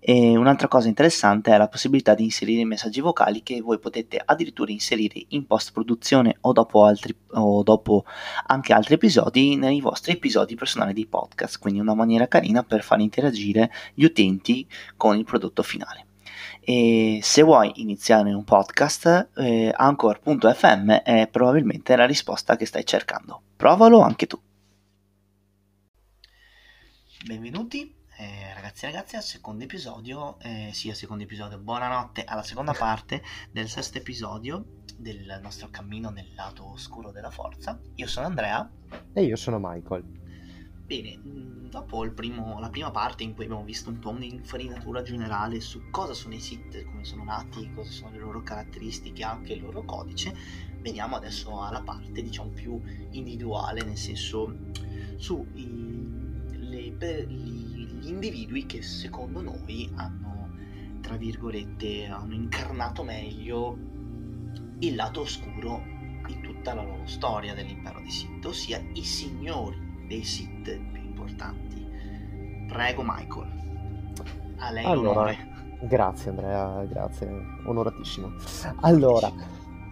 E 0.00 0.36
un'altra 0.36 0.66
cosa 0.66 0.88
interessante 0.88 1.52
è 1.52 1.56
la 1.56 1.68
possibilità 1.68 2.14
di 2.14 2.24
inserire 2.24 2.64
messaggi 2.64 3.00
vocali 3.00 3.42
che 3.42 3.60
voi 3.60 3.78
potete 3.78 4.20
addirittura 4.24 4.72
inserire 4.72 5.24
in 5.28 5.46
post 5.46 5.72
produzione 5.72 6.36
o 6.40 6.52
dopo, 6.52 6.90
o 7.28 7.62
dopo 7.62 8.04
anche 8.46 8.72
altri 8.72 8.94
episodi 8.94 9.56
nei 9.56 9.80
vostri 9.80 10.12
episodi 10.12 10.56
personali 10.56 10.92
di 10.92 11.06
podcast, 11.06 11.60
quindi 11.60 11.78
una 11.78 11.94
maniera 11.94 12.26
carina 12.26 12.64
per 12.64 12.82
far 12.82 13.00
interagire 13.00 13.70
gli 13.94 14.04
utenti 14.04 14.66
con 14.96 15.16
il 15.16 15.24
prodotto 15.24 15.62
finale. 15.62 16.06
E 16.60 17.20
se 17.22 17.42
vuoi 17.42 17.72
iniziare 17.76 18.32
un 18.32 18.44
podcast, 18.44 19.30
eh, 19.36 19.72
Anchor.fm 19.74 20.90
è 20.92 21.28
probabilmente 21.28 21.96
la 21.96 22.06
risposta 22.06 22.56
che 22.56 22.66
stai 22.66 22.84
cercando. 22.84 23.42
Provalo 23.56 24.00
anche 24.00 24.26
tu. 24.26 24.40
Benvenuti 27.24 27.98
eh, 28.20 28.52
ragazzi 28.52 28.84
e 28.84 28.90
ragazze 28.90 29.16
al 29.16 29.22
secondo 29.22 29.64
episodio, 29.64 30.38
eh, 30.40 30.68
sì 30.74 30.90
al 30.90 30.94
secondo 30.94 31.22
episodio, 31.22 31.58
buonanotte 31.58 32.24
alla 32.24 32.42
seconda 32.42 32.74
parte 32.74 33.22
del 33.50 33.66
sesto 33.66 33.96
episodio 33.96 34.82
del 34.98 35.40
nostro 35.42 35.70
cammino 35.70 36.10
nel 36.10 36.34
lato 36.34 36.70
oscuro 36.70 37.12
della 37.12 37.30
forza. 37.30 37.80
Io 37.94 38.06
sono 38.06 38.26
Andrea. 38.26 38.70
E 39.14 39.22
io 39.22 39.36
sono 39.36 39.58
Michael. 39.58 40.19
Bene, 40.90 41.20
dopo 41.22 42.04
primo, 42.10 42.58
la 42.58 42.68
prima 42.68 42.90
parte 42.90 43.22
in 43.22 43.32
cui 43.32 43.44
abbiamo 43.44 43.62
visto 43.62 43.90
un 43.90 44.00
po' 44.00 44.08
un'infarinatura 44.08 45.02
generale 45.02 45.60
su 45.60 45.82
cosa 45.88 46.14
sono 46.14 46.34
i 46.34 46.40
sit, 46.40 46.84
come 46.86 47.04
sono 47.04 47.22
nati, 47.22 47.70
cosa 47.72 47.88
sono 47.92 48.10
le 48.10 48.18
loro 48.18 48.42
caratteristiche, 48.42 49.22
anche 49.22 49.52
il 49.52 49.62
loro 49.62 49.84
codice, 49.84 50.34
veniamo 50.80 51.14
adesso 51.14 51.62
alla 51.62 51.80
parte 51.80 52.20
diciamo 52.20 52.50
più 52.50 52.82
individuale, 53.10 53.84
nel 53.84 53.96
senso 53.96 54.52
su 55.14 55.46
i, 55.54 56.48
le, 56.54 57.26
gli 57.28 58.08
individui 58.08 58.66
che 58.66 58.82
secondo 58.82 59.42
noi 59.42 59.88
hanno, 59.94 60.56
tra 61.00 61.16
virgolette, 61.16 62.06
hanno 62.06 62.34
incarnato 62.34 63.04
meglio 63.04 63.78
il 64.80 64.96
lato 64.96 65.20
oscuro 65.20 65.84
di 66.26 66.40
tutta 66.40 66.74
la 66.74 66.82
loro 66.82 67.06
storia 67.06 67.54
dell'impero 67.54 68.00
di 68.00 68.10
Sith, 68.10 68.44
ossia 68.44 68.84
i 68.94 69.04
signori 69.04 69.89
dei 70.10 70.24
sit 70.24 70.76
più 70.90 71.02
importanti. 71.02 71.86
Prego 72.66 73.02
Michael, 73.04 73.46
a 74.56 74.72
lei 74.72 74.84
allora, 74.84 75.08
l'onore. 75.08 75.48
Grazie 75.82 76.30
Andrea, 76.30 76.84
grazie, 76.84 77.30
onoratissimo. 77.64 78.32
Allora, 78.80 79.30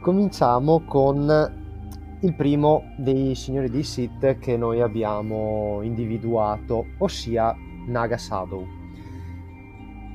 cominciamo 0.00 0.80
con 0.80 2.16
il 2.20 2.34
primo 2.34 2.94
dei 2.96 3.36
signori 3.36 3.70
di 3.70 3.84
Sith 3.84 4.38
che 4.40 4.56
noi 4.56 4.80
abbiamo 4.80 5.82
individuato, 5.82 6.86
ossia 6.98 7.54
Naga 7.86 8.18
Sadou. 8.18 8.66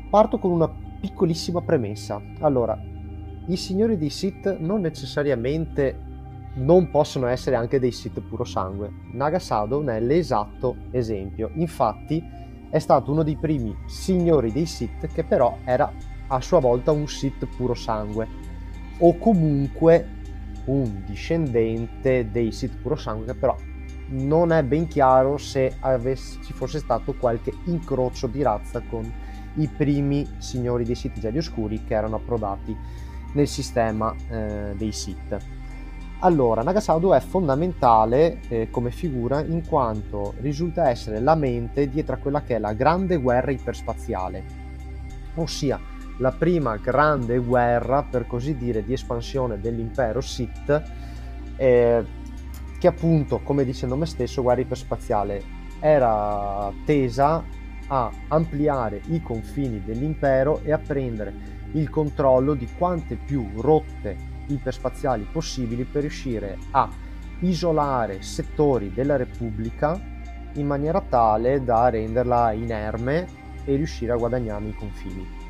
Parto 0.09 0.37
con 0.37 0.51
una 0.51 0.69
piccolissima 0.99 1.61
premessa. 1.61 2.21
Allora, 2.41 2.77
i 3.47 3.55
signori 3.55 3.97
di 3.97 4.09
Sith 4.09 4.57
non 4.59 4.81
necessariamente 4.81 6.02
non 6.55 6.89
possono 6.89 7.27
essere 7.27 7.55
anche 7.55 7.79
dei 7.79 7.91
Sith 7.91 8.19
puro 8.21 8.43
sangue. 8.43 8.91
Nagasado 9.11 9.81
ne 9.81 9.97
è 9.97 9.99
l'esatto 9.99 10.75
esempio. 10.91 11.49
Infatti 11.55 12.23
è 12.69 12.79
stato 12.79 13.11
uno 13.11 13.23
dei 13.23 13.37
primi 13.37 13.75
signori 13.85 14.51
dei 14.51 14.65
Sith 14.65 15.07
che 15.07 15.23
però 15.23 15.57
era 15.63 15.91
a 16.27 16.41
sua 16.41 16.59
volta 16.59 16.91
un 16.91 17.07
Sith 17.07 17.45
puro 17.55 17.73
sangue 17.73 18.27
o 18.99 19.17
comunque 19.17 20.21
un 20.65 21.03
discendente 21.05 22.29
dei 22.31 22.51
Sith 22.51 22.75
puro 22.81 22.95
sangue 22.95 23.25
che 23.25 23.35
però 23.35 23.55
non 24.07 24.51
è 24.51 24.63
ben 24.63 24.87
chiaro 24.87 25.37
se 25.37 25.75
avesse, 25.79 26.39
ci 26.43 26.53
fosse 26.53 26.79
stato 26.79 27.13
qualche 27.13 27.53
incrocio 27.65 28.27
di 28.27 28.41
razza 28.41 28.81
con 28.81 29.11
i 29.55 29.67
primi 29.67 30.27
signori 30.37 30.83
dei 30.83 30.95
Sith 30.95 31.19
Jedi 31.19 31.37
Oscuri 31.37 31.83
che 31.83 31.93
erano 31.93 32.15
approdati 32.17 32.75
nel 33.33 33.47
sistema 33.47 34.13
eh, 34.29 34.73
dei 34.75 34.91
Sith. 34.91 35.37
Allora, 36.25 36.63
Nagasaudu 36.63 37.11
è 37.11 37.19
fondamentale 37.19 38.39
eh, 38.47 38.69
come 38.71 38.91
figura 38.91 39.41
in 39.41 39.67
quanto 39.67 40.35
risulta 40.39 40.89
essere 40.89 41.19
la 41.19 41.35
mente 41.35 41.89
dietro 41.89 42.15
a 42.15 42.17
quella 42.17 42.41
che 42.43 42.55
è 42.55 42.59
la 42.59 42.71
grande 42.71 43.17
guerra 43.17 43.51
iperspaziale, 43.51 44.45
ossia 45.35 45.77
la 46.19 46.31
prima 46.31 46.77
grande 46.77 47.39
guerra, 47.39 48.03
per 48.03 48.25
così 48.25 48.55
dire, 48.55 48.85
di 48.85 48.93
espansione 48.93 49.59
dell'impero 49.59 50.21
Sith, 50.21 50.81
eh, 51.57 52.05
che 52.79 52.87
appunto, 52.87 53.41
come 53.43 53.65
dice 53.65 53.83
il 53.83 53.91
nome 53.91 54.05
stesso, 54.05 54.41
guerra 54.43 54.61
iperspaziale, 54.61 55.43
era 55.81 56.71
tesa 56.85 57.43
a 57.87 58.09
ampliare 58.29 59.01
i 59.07 59.21
confini 59.21 59.83
dell'impero 59.83 60.61
e 60.63 60.71
a 60.71 60.77
prendere 60.77 61.33
il 61.73 61.89
controllo 61.89 62.53
di 62.53 62.69
quante 62.77 63.17
più 63.17 63.45
rotte 63.55 64.31
iperspaziali 64.47 65.27
possibili 65.31 65.83
per 65.83 66.01
riuscire 66.01 66.57
a 66.71 66.89
isolare 67.39 68.21
settori 68.21 68.91
della 68.93 69.15
Repubblica 69.15 69.99
in 70.53 70.65
maniera 70.67 71.01
tale 71.01 71.63
da 71.63 71.89
renderla 71.89 72.51
inerme 72.51 73.41
e 73.65 73.75
riuscire 73.75 74.11
a 74.11 74.17
guadagnarne 74.17 74.69
i 74.69 74.75
confini. 74.75 75.41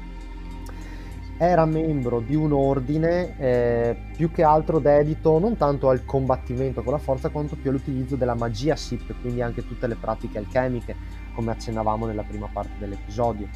Era 1.37 1.65
membro 1.65 2.19
di 2.19 2.35
un 2.35 2.53
ordine 2.53 3.37
eh, 3.37 3.97
più 4.15 4.31
che 4.31 4.43
altro 4.43 4.79
dedito 4.79 5.39
non 5.39 5.57
tanto 5.57 5.89
al 5.89 6.05
combattimento 6.05 6.83
con 6.83 6.93
la 6.93 6.99
forza 6.99 7.29
quanto 7.29 7.55
più 7.55 7.71
all'utilizzo 7.71 8.15
della 8.15 8.35
magia 8.35 8.75
Sith, 8.75 9.13
quindi 9.19 9.41
anche 9.41 9.67
tutte 9.67 9.87
le 9.87 9.95
pratiche 9.95 10.37
alchemiche, 10.37 10.95
come 11.33 11.51
accennavamo 11.51 12.05
nella 12.05 12.23
prima 12.23 12.47
parte 12.51 12.73
dell'episodio. 12.77 13.47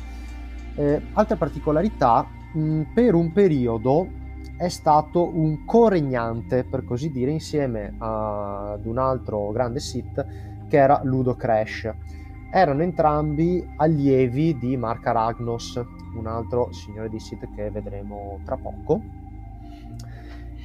Eh, 0.75 1.01
altre 1.13 1.35
particolarità, 1.37 2.27
mh, 2.53 2.81
per 2.93 3.13
un 3.13 3.31
periodo 3.31 4.25
è 4.57 4.69
stato 4.69 5.29
un 5.37 5.65
co-regnante, 5.65 6.63
per 6.63 6.83
così 6.83 7.11
dire, 7.11 7.29
insieme 7.31 7.93
ad 7.99 8.85
un 8.85 8.97
altro 8.97 9.51
grande 9.51 9.79
Sith 9.79 10.25
che 10.67 10.77
era 10.77 10.99
Ludo 11.03 11.35
Crash. 11.35 11.93
Erano 12.51 12.81
entrambi 12.81 13.65
allievi 13.75 14.57
di 14.57 14.75
Mark 14.75 15.05
Aragnos, 15.05 15.79
un 16.15 16.25
altro 16.25 16.71
signore 16.71 17.09
di 17.09 17.19
Sith 17.19 17.47
che 17.53 17.69
vedremo 17.69 18.39
tra 18.43 18.57
poco. 18.57 19.01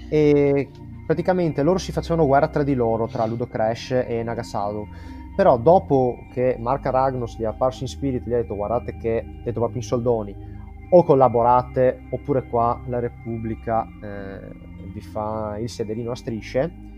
E 0.08 0.70
praticamente 1.06 1.62
loro 1.62 1.78
si 1.78 1.92
facevano 1.92 2.26
guerra 2.26 2.48
tra 2.48 2.62
di 2.62 2.74
loro, 2.74 3.06
tra 3.06 3.26
Ludo 3.26 3.46
Crash 3.46 3.90
e 4.06 4.22
Nagasado. 4.22 4.88
Però 5.36 5.58
dopo 5.58 6.16
che 6.32 6.56
Mark 6.58 6.86
Aragnos 6.86 7.36
gli 7.36 7.42
è 7.42 7.46
apparso 7.46 7.82
in 7.82 7.88
spirito, 7.88 8.28
gli 8.28 8.34
ha 8.34 8.38
detto 8.38 8.54
guardate 8.54 8.96
che, 8.96 9.24
detto 9.42 9.60
proprio 9.60 9.78
in 9.78 9.86
soldoni, 9.86 10.51
o 10.94 11.04
collaborate 11.04 12.02
oppure 12.10 12.46
qua 12.48 12.80
la 12.86 12.98
Repubblica 12.98 13.86
eh, 14.02 14.52
vi 14.92 15.00
fa 15.00 15.56
il 15.58 15.68
sederino 15.68 16.10
a 16.10 16.16
strisce 16.16 16.90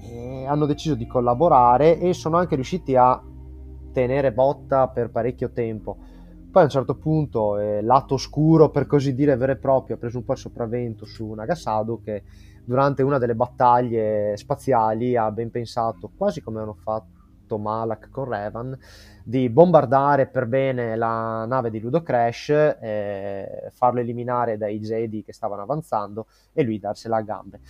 e 0.00 0.46
hanno 0.46 0.66
deciso 0.66 0.94
di 0.94 1.06
collaborare 1.06 1.98
e 2.00 2.12
sono 2.12 2.36
anche 2.36 2.56
riusciti 2.56 2.96
a 2.96 3.22
tenere 3.92 4.32
botta 4.32 4.88
per 4.88 5.10
parecchio 5.10 5.50
tempo. 5.52 5.96
Poi 6.50 6.62
a 6.62 6.64
un 6.64 6.70
certo 6.70 6.96
punto 6.96 7.58
eh, 7.58 7.82
lato 7.82 8.14
oscuro 8.14 8.70
per 8.70 8.86
così 8.86 9.14
dire 9.14 9.36
vero 9.36 9.52
e 9.52 9.56
proprio 9.58 9.96
ha 9.96 9.98
preso 9.98 10.18
un 10.18 10.24
po' 10.24 10.32
il 10.32 10.38
sopravvento 10.38 11.04
su 11.04 11.30
Nagasado 11.32 12.00
che 12.02 12.24
durante 12.64 13.02
una 13.02 13.18
delle 13.18 13.34
battaglie 13.34 14.36
spaziali 14.36 15.14
ha 15.16 15.30
ben 15.30 15.50
pensato 15.50 16.10
quasi 16.16 16.40
come 16.40 16.60
hanno 16.60 16.74
fatto 16.74 17.17
Malak 17.56 18.10
con 18.10 18.28
Revan 18.28 18.78
di 19.24 19.48
bombardare 19.48 20.26
per 20.26 20.46
bene 20.46 20.96
la 20.96 21.46
nave 21.46 21.70
di 21.70 21.80
Ludo 21.80 22.02
Crash, 22.02 22.48
eh, 22.48 23.70
farlo 23.72 24.00
eliminare 24.00 24.58
dai 24.58 24.78
Jedi 24.80 25.22
che 25.22 25.32
stavano 25.32 25.62
avanzando 25.62 26.26
e 26.52 26.62
lui 26.62 26.78
darsela 26.78 27.16
a 27.16 27.22
gambe. 27.22 27.60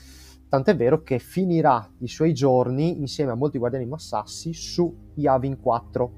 Tant'è 0.49 0.75
vero 0.75 1.03
che 1.03 1.19
finirà 1.19 1.89
i 1.99 2.09
suoi 2.09 2.33
giorni 2.33 3.01
insieme 3.01 3.33
a 3.33 3.35
molti 3.35 3.59
guardiani 3.59 3.87
massassi 3.87 4.55
su 4.55 5.11
Yavin 5.15 5.61
4, 5.61 6.13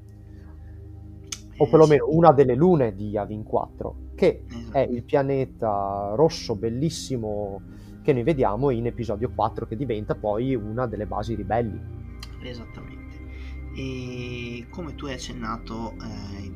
o 1.56 1.68
perlomeno 1.68 2.06
una 2.10 2.32
delle 2.32 2.54
lune 2.54 2.94
di 2.94 3.08
Yavin 3.08 3.42
4, 3.42 3.96
che 4.14 4.44
è 4.72 4.78
il 4.78 5.02
pianeta 5.04 6.12
rosso 6.14 6.54
bellissimo 6.54 7.60
che 8.02 8.12
noi 8.12 8.22
vediamo 8.22 8.70
in 8.70 8.86
episodio 8.86 9.30
4 9.34 9.66
che 9.66 9.76
diventa 9.76 10.14
poi 10.14 10.54
una 10.54 10.86
delle 10.86 11.06
basi 11.06 11.34
ribelli. 11.34 11.80
Esattamente. 12.42 12.99
E 13.74 14.66
come 14.70 14.94
tu 14.94 15.06
hai 15.06 15.14
accennato, 15.14 15.94
eh, 16.02 16.52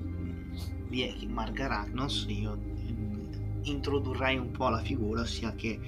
vi 0.89 1.27
Marga 1.29 1.67
Ragnos, 1.67 2.27
io 2.29 2.55
eh, 2.55 3.61
introdurrei 3.63 4.37
un 4.37 4.51
po' 4.51 4.69
la 4.69 4.81
figura, 4.81 5.23
ossia 5.23 5.55
che 5.55 5.81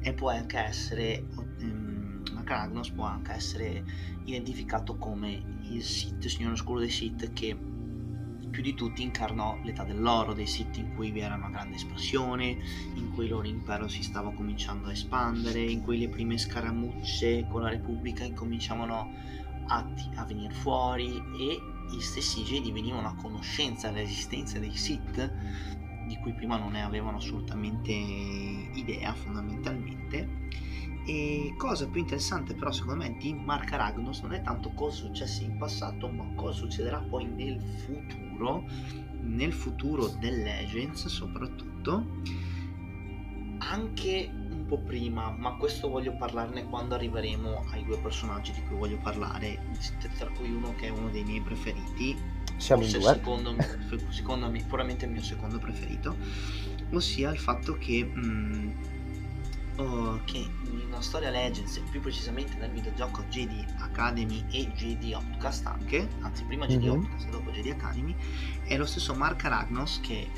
e 0.00 0.12
può 0.14 0.30
anche 0.30 0.58
essere 0.58 1.24
ehm, 1.60 2.22
Ragnos 2.44 2.90
può 2.90 3.04
anche 3.04 3.32
essere 3.32 3.84
identificato 4.24 4.96
come 4.96 5.60
il 5.70 5.82
Sith, 5.82 6.24
il 6.24 6.30
signore 6.30 6.54
oscuro 6.54 6.80
dei 6.80 6.90
Sith 6.90 7.32
che 7.32 7.56
più 8.50 8.62
di 8.62 8.74
tutti 8.74 9.02
incarnò 9.02 9.58
l'età 9.62 9.82
dell'oro 9.84 10.34
dei 10.34 10.46
Sith 10.46 10.76
in 10.76 10.94
cui 10.94 11.10
vi 11.10 11.20
era 11.20 11.36
una 11.36 11.48
grande 11.48 11.76
espansione, 11.76 12.58
in 12.94 13.10
cui 13.14 13.24
il 13.24 13.30
loro 13.30 13.46
impero 13.46 13.88
si 13.88 14.02
stava 14.02 14.30
cominciando 14.32 14.88
a 14.88 14.92
espandere, 14.92 15.62
in 15.62 15.80
cui 15.80 15.98
le 15.98 16.08
prime 16.10 16.36
scaramucce 16.36 17.46
con 17.48 17.62
la 17.62 17.70
Repubblica 17.70 18.24
incominciavano 18.24 19.10
a, 19.66 19.86
a 20.16 20.24
venire 20.24 20.52
fuori 20.52 21.16
e 21.38 21.60
gli 21.90 22.00
stessi 22.00 22.42
Jedi 22.42 22.72
venivano 22.72 23.08
a 23.08 23.14
conoscenza 23.14 23.90
dell'esistenza 23.90 24.58
dei 24.58 24.74
Sith 24.74 25.32
di 26.06 26.16
cui 26.18 26.32
prima 26.32 26.56
non 26.56 26.72
ne 26.72 26.82
avevano 26.82 27.18
assolutamente 27.18 27.92
idea 27.92 29.14
fondamentalmente. 29.14 30.40
E 31.04 31.54
cosa 31.56 31.88
più 31.88 32.00
interessante 32.00 32.54
però 32.54 32.70
secondo 32.70 33.02
me 33.02 33.16
di 33.18 33.34
Mark 33.34 33.70
Ragnos 33.72 34.20
non 34.20 34.34
è 34.34 34.42
tanto 34.42 34.70
cosa 34.70 35.04
è 35.04 35.06
successo 35.06 35.42
in 35.42 35.56
passato, 35.56 36.08
ma 36.08 36.26
cosa 36.34 36.58
succederà 36.58 36.98
poi 37.00 37.26
nel 37.26 37.60
futuro, 37.60 38.64
nel 39.20 39.52
futuro 39.52 40.06
del 40.06 40.42
Legends 40.42 41.06
soprattutto, 41.06 42.20
anche 43.58 44.41
po' 44.72 44.78
prima, 44.78 45.30
ma 45.30 45.56
questo 45.56 45.90
voglio 45.90 46.16
parlarne 46.16 46.64
quando 46.64 46.94
arriveremo 46.94 47.66
ai 47.72 47.84
due 47.84 47.98
personaggi 47.98 48.52
di 48.52 48.62
cui 48.62 48.76
voglio 48.78 48.96
parlare, 48.96 49.58
tra 50.16 50.30
cui 50.30 50.50
uno 50.50 50.74
che 50.76 50.86
è 50.86 50.88
uno 50.88 51.10
dei 51.10 51.24
miei 51.24 51.42
preferiti, 51.42 52.16
Siamo 52.56 52.80
forse 52.80 52.96
in 52.96 53.02
due. 53.02 53.12
Secondo, 53.12 53.56
secondo 54.08 54.50
me, 54.50 54.64
puramente 54.66 55.04
il 55.04 55.10
mio 55.10 55.22
secondo 55.22 55.58
preferito, 55.58 56.16
ossia 56.92 57.30
il 57.30 57.38
fatto 57.38 57.74
che... 57.74 58.02
Mh, 58.04 58.74
oh, 59.76 60.20
che 60.24 60.38
in 60.38 60.84
una 60.86 61.02
storia 61.02 61.28
Legends, 61.28 61.82
più 61.90 62.00
precisamente 62.00 62.56
nel 62.56 62.70
videogioco 62.70 63.24
Jedi 63.24 63.62
Academy 63.80 64.42
e 64.50 64.72
Jedi 64.72 65.12
Outcast 65.12 65.66
anche, 65.66 66.08
anzi 66.20 66.44
prima 66.44 66.66
Jedi 66.66 66.86
mm-hmm. 66.86 66.96
Outcast 66.96 67.26
e 67.26 67.30
dopo 67.30 67.50
Jedi 67.50 67.70
Academy, 67.70 68.14
è 68.64 68.78
lo 68.78 68.86
stesso 68.86 69.12
Mark 69.14 69.44
Aragnos 69.44 70.00
che 70.00 70.28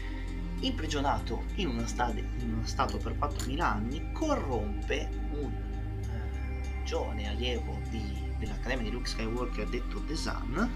imprigionato 0.66 1.44
in, 1.56 1.68
una 1.68 1.86
stade, 1.86 2.20
in 2.40 2.52
uno 2.52 2.66
stato 2.66 2.98
per 2.98 3.16
4.000 3.18 3.60
anni 3.60 4.12
corrompe 4.12 5.08
un 5.32 5.52
eh, 5.52 6.84
giovane 6.84 7.28
allievo 7.28 7.80
di, 7.90 8.02
dell'Accademia 8.38 8.84
di 8.84 8.90
Luke 8.90 9.08
Skywalker 9.08 9.68
detto 9.68 10.02
The 10.04 10.16
Sun 10.16 10.70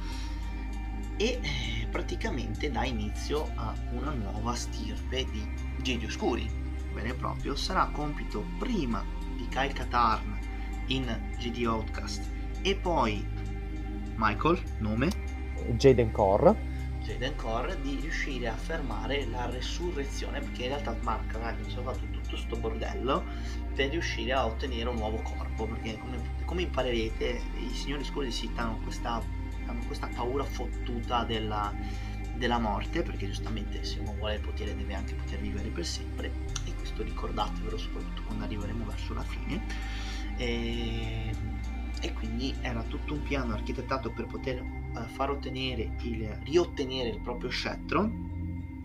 e 1.17 1.25
eh, 1.25 1.87
praticamente 1.91 2.71
dà 2.71 2.85
inizio 2.85 3.51
a 3.57 3.75
una 3.93 4.13
nuova 4.13 4.55
stirpe 4.55 5.25
di 5.31 5.47
Jedi 5.83 6.05
Oscuri 6.05 6.49
vero 6.93 7.09
e 7.09 7.15
proprio 7.15 7.55
sarà 7.55 7.87
compito 7.93 8.45
prima 8.59 9.05
di 9.37 9.47
Kyle 9.49 9.73
Katarn 9.73 10.39
in 10.87 11.05
GD 11.39 11.65
Outcast 11.67 12.23
e 12.63 12.75
poi 12.75 13.25
Michael, 14.17 14.61
nome? 14.79 15.11
Jaden 15.77 16.11
Core. 16.11 16.68
Jaden 17.09 17.37
Core 17.37 17.81
di 17.81 17.99
riuscire 18.01 18.49
a 18.49 18.55
fermare 18.55 19.27
la 19.27 19.47
resurrezione 19.47 20.41
perché 20.41 20.65
in 20.65 20.69
realtà 20.69 20.97
Mark 21.01 21.35
ha 21.35 21.55
fatto 21.83 22.07
tutto 22.11 22.29
questo 22.29 22.57
bordello 22.57 23.25
per 23.75 23.91
riuscire 23.91 24.33
a 24.33 24.47
ottenere 24.47 24.89
un 24.89 24.97
nuovo 24.97 25.17
corpo 25.23 25.67
perché 25.67 25.99
come, 25.99 26.19
come 26.45 26.63
imparerete 26.63 27.41
i 27.59 27.75
signori 27.75 28.05
scuri 28.05 28.31
Sith 28.31 28.59
hanno 28.59 28.79
questa, 28.83 29.23
hanno 29.67 29.85
questa 29.87 30.09
paura 30.15 30.45
fottuta 30.45 31.25
della, 31.25 31.73
della 32.35 32.59
morte 32.59 33.03
perché 33.03 33.27
giustamente 33.27 33.83
se 33.85 34.01
uno 34.01 34.15
vuole 34.15 34.35
il 34.35 34.41
potere 34.41 34.77
deve 34.77 34.95
anche 34.95 35.15
poter 35.15 35.39
vivere 35.41 35.69
per 35.69 35.87
sempre 35.87 36.59
questo 36.99 37.03
ricordatevelo 37.03 37.77
soprattutto 37.77 38.23
quando 38.23 38.45
arriveremo 38.45 38.85
verso 38.85 39.15
la 39.15 39.23
fine. 39.23 39.63
E, 40.37 41.31
e 42.01 42.13
quindi 42.13 42.55
era 42.61 42.83
tutto 42.83 43.15
un 43.15 43.23
piano 43.23 43.55
architettato 43.55 44.11
per 44.11 44.27
poter 44.27 44.63
far 45.07 45.31
ottenere 45.31 45.93
il, 46.03 46.39
riottenere 46.45 47.09
il 47.09 47.21
proprio 47.21 47.51
scettro 47.51 48.27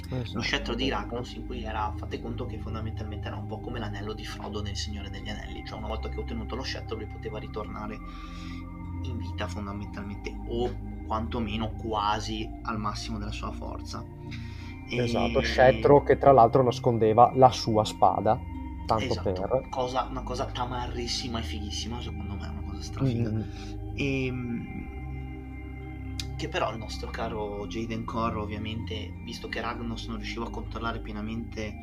Esatto. 0.09 0.37
lo 0.37 0.41
scettro 0.41 0.75
di 0.75 0.89
Ragnos 0.89 1.33
in 1.33 1.45
cui 1.45 1.63
era 1.63 1.91
fate 1.95 2.21
conto 2.21 2.45
che 2.45 2.59
fondamentalmente 2.59 3.27
era 3.27 3.37
un 3.37 3.47
po' 3.47 3.59
come 3.59 3.79
l'anello 3.79 4.13
di 4.13 4.25
Frodo 4.25 4.61
nel 4.61 4.75
Signore 4.75 5.09
degli 5.09 5.29
Anelli 5.29 5.65
cioè 5.65 5.77
una 5.77 5.87
volta 5.87 6.09
che 6.09 6.17
ha 6.17 6.19
ottenuto 6.19 6.55
lo 6.55 6.61
scettro 6.61 6.97
lui 6.97 7.07
poteva 7.07 7.39
ritornare 7.39 7.97
in 9.03 9.17
vita 9.17 9.47
fondamentalmente 9.47 10.35
o 10.47 10.71
quantomeno 11.07 11.71
quasi 11.71 12.47
al 12.63 12.79
massimo 12.79 13.17
della 13.17 13.31
sua 13.31 13.51
forza 13.51 14.05
Esatto, 15.01 15.41
scettro 15.41 16.03
che 16.03 16.17
tra 16.17 16.31
l'altro 16.31 16.63
nascondeva 16.63 17.31
la 17.35 17.51
sua 17.51 17.83
spada, 17.83 18.39
tanto 18.85 19.05
esatto, 19.05 19.31
per... 19.31 19.67
Cosa, 19.69 20.07
una 20.09 20.21
cosa 20.21 20.45
tamarrissima 20.45 21.39
e 21.39 21.43
fighissima, 21.43 22.01
secondo 22.01 22.35
me, 22.35 22.47
una 22.47 22.63
cosa 22.69 22.81
strafiga. 22.81 23.29
Mm. 23.29 23.41
E, 23.95 24.25
ehm, 24.25 24.72
che 26.43 26.49
però 26.49 26.71
il 26.71 26.77
nostro 26.77 27.09
caro 27.09 27.65
Jaden 27.67 28.03
Core, 28.03 28.35
ovviamente, 28.35 29.13
visto 29.23 29.47
che 29.47 29.61
Ragnos 29.61 30.07
non 30.07 30.17
riusciva 30.17 30.45
a 30.45 30.49
controllare 30.49 30.99
pienamente 30.99 31.73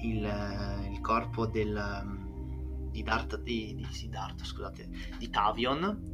il, 0.00 0.88
il 0.90 1.00
corpo 1.02 1.44
del, 1.44 2.88
di 2.90 3.02
Dart, 3.02 3.38
di, 3.42 3.74
di, 3.74 3.86
di, 3.86 4.08
Dart, 4.08 4.42
scusate, 4.42 4.88
di 5.18 5.28
Tavion, 5.28 6.12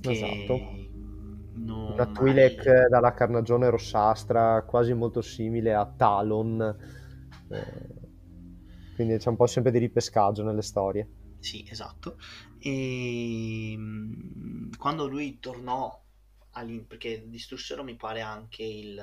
esatto 0.00 0.88
una 1.52 2.06
Twi'lek 2.06 2.66
mai... 2.66 2.88
dalla 2.88 3.12
carnagione 3.12 3.68
rossastra, 3.68 4.62
quasi 4.62 4.94
molto 4.94 5.20
simile 5.20 5.74
a 5.74 5.84
Talon. 5.84 6.76
Eh, 7.48 8.08
quindi 8.94 9.16
c'è 9.16 9.28
un 9.28 9.36
po' 9.36 9.46
sempre 9.46 9.72
di 9.72 9.78
ripescaggio 9.78 10.44
nelle 10.44 10.62
storie. 10.62 11.08
Sì, 11.40 11.66
esatto. 11.68 12.16
E 12.60 13.72
ehm, 13.72 14.70
quando 14.78 15.08
lui 15.08 15.38
tornò 15.40 15.99
perché 16.86 17.24
distrussero 17.26 17.82
mi 17.82 17.96
pare 17.96 18.20
anche 18.20 18.62
il, 18.62 19.00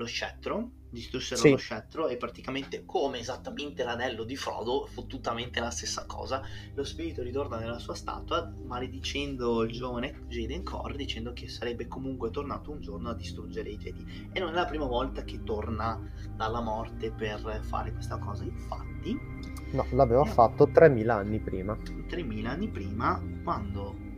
lo 0.00 0.06
scettro, 0.06 0.70
distrussero 0.88 1.40
sì. 1.40 1.50
lo 1.50 1.56
scettro 1.56 2.08
e 2.08 2.16
praticamente 2.16 2.84
come 2.84 3.18
esattamente 3.18 3.84
l'anello 3.84 4.24
di 4.24 4.34
Frodo, 4.34 4.86
fottutamente 4.86 5.60
la 5.60 5.70
stessa 5.70 6.06
cosa, 6.06 6.42
lo 6.74 6.84
spirito 6.84 7.22
ritorna 7.22 7.58
nella 7.58 7.78
sua 7.78 7.94
statua 7.94 8.50
maledicendo 8.64 9.62
il 9.62 9.72
giovane 9.72 10.24
Jaden 10.28 10.62
Core 10.62 10.96
dicendo 10.96 11.32
che 11.32 11.48
sarebbe 11.48 11.86
comunque 11.86 12.30
tornato 12.30 12.70
un 12.70 12.80
giorno 12.80 13.10
a 13.10 13.14
distruggere 13.14 13.70
i 13.70 13.76
Jedi. 13.76 14.30
E 14.32 14.40
non 14.40 14.50
è 14.50 14.54
la 14.54 14.64
prima 14.64 14.86
volta 14.86 15.22
che 15.22 15.42
torna 15.42 16.00
dalla 16.34 16.60
morte 16.60 17.12
per 17.12 17.60
fare 17.62 17.92
questa 17.92 18.18
cosa, 18.18 18.44
infatti 18.44 19.58
No, 19.72 19.86
l'aveva 19.92 20.24
eh, 20.24 20.28
fatto 20.28 20.68
3000 20.68 21.14
anni 21.14 21.38
prima. 21.38 21.78
3000 22.08 22.50
anni 22.50 22.68
prima, 22.68 23.22
quando 23.44 24.08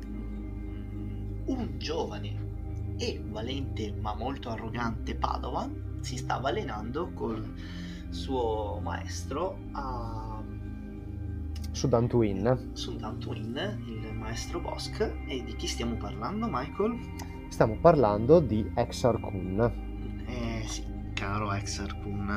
un 1.47 1.79
giovane 1.79 2.51
e 2.99 3.23
valente 3.29 3.93
ma 4.01 4.15
molto 4.15 4.51
arrogante 4.51 5.15
Padovan 5.15 5.99
si 6.01 6.17
stava 6.17 6.49
allenando 6.49 7.13
col 7.13 7.43
suo 8.11 8.81
maestro 8.83 9.59
a 9.73 10.43
su 11.71 11.89
Dantooine 11.89 12.71
su 12.75 12.97
Dantooine 12.97 13.79
il 13.87 14.15
maestro 14.15 14.61
Bosk. 14.61 15.01
E 15.27 15.43
di 15.43 15.57
chi 15.57 15.67
stiamo 15.67 15.97
parlando 15.97 16.47
Michael? 16.51 16.99
stiamo 17.49 17.77
parlando 17.77 18.41
di 18.41 18.71
Exar 18.75 19.21
Kun. 19.21 20.25
Eh 20.27 20.65
sì 20.67 20.85
caro 21.13 21.53
Exar 21.53 21.99
Kun. 22.01 22.31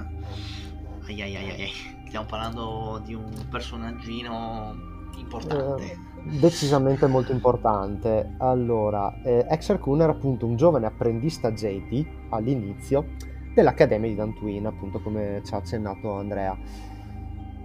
Ai 1.06 1.22
ai 1.22 1.36
ai 1.36 1.50
ai. 1.50 1.72
Stiamo 2.08 2.26
parlando 2.26 3.02
di 3.04 3.14
un 3.14 3.48
personaggino 3.50 4.76
importante. 5.18 5.92
Eh 5.92 6.15
decisamente 6.26 7.08
molto 7.08 7.32
importante. 7.32 8.34
Allora, 8.38 9.22
eh, 9.24 9.46
Exar 9.50 9.80
Kun 9.80 10.02
era 10.02 10.12
appunto 10.12 10.46
un 10.46 10.56
giovane 10.56 10.88
apprendista 10.88 11.52
Jedi 11.52 12.06
all'inizio 12.30 13.06
dell'Accademia 13.54 14.10
di 14.10 14.16
Dantooine, 14.16 14.68
appunto 14.68 15.00
come 15.00 15.42
ci 15.46 15.54
ha 15.54 15.58
accennato 15.58 16.12
Andrea. 16.14 16.58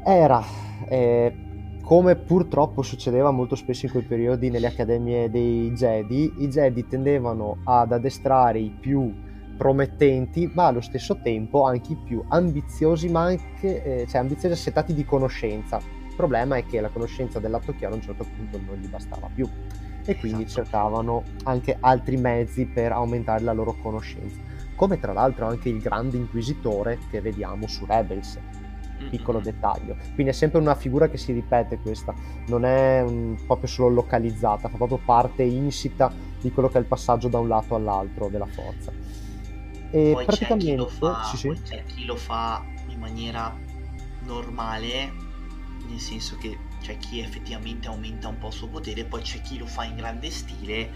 Era, 0.05 0.43
eh, 0.89 1.35
come 1.83 2.17
purtroppo 2.17 2.83
succedeva 2.83 3.31
molto 3.31 3.57
spesso 3.57 3.87
in 3.87 3.93
quei 3.93 4.05
periodi 4.05 4.51
nelle 4.51 4.69
accademie 4.69 5.31
dei 5.31 5.73
Jedi, 5.73 6.35
i 6.39 6.49
Jedi 6.49 6.87
tendevano 6.87 7.59
ad 7.65 7.93
addestrare 7.93 8.61
i 8.61 8.71
più 8.71 9.13
promettenti, 9.57 10.51
ma 10.55 10.67
allo 10.67 10.81
stesso 10.81 11.21
tempo 11.21 11.65
anche 11.65 11.93
i 11.93 11.99
più 12.03 12.23
ambiziosi, 12.29 13.09
ma 13.09 13.23
anche 13.23 13.83
eh, 13.83 14.07
cioè 14.07 14.21
ambiziosi 14.21 14.55
assetati 14.55 14.95
di 14.95 15.05
conoscenza 15.05 16.00
problema 16.21 16.57
è 16.57 16.67
che 16.67 16.81
la 16.81 16.91
conoscenza 16.91 17.39
del 17.39 17.51
lato 17.51 17.75
chiaro 17.75 17.95
a 17.95 17.97
un 17.97 18.03
certo 18.03 18.25
punto 18.25 18.61
non 18.65 18.77
gli 18.77 18.89
bastava 18.89 19.29
più 19.33 19.49
e 20.05 20.17
quindi 20.17 20.45
esatto. 20.45 20.63
cercavano 20.63 21.23
anche 21.45 21.77
altri 21.81 22.17
mezzi 22.17 22.67
per 22.67 22.93
aumentare 22.93 23.43
la 23.43 23.53
loro 23.53 23.75
conoscenza, 23.75 24.39
come 24.77 25.01
tra 25.01 25.13
l'altro 25.13 25.47
anche 25.47 25.71
il 25.71 25.81
grande 25.81 26.19
inquisitore 26.19 26.99
che 27.11 27.21
vediamo 27.21 27.67
su 27.67 27.87
Rebels. 27.87 28.39
piccolo 29.09 29.41
dettaglio. 29.41 29.97
Quindi 30.13 30.33
è 30.33 30.35
sempre 30.35 30.61
una 30.61 30.75
figura 30.75 31.09
che 31.09 31.17
si 31.17 31.33
ripete 31.33 31.79
questa, 31.79 32.15
non 32.49 32.67
è 32.67 33.01
un, 33.01 33.35
proprio 33.47 33.67
solo 33.67 33.89
localizzata, 33.89 34.69
fa 34.69 34.77
proprio 34.77 35.01
parte 35.03 35.43
insita 35.43 36.13
di 36.39 36.53
quello 36.53 36.69
che 36.69 36.77
è 36.77 36.81
il 36.81 36.87
passaggio 36.87 37.29
da 37.29 37.39
un 37.39 37.49
lato 37.49 37.75
all'altro 37.75 38.29
della 38.29 38.45
forza. 38.45 38.93
E 39.91 40.11
poi 40.13 40.25
praticamente 40.27 40.85
c'è 40.85 40.89
chi, 40.89 40.97
fa, 40.99 41.23
sì, 41.25 41.37
sì. 41.37 41.61
c'è 41.63 41.85
chi 41.85 42.05
lo 42.05 42.17
fa 42.17 42.63
in 42.89 42.99
maniera 42.99 43.57
normale, 44.27 45.30
nel 45.91 46.01
senso 46.01 46.37
che 46.37 46.59
c'è 46.81 46.97
chi 46.97 47.21
effettivamente 47.21 47.89
aumenta 47.89 48.29
un 48.29 48.39
po' 48.39 48.49
il 48.49 48.53
suo 48.53 48.69
potere, 48.69 49.05
poi 49.05 49.23
c'è 49.23 49.41
chi 49.41 49.59
lo 49.59 49.67
fa 49.67 49.85
in 49.85 49.97
grande 49.97 50.31
stile 50.31 50.91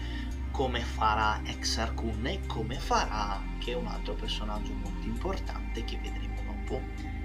come 0.51 0.79
farà 0.79 1.41
Exar 1.45 1.93
Kun 1.93 2.25
e 2.27 2.45
come 2.45 2.79
farà 2.79 3.41
anche 3.41 3.73
un 3.73 3.87
altro 3.87 4.13
personaggio 4.13 4.73
molto 4.73 5.05
importante 5.05 5.83
che 5.83 5.99
vedremo 6.01 6.41
dopo 6.43 6.81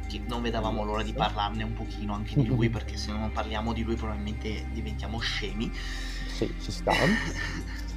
che 0.08 0.20
non 0.26 0.42
vedevamo 0.42 0.82
l'ora 0.82 1.04
di 1.04 1.12
parlarne 1.12 1.62
un 1.62 1.72
pochino 1.72 2.14
anche 2.14 2.34
di 2.34 2.46
lui 2.46 2.68
perché 2.68 2.96
se 2.96 3.12
non 3.12 3.30
parliamo 3.30 3.72
di 3.72 3.82
lui 3.82 3.94
probabilmente 3.94 4.66
diventiamo 4.72 5.20
scemi. 5.20 5.72
Sì 5.72 6.52
ci 6.60 6.72
sta 6.72 6.92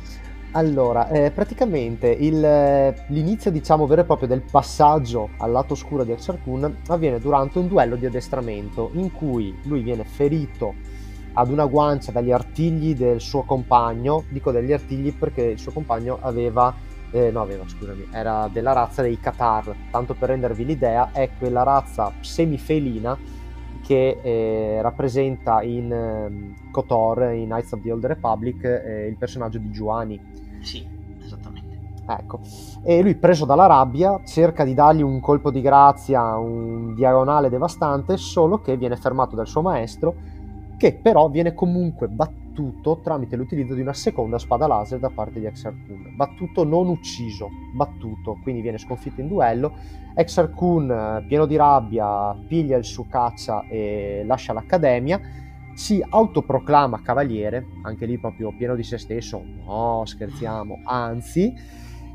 Allora, 0.55 1.09
eh, 1.09 1.31
praticamente 1.31 2.07
il, 2.09 2.39
l'inizio, 3.07 3.49
diciamo, 3.49 3.87
vero 3.87 4.01
e 4.01 4.05
proprio 4.05 4.27
del 4.27 4.43
passaggio 4.43 5.29
al 5.37 5.51
lato 5.51 5.73
oscuro 5.73 6.03
di 6.03 6.11
Exar 6.11 6.43
Kun 6.43 6.81
avviene 6.87 7.19
durante 7.19 7.57
un 7.57 7.67
duello 7.67 7.95
di 7.95 8.05
addestramento 8.05 8.91
in 8.93 9.11
cui 9.11 9.57
lui 9.63 9.81
viene 9.81 10.03
ferito 10.03 10.75
ad 11.33 11.49
una 11.49 11.65
guancia 11.65 12.11
dagli 12.11 12.31
artigli 12.31 12.93
del 12.95 13.19
suo 13.19 13.41
compagno, 13.41 14.25
dico 14.29 14.51
degli 14.51 14.71
artigli 14.71 15.11
perché 15.11 15.41
il 15.41 15.57
suo 15.57 15.71
compagno 15.71 16.19
aveva, 16.21 16.71
eh, 17.09 17.31
no 17.31 17.41
aveva 17.41 17.67
scusami, 17.67 18.09
era 18.11 18.47
della 18.47 18.73
razza 18.73 19.01
dei 19.01 19.19
Qatar, 19.19 19.75
tanto 19.89 20.13
per 20.13 20.29
rendervi 20.29 20.65
l'idea, 20.65 21.09
è 21.11 21.31
quella 21.35 21.63
razza 21.63 22.11
semifelina 22.19 23.17
che 23.83 24.19
eh, 24.21 24.81
rappresenta 24.83 25.63
in 25.63 25.91
eh, 25.91 26.69
KOTOR, 26.69 27.33
in 27.33 27.45
Knights 27.45 27.71
of 27.71 27.81
the 27.81 27.91
Old 27.91 28.05
Republic, 28.05 28.63
eh, 28.63 29.07
il 29.07 29.17
personaggio 29.17 29.57
di 29.57 29.71
Giovanni. 29.71 30.41
Sì, 30.63 30.85
esattamente. 31.23 31.71
Ecco, 32.05 32.39
e 32.83 33.01
lui 33.01 33.15
preso 33.15 33.45
dalla 33.45 33.65
rabbia 33.65 34.19
cerca 34.25 34.65
di 34.65 34.73
dargli 34.73 35.01
un 35.01 35.19
colpo 35.21 35.51
di 35.51 35.61
grazia, 35.61 36.35
un 36.35 36.93
diagonale 36.95 37.49
devastante, 37.49 38.17
solo 38.17 38.59
che 38.59 38.75
viene 38.75 38.97
fermato 38.97 39.35
dal 39.35 39.47
suo 39.47 39.61
maestro 39.61 40.15
che 40.83 40.93
però 40.93 41.29
viene 41.29 41.53
comunque 41.53 42.09
battuto 42.09 42.99
tramite 43.01 43.37
l'utilizzo 43.37 43.73
di 43.73 43.79
una 43.79 43.93
seconda 43.93 44.37
spada 44.37 44.67
laser 44.67 44.99
da 44.99 45.09
parte 45.09 45.39
di 45.39 45.45
Exar 45.45 45.73
Kun. 45.87 46.13
Battuto 46.13 46.65
non 46.65 46.89
ucciso, 46.89 47.47
battuto, 47.73 48.37
quindi 48.43 48.61
viene 48.61 48.77
sconfitto 48.77 49.21
in 49.21 49.29
duello. 49.29 49.73
Exar 50.13 50.49
Kun, 50.49 50.91
eh, 50.91 51.25
pieno 51.25 51.45
di 51.45 51.55
rabbia, 51.55 52.35
piglia 52.47 52.75
il 52.75 52.83
suo 52.83 53.05
caccia 53.09 53.65
e 53.69 54.23
lascia 54.25 54.51
l'accademia. 54.51 55.21
Si 55.73 56.03
autoproclama 56.07 57.01
cavaliere, 57.01 57.65
anche 57.83 58.05
lì 58.05 58.19
proprio 58.19 58.55
pieno 58.55 58.75
di 58.75 58.83
se 58.83 58.97
stesso, 58.97 59.43
no 59.43 60.03
scherziamo, 60.05 60.81
anzi, 60.85 61.53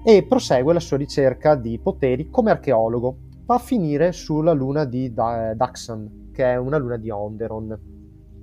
e 0.05 0.25
prosegue 0.25 0.73
la 0.73 0.81
sua 0.81 0.97
ricerca 0.97 1.55
di 1.55 1.79
poteri 1.79 2.31
come 2.31 2.51
archeologo. 2.51 3.19
Va 3.45 3.57
a 3.57 3.59
finire 3.59 4.13
sulla 4.13 4.53
luna 4.53 4.85
di 4.85 5.13
Daxan, 5.13 6.31
che 6.33 6.45
è 6.45 6.57
una 6.57 6.77
luna 6.77 6.97
di 6.97 7.11
Onderon 7.11 7.97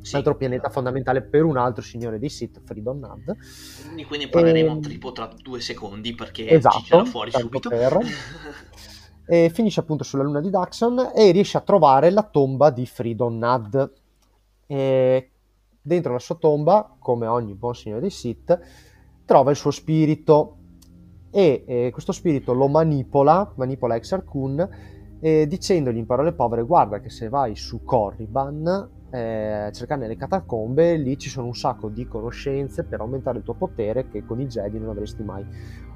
sì, 0.06 0.16
altro 0.16 0.36
pianeta 0.36 0.70
fondamentale 0.70 1.24
per 1.24 1.44
un 1.44 1.58
altro 1.58 1.82
signore 1.82 2.20
dei 2.20 2.30
Sith, 2.30 2.62
Fridon 2.64 3.00
Nad. 3.00 3.36
Quindi, 3.84 4.06
quindi 4.06 4.28
parleremo 4.28 4.70
e... 4.70 4.74
Ehm, 4.74 4.82
tipo 4.82 5.12
tra 5.12 5.30
due 5.42 5.60
secondi 5.60 6.14
perché 6.14 6.48
esatto, 6.48 6.78
ci 6.78 6.84
c'era 6.84 7.06
fuori 7.06 7.32
subito. 7.32 7.70
Per... 7.70 7.98
e 9.26 9.50
finisce 9.50 9.80
appunto 9.80 10.04
sulla 10.04 10.22
luna 10.22 10.42
di 10.42 10.52
Daxon 10.52 11.12
e 11.16 11.32
riesce 11.32 11.58
a 11.58 11.62
trovare 11.62 12.12
la 12.12 12.22
tomba 12.22 12.70
di 12.70 12.86
Fridon 12.86 13.36
Nad. 13.36 13.92
E 14.68 15.32
dentro 15.82 16.14
la 16.14 16.20
sua 16.20 16.36
tomba, 16.36 16.96
come 17.00 17.28
ogni 17.28 17.54
buon 17.54 17.76
signore 17.76 18.02
dei 18.02 18.10
Sith, 18.10 18.60
trova 19.26 19.52
il 19.52 19.58
suo 19.58 19.72
spirito 19.72 20.58
e 21.32 21.64
eh, 21.68 21.90
questo 21.92 22.12
spirito 22.12 22.54
lo 22.54 22.68
manipola, 22.68 23.54
manipola 23.56 23.96
Exar 23.96 24.24
Kun, 24.24 24.68
eh, 25.20 25.48
dicendogli 25.48 25.98
in 25.98 26.06
parole 26.06 26.34
povere 26.34 26.64
guarda 26.64 27.00
che 27.00 27.10
se 27.10 27.30
vai 27.30 27.56
su 27.56 27.84
Corriban 27.84 28.90
eh, 29.12 29.70
cercare 29.74 30.02
nelle 30.02 30.18
catacombe, 30.18 30.98
lì 30.98 31.18
ci 31.18 31.30
sono 31.30 31.48
un 31.48 31.56
sacco 31.56 31.90
di 31.90 32.06
conoscenze 32.06 32.84
per 32.84 33.00
aumentare 33.00 33.38
il 33.38 33.44
tuo 33.44 33.54
potere 33.54 34.10
che 34.10 34.26
con 34.26 34.40
i 34.40 34.48
Jedi 34.48 34.78
non 34.78 34.90
avresti 34.90 35.24
mai 35.24 35.46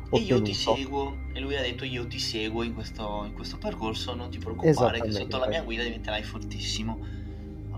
ottenuto. 0.10 0.14
E 0.14 0.20
io 0.20 0.42
ti 0.42 0.54
seguo, 0.54 1.14
e 1.34 1.40
lui 1.40 1.56
ha 1.56 1.62
detto 1.62 1.86
io 1.86 2.08
ti 2.08 2.20
seguo 2.20 2.64
in 2.64 2.74
questo, 2.74 3.24
in 3.26 3.34
questo 3.34 3.58
percorso, 3.58 4.16
non 4.16 4.30
ti 4.30 4.38
preoccupare 4.38 5.02
che 5.02 5.12
sotto 5.12 5.38
la 5.38 5.48
mia 5.48 5.64
guida 5.64 5.84
diventerai 5.84 6.24
fortissimo. 6.24 7.19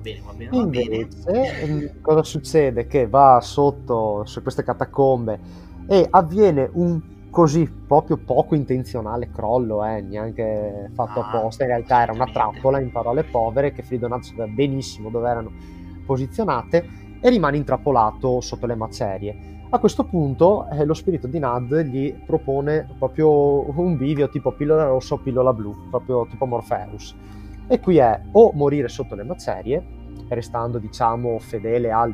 Bene, 0.02 0.22
va 0.26 0.34
bene, 0.34 0.50
va 0.50 0.58
Invece, 0.58 1.08
bene. 1.26 1.68
Mm, 1.68 2.02
cosa 2.02 2.24
succede? 2.24 2.88
Che 2.88 3.08
va 3.08 3.40
sotto 3.42 4.24
su 4.26 4.42
queste 4.42 4.64
catacombe 4.64 5.40
e 5.88 6.08
avviene 6.10 6.70
un 6.74 7.02
così 7.30 7.66
proprio 7.88 8.18
poco 8.18 8.56
intenzionale 8.56 9.32
crollo, 9.32 9.84
eh, 9.86 10.02
neanche 10.02 10.92
fatto 10.94 11.22
ah, 11.22 11.30
apposta, 11.30 11.64
in 11.64 11.70
realtà 11.70 12.02
era 12.02 12.12
una 12.12 12.26
trappola 12.26 12.80
in 12.80 12.92
parole 12.92 13.24
povere 13.24 13.72
che 13.72 13.84
Fridonazzo 13.84 14.32
sapeva 14.32 14.48
benissimo 14.48 15.10
dove 15.10 15.30
erano 15.30 15.52
posizionate 16.06 17.00
e 17.22 17.30
rimane 17.30 17.58
intrappolato 17.58 18.42
sotto 18.42 18.66
le 18.66 18.76
macerie. 18.76 19.60
A 19.70 19.80
questo 19.80 20.04
punto 20.04 20.68
eh, 20.70 20.84
lo 20.84 20.94
spirito 20.94 21.28
di 21.28 21.40
Nad 21.40 21.74
gli 21.84 22.14
propone 22.26 22.86
proprio 22.98 23.70
un 23.80 23.96
bivio 23.96 24.28
tipo 24.28 24.52
pillola 24.52 24.88
rossa 24.88 25.14
o 25.14 25.20
pillola 25.20 25.54
blu, 25.54 25.74
proprio 25.90 26.28
tipo 26.30 26.46
Morpheus. 26.46 27.16
E 27.72 27.80
qui 27.80 27.96
è 28.00 28.22
o 28.34 28.52
morire 28.54 28.90
sotto 28.90 29.16
le 29.16 29.24
macerie, 29.24 29.82
restando 30.28 30.78
diciamo 30.78 31.40
fedele 31.40 31.90
al 31.90 32.14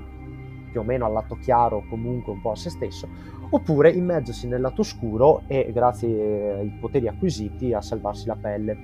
più 0.70 0.82
o 0.82 0.84
meno 0.84 1.06
al 1.06 1.14
lato 1.14 1.36
chiaro, 1.42 1.84
comunque 1.90 2.32
un 2.32 2.42
po' 2.42 2.52
a 2.52 2.56
se 2.56 2.70
stesso, 2.70 3.08
oppure 3.50 3.90
immergersi 3.90 4.48
nel 4.48 4.62
lato 4.62 4.82
oscuro 4.82 5.42
e 5.48 5.72
grazie 5.74 6.54
ai 6.60 6.78
poteri 6.80 7.08
acquisiti 7.08 7.74
a 7.74 7.82
salvarsi 7.82 8.28
la 8.28 8.38
pelle. 8.40 8.78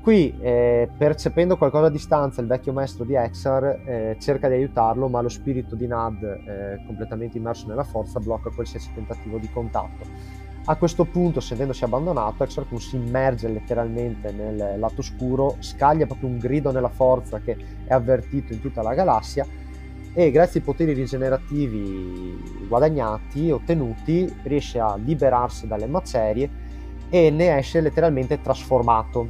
Qui, 0.00 0.36
eh, 0.40 0.90
percependo 0.98 1.56
qualcosa 1.56 1.86
a 1.86 1.90
distanza, 1.90 2.40
il 2.40 2.48
vecchio 2.48 2.72
maestro 2.72 3.04
di 3.04 3.14
Exar 3.14 3.64
eh, 3.84 4.16
cerca 4.18 4.48
di 4.48 4.54
aiutarlo, 4.54 5.06
ma 5.08 5.20
lo 5.20 5.28
spirito 5.28 5.76
di 5.76 5.86
Nad, 5.86 6.20
eh, 6.24 6.82
completamente 6.86 7.38
immerso 7.38 7.68
nella 7.68 7.84
forza, 7.84 8.18
blocca 8.18 8.50
qualsiasi 8.50 8.90
tentativo 8.94 9.38
di 9.38 9.48
contatto. 9.48 10.47
A 10.70 10.76
questo 10.76 11.06
punto, 11.06 11.40
sentendosi 11.40 11.82
abbandonato, 11.84 12.44
Exar 12.44 12.68
Kun 12.68 12.78
si 12.78 12.96
immerge 12.96 13.48
letteralmente 13.48 14.30
nel 14.32 14.78
lato 14.78 15.00
oscuro, 15.00 15.56
scaglia 15.60 16.04
proprio 16.04 16.28
un 16.28 16.36
grido 16.36 16.70
nella 16.70 16.90
forza 16.90 17.40
che 17.40 17.56
è 17.86 17.94
avvertito 17.94 18.52
in 18.52 18.60
tutta 18.60 18.82
la 18.82 18.92
galassia 18.92 19.46
e 20.12 20.30
grazie 20.30 20.60
ai 20.60 20.66
poteri 20.66 20.92
rigenerativi 20.92 22.66
guadagnati, 22.68 23.50
ottenuti, 23.50 24.30
riesce 24.42 24.78
a 24.78 24.94
liberarsi 24.96 25.66
dalle 25.66 25.86
macerie 25.86 26.50
e 27.08 27.30
ne 27.30 27.56
esce 27.56 27.80
letteralmente 27.80 28.42
trasformato 28.42 29.26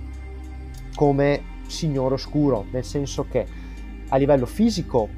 come 0.97 1.41
signore 1.68 2.14
oscuro, 2.14 2.66
nel 2.72 2.84
senso 2.84 3.28
che 3.28 3.47
a 4.09 4.16
livello 4.16 4.47
fisico 4.47 5.09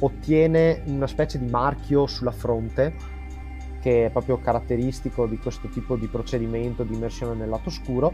ottiene 0.00 0.84
una 0.86 1.06
specie 1.06 1.38
di 1.38 1.50
marchio 1.50 2.06
sulla 2.06 2.32
fronte 2.32 3.15
che 3.86 4.06
è 4.06 4.10
proprio 4.10 4.38
caratteristico 4.38 5.28
di 5.28 5.38
questo 5.38 5.68
tipo 5.68 5.94
di 5.94 6.08
procedimento 6.08 6.82
di 6.82 6.94
immersione 6.94 7.36
nel 7.36 7.48
lato 7.48 7.68
oscuro 7.68 8.12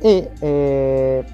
e 0.00 0.30
eh, 0.38 1.24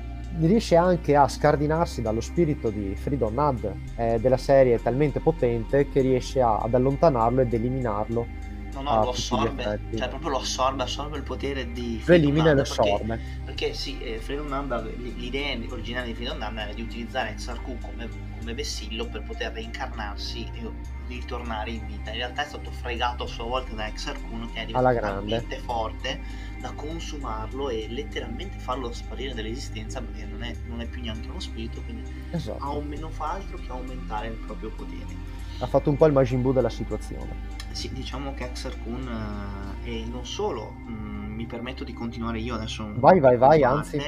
riesce 0.40 0.74
anche 0.74 1.14
a 1.14 1.28
scardinarsi 1.28 2.02
dallo 2.02 2.20
spirito 2.20 2.70
di 2.70 2.96
Freedom 2.96 3.32
Nad 3.32 3.72
eh, 3.94 4.18
della 4.18 4.36
serie 4.36 4.82
talmente 4.82 5.20
potente 5.20 5.88
che 5.88 6.00
riesce 6.00 6.42
a, 6.42 6.56
ad 6.56 6.74
allontanarlo 6.74 7.42
ed 7.42 7.54
eliminarlo. 7.54 8.26
No 8.72 8.80
no 8.80 9.04
lo 9.04 9.10
assorbe 9.10 9.78
cioè 9.94 10.08
proprio 10.08 10.30
lo 10.30 10.38
assorbe 10.38 10.82
assorbe 10.82 11.18
il 11.18 11.22
potere 11.22 11.70
di 11.72 12.02
lo 12.04 12.14
elimina 12.14 12.50
e 12.50 12.54
lo 12.54 12.62
assorbe. 12.62 13.04
perché, 13.04 13.40
perché 13.44 13.74
sì 13.74 14.00
eh, 14.00 14.18
Freedom 14.18 14.48
Nad 14.48 14.96
l'idea 14.96 15.56
originale 15.68 16.06
di 16.06 16.14
Freedom 16.14 16.38
Nad 16.38 16.56
era 16.56 16.72
di 16.72 16.80
utilizzare 16.80 17.34
Xarku 17.34 17.76
come, 17.78 18.08
come 18.38 18.54
vessillo 18.54 19.06
per 19.06 19.22
poter 19.22 19.52
reincarnarsi 19.52 20.50
e 20.54 20.70
ritornare 21.12 21.70
in 21.70 21.86
vita 21.86 22.10
in 22.10 22.16
realtà 22.16 22.42
è 22.44 22.46
stato 22.46 22.70
fregato 22.70 23.24
a 23.24 23.26
sua 23.26 23.44
volta 23.44 23.74
da 23.74 23.90
Xarkun 23.90 24.50
che 24.52 24.62
è 24.62 24.66
diventato 24.66 25.00
talmente 25.00 25.58
forte 25.58 26.20
da 26.62 26.72
consumarlo 26.72 27.68
e 27.68 27.86
letteralmente 27.88 28.58
farlo 28.58 28.92
sparire 28.92 29.34
dall'esistenza 29.34 30.00
perché 30.00 30.24
non 30.24 30.42
è, 30.42 30.54
non 30.68 30.80
è 30.80 30.86
più 30.86 31.02
neanche 31.02 31.28
uno 31.28 31.40
spirito, 31.40 31.82
quindi 31.82 32.08
esatto. 32.30 32.78
un, 32.78 32.88
non 32.98 33.10
fa 33.10 33.32
altro 33.32 33.58
che 33.58 33.68
aumentare 33.68 34.28
il 34.28 34.36
proprio 34.36 34.70
potere. 34.70 35.30
Ha 35.58 35.66
fatto 35.66 35.90
un 35.90 35.96
po' 35.96 36.06
il 36.06 36.12
Majin 36.12 36.40
Buu 36.40 36.52
della 36.52 36.70
situazione. 36.70 37.50
Sì, 37.72 37.92
diciamo 37.92 38.32
che 38.34 38.44
Exar 38.44 38.80
Kun 38.82 39.74
eh, 39.84 39.90
e 39.90 40.04
non 40.04 40.24
solo, 40.24 40.70
mh, 40.70 40.92
mm, 40.92 41.34
mi 41.34 41.46
permetto 41.46 41.84
di 41.84 41.92
continuare 41.92 42.38
io 42.38 42.54
adesso. 42.54 42.92
Vai, 42.94 43.18
vai, 43.18 43.36
vai, 43.36 43.62
anzi. 43.64 44.00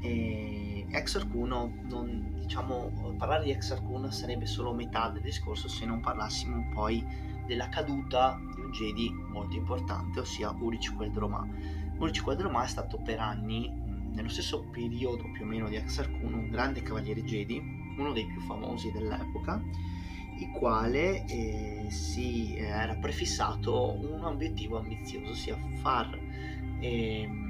E 0.00 0.86
Exar 0.90 1.28
Kun, 1.28 1.48
non, 1.88 2.35
diciamo, 2.46 2.92
parlare 3.18 3.44
di 3.44 3.50
Exar 3.50 3.82
Kun 3.82 4.10
sarebbe 4.12 4.46
solo 4.46 4.72
metà 4.72 5.08
del 5.08 5.22
discorso 5.22 5.68
se 5.68 5.84
non 5.84 5.98
parlassimo 5.98 6.68
poi 6.72 7.04
della 7.44 7.68
caduta 7.68 8.40
di 8.54 8.60
un 8.60 8.70
Jedi 8.70 9.10
molto 9.10 9.56
importante, 9.56 10.20
ossia 10.20 10.54
Uric 10.56 10.94
Queldroma. 10.94 11.44
Uric 11.98 12.22
Queldroma 12.22 12.62
è 12.62 12.68
stato 12.68 12.98
per 12.98 13.18
anni 13.18 13.68
nello 14.12 14.28
stesso 14.28 14.64
periodo 14.70 15.28
più 15.32 15.42
o 15.42 15.46
meno 15.46 15.68
di 15.68 15.74
Exar 15.74 16.08
Kun 16.08 16.34
un 16.34 16.48
grande 16.48 16.82
cavaliere 16.82 17.24
Jedi, 17.24 17.60
uno 17.98 18.12
dei 18.12 18.26
più 18.26 18.40
famosi 18.40 18.92
dell'epoca, 18.92 19.60
il 20.38 20.50
quale 20.52 21.26
eh, 21.26 21.86
si 21.88 22.56
era 22.56 22.94
prefissato 22.94 23.90
un 23.90 24.22
obiettivo 24.22 24.78
ambizioso, 24.78 25.32
ossia 25.32 25.58
far 25.80 26.16
eh, 26.78 27.45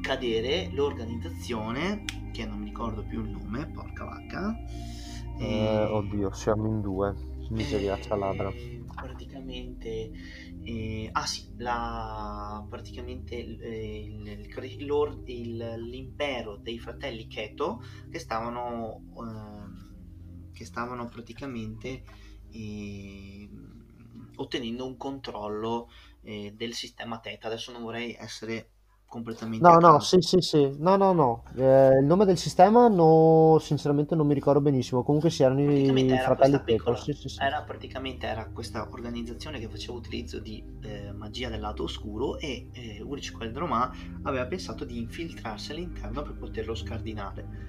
cadere 0.00 0.70
l'organizzazione, 0.72 2.04
che 2.32 2.46
non 2.46 2.58
mi 2.58 2.66
ricordo 2.66 3.04
più 3.04 3.22
il 3.22 3.30
nome, 3.30 3.66
porca 3.66 4.04
vacca. 4.04 4.56
Eh, 5.38 5.84
oddio, 5.84 6.32
siamo 6.32 6.66
in 6.66 6.80
due, 6.80 7.14
miseriaccia 7.50 8.16
ladra. 8.16 8.52
Praticamente 8.94 10.10
eh, 10.62 11.08
ah 11.12 11.26
sì, 11.26 11.54
la, 11.56 12.64
praticamente 12.68 13.34
eh, 13.34 14.04
il, 14.04 14.26
il, 14.26 15.24
il, 15.26 15.74
l'impero 15.78 16.56
dei 16.56 16.78
fratelli 16.78 17.26
Keto 17.26 17.82
che 18.10 18.18
stavano, 18.18 19.02
eh, 19.16 20.52
che 20.52 20.64
stavano 20.66 21.06
praticamente 21.06 22.02
ehm, 22.52 24.32
ottenendo 24.36 24.86
un 24.86 24.96
controllo 24.98 25.90
eh, 26.22 26.52
del 26.54 26.74
sistema 26.74 27.18
Theta. 27.20 27.46
Adesso 27.46 27.72
non 27.72 27.82
vorrei 27.82 28.14
essere 28.18 28.68
completamente 29.10 29.66
No, 29.66 29.76
no, 29.78 29.98
sì, 29.98 30.20
sì, 30.20 30.40
sì. 30.40 30.70
No, 30.78 30.96
no, 30.96 31.12
no. 31.12 31.42
Eh, 31.56 31.98
il 31.98 32.06
nome 32.06 32.24
del 32.24 32.38
sistema 32.38 32.86
no, 32.86 33.58
sinceramente 33.60 34.14
non 34.14 34.26
mi 34.26 34.34
ricordo 34.34 34.60
benissimo. 34.60 35.02
Comunque 35.02 35.30
si 35.30 35.42
erano 35.42 35.60
i 35.60 36.16
fratelli 36.22 36.62
piccola, 36.62 36.96
sì, 36.96 37.12
sì, 37.12 37.28
sì. 37.28 37.42
Era 37.42 37.60
praticamente 37.62 38.26
era 38.26 38.46
questa 38.46 38.88
organizzazione 38.88 39.58
che 39.58 39.68
faceva 39.68 39.98
utilizzo 39.98 40.38
di 40.38 40.64
eh, 40.82 41.12
magia 41.12 41.48
del 41.48 41.60
lato 41.60 41.82
oscuro 41.82 42.38
e 42.38 42.68
eh, 42.72 43.02
Ulrich 43.02 43.32
Queldromà 43.32 43.92
aveva 44.22 44.46
pensato 44.46 44.84
di 44.84 44.96
infiltrarsi 44.98 45.72
all'interno 45.72 46.22
per 46.22 46.36
poterlo 46.36 46.74
scardinare. 46.74 47.68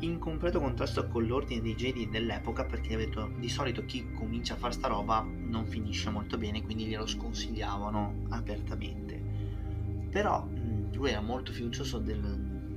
In 0.00 0.20
completo 0.20 0.60
contrasto 0.60 1.08
con 1.08 1.26
l'ordine 1.26 1.60
dei 1.60 1.74
Jedi 1.74 2.08
dell'epoca, 2.08 2.64
perché 2.64 2.96
detto, 2.96 3.32
di 3.36 3.48
solito 3.48 3.84
chi 3.84 4.12
comincia 4.12 4.54
a 4.54 4.56
fare 4.56 4.72
sta 4.72 4.86
roba 4.86 5.26
non 5.26 5.66
finisce 5.66 6.08
molto 6.10 6.38
bene, 6.38 6.62
quindi 6.62 6.84
glielo 6.84 7.04
sconsigliavano 7.04 8.26
apertamente. 8.28 9.20
Però 10.10 10.46
lui 10.98 11.10
era 11.10 11.20
molto 11.20 11.52
fiducioso 11.52 11.98
del, 11.98 12.20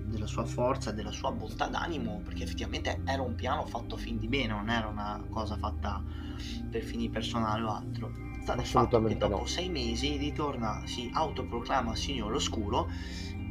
della 0.06 0.28
sua 0.28 0.46
forza, 0.46 0.92
della 0.92 1.12
sua 1.12 1.32
bontà 1.32 1.68
d'animo, 1.68 2.22
perché 2.24 2.44
effettivamente 2.44 3.02
era 3.04 3.24
un 3.24 3.34
piano 3.34 3.66
fatto 3.66 3.98
fin 3.98 4.20
di 4.20 4.28
bene, 4.28 4.54
non 4.54 4.70
era 4.70 4.88
una 4.88 5.26
cosa 5.28 5.58
fatta 5.58 6.04
per 6.70 6.84
fini 6.84 7.10
personali 7.10 7.64
o 7.64 7.74
altro. 7.74 8.14
Sta 8.42 8.56
nel 8.56 8.66
fatto 8.66 9.02
che 9.04 9.18
dopo 9.18 9.38
no. 9.38 9.46
sei 9.46 9.70
mesi 9.70 10.18
ritorna, 10.18 10.84
si 10.86 11.10
autoproclama 11.12 11.96
Signore 11.96 12.36
Oscuro 12.36 12.90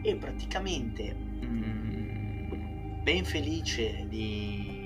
e 0.03 0.17
praticamente 0.17 1.15
mh, 1.15 1.47
mm, 1.47 3.03
ben 3.03 3.25
felice 3.25 4.07
di 4.09 4.79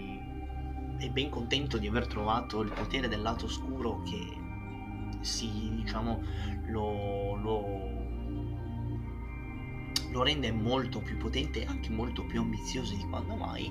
e 0.97 1.11
ben 1.11 1.29
contento 1.29 1.77
di 1.77 1.87
aver 1.87 2.07
trovato 2.07 2.63
il 2.63 2.73
potere 2.73 3.09
del 3.09 3.21
lato 3.21 3.45
oscuro 3.45 4.03
che 4.05 4.43
si 5.21 5.71
diciamo 5.75 6.23
lo, 6.67 7.35
lo 7.37 7.84
lo 10.15 10.23
rende 10.23 10.53
molto 10.53 11.01
più 11.01 11.17
potente 11.17 11.63
e 11.63 11.67
anche 11.67 11.91
molto 11.91 12.25
più 12.25 12.41
ambizioso 12.41 12.95
di 12.95 13.05
quando 13.09 13.35
mai, 13.35 13.71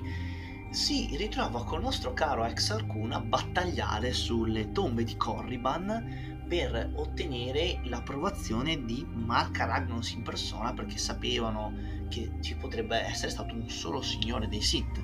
si 0.68 1.16
ritrova 1.16 1.64
col 1.64 1.80
nostro 1.80 2.12
caro 2.12 2.44
ex 2.44 2.70
Arcun 2.70 3.12
a 3.12 3.20
battagliare 3.20 4.12
sulle 4.12 4.70
tombe 4.70 5.04
di 5.04 5.16
Corriban 5.16 6.42
per 6.46 6.92
ottenere 6.96 7.80
l'approvazione 7.84 8.84
di 8.84 9.06
Mark 9.10 9.56
Ragnos 9.58 10.12
in 10.12 10.22
persona 10.22 10.74
perché 10.74 10.98
sapevano 10.98 11.72
che 12.10 12.32
ci 12.40 12.54
potrebbe 12.56 12.98
essere 12.98 13.30
stato 13.30 13.54
un 13.54 13.66
solo 13.70 14.02
signore 14.02 14.46
dei 14.46 14.60
Sith. 14.60 15.02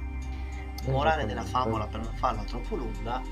Morale 0.88 1.24
della 1.24 1.44
favola 1.44 1.86
per 1.86 2.00
non 2.00 2.14
farla 2.16 2.44
troppo 2.44 2.76
lunga, 2.76 3.22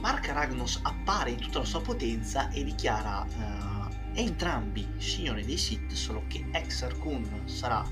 Mark 0.00 0.26
Ragnos 0.28 0.80
appare 0.82 1.30
in 1.30 1.40
tutta 1.40 1.58
la 1.58 1.64
sua 1.66 1.82
potenza 1.82 2.48
e 2.48 2.64
dichiara 2.64 3.26
uh, 3.26 3.81
entrambi 4.14 4.86
signori 4.98 5.44
dei 5.44 5.56
Sith, 5.56 5.92
solo 5.92 6.24
che 6.28 6.44
Exar 6.52 6.96
Kun 6.98 7.42
sarà 7.44 7.84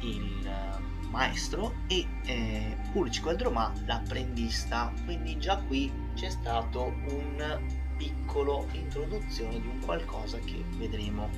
il 0.00 0.46
eh, 0.46 1.06
maestro 1.10 1.74
e 1.86 2.06
eh, 2.24 2.76
Ulrich 2.92 3.20
Quadromà 3.20 3.72
l'apprendista. 3.86 4.92
Quindi 5.04 5.38
già 5.38 5.56
qui 5.58 5.90
c'è 6.14 6.30
stato 6.30 6.94
un 7.10 7.60
piccolo 7.96 8.68
introduzione 8.72 9.60
di 9.60 9.66
un 9.66 9.80
qualcosa 9.80 10.38
che 10.38 10.64
vedremo 10.76 11.28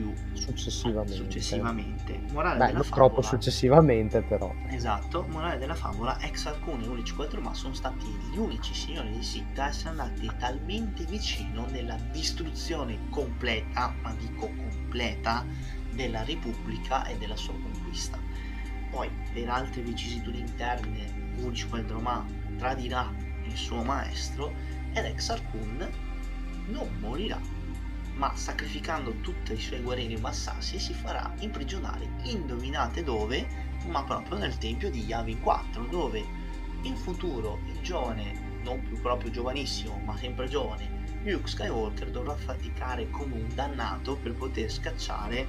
più 0.00 0.14
successivamente. 0.32 1.14
successivamente. 1.14 2.20
Morale 2.32 2.58
Beh, 2.58 2.66
favola, 2.72 2.88
troppo 2.90 3.22
successivamente 3.22 4.22
però. 4.22 4.52
Esatto, 4.68 5.26
morale 5.28 5.58
della 5.58 5.74
favola, 5.74 6.18
ex 6.20 6.46
alcuni 6.46 6.86
unici 6.86 7.14
quattro 7.14 7.40
ma 7.40 7.52
sono 7.52 7.74
stati 7.74 8.06
gli 8.32 8.38
unici 8.38 8.72
signori 8.74 9.10
di 9.10 9.22
Sith 9.22 9.58
a 9.58 9.68
essere 9.68 9.90
andati 9.90 10.30
talmente 10.38 11.04
vicino 11.04 11.66
nella 11.66 11.96
distruzione 12.10 12.98
completa, 13.10 13.94
ma 14.02 14.14
dico 14.14 14.46
completa, 14.46 15.44
della 15.92 16.24
Repubblica 16.24 17.04
e 17.06 17.18
della 17.18 17.36
sua 17.36 17.54
conquista. 17.54 18.18
Poi, 18.90 19.10
per 19.32 19.48
altre 19.48 19.82
vicissitudini 19.82 20.48
interne, 20.48 21.34
Ulrich 21.42 21.68
Qualdromà 21.68 22.24
tradirà 22.56 23.12
il 23.44 23.56
suo 23.56 23.82
maestro 23.82 24.52
ed 24.92 25.04
Exar 25.04 25.40
Kun 25.50 25.88
non 26.66 26.88
morirà 27.00 27.40
ma 28.20 28.36
sacrificando 28.36 29.14
tutti 29.22 29.54
i 29.54 29.58
suoi 29.58 29.80
guerrieri 29.80 30.16
bassassi 30.16 30.78
si 30.78 30.92
farà 30.92 31.32
imprigionare, 31.38 32.06
indovinate 32.24 33.02
dove, 33.02 33.48
ma 33.86 34.04
proprio 34.04 34.36
nel 34.36 34.58
tempio 34.58 34.90
di 34.90 35.06
Yavin 35.06 35.40
4, 35.40 35.84
dove 35.84 36.22
in 36.82 36.96
futuro 36.96 37.60
il 37.64 37.80
giovane, 37.80 38.58
non 38.62 38.82
più 38.82 39.00
proprio 39.00 39.30
giovanissimo, 39.30 40.02
ma 40.04 40.18
sempre 40.18 40.48
giovane, 40.48 41.06
Luke 41.24 41.48
Skywalker 41.48 42.10
dovrà 42.10 42.36
faticare 42.36 43.08
come 43.08 43.36
un 43.36 43.48
dannato 43.54 44.16
per 44.16 44.34
poter 44.34 44.70
scacciare 44.70 45.46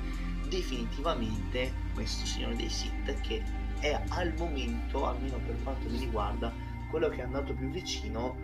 definitivamente 0.47 1.73
questo 1.93 2.25
signore 2.25 2.55
dei 2.55 2.69
Sith 2.69 3.19
che 3.19 3.43
è 3.79 4.01
al 4.09 4.33
momento, 4.37 5.05
almeno 5.05 5.39
per 5.45 5.61
quanto 5.61 5.89
mi 5.89 5.97
riguarda, 5.97 6.53
quello 6.89 7.09
che 7.09 7.17
è 7.17 7.23
andato 7.23 7.53
più 7.53 7.69
vicino 7.69 8.37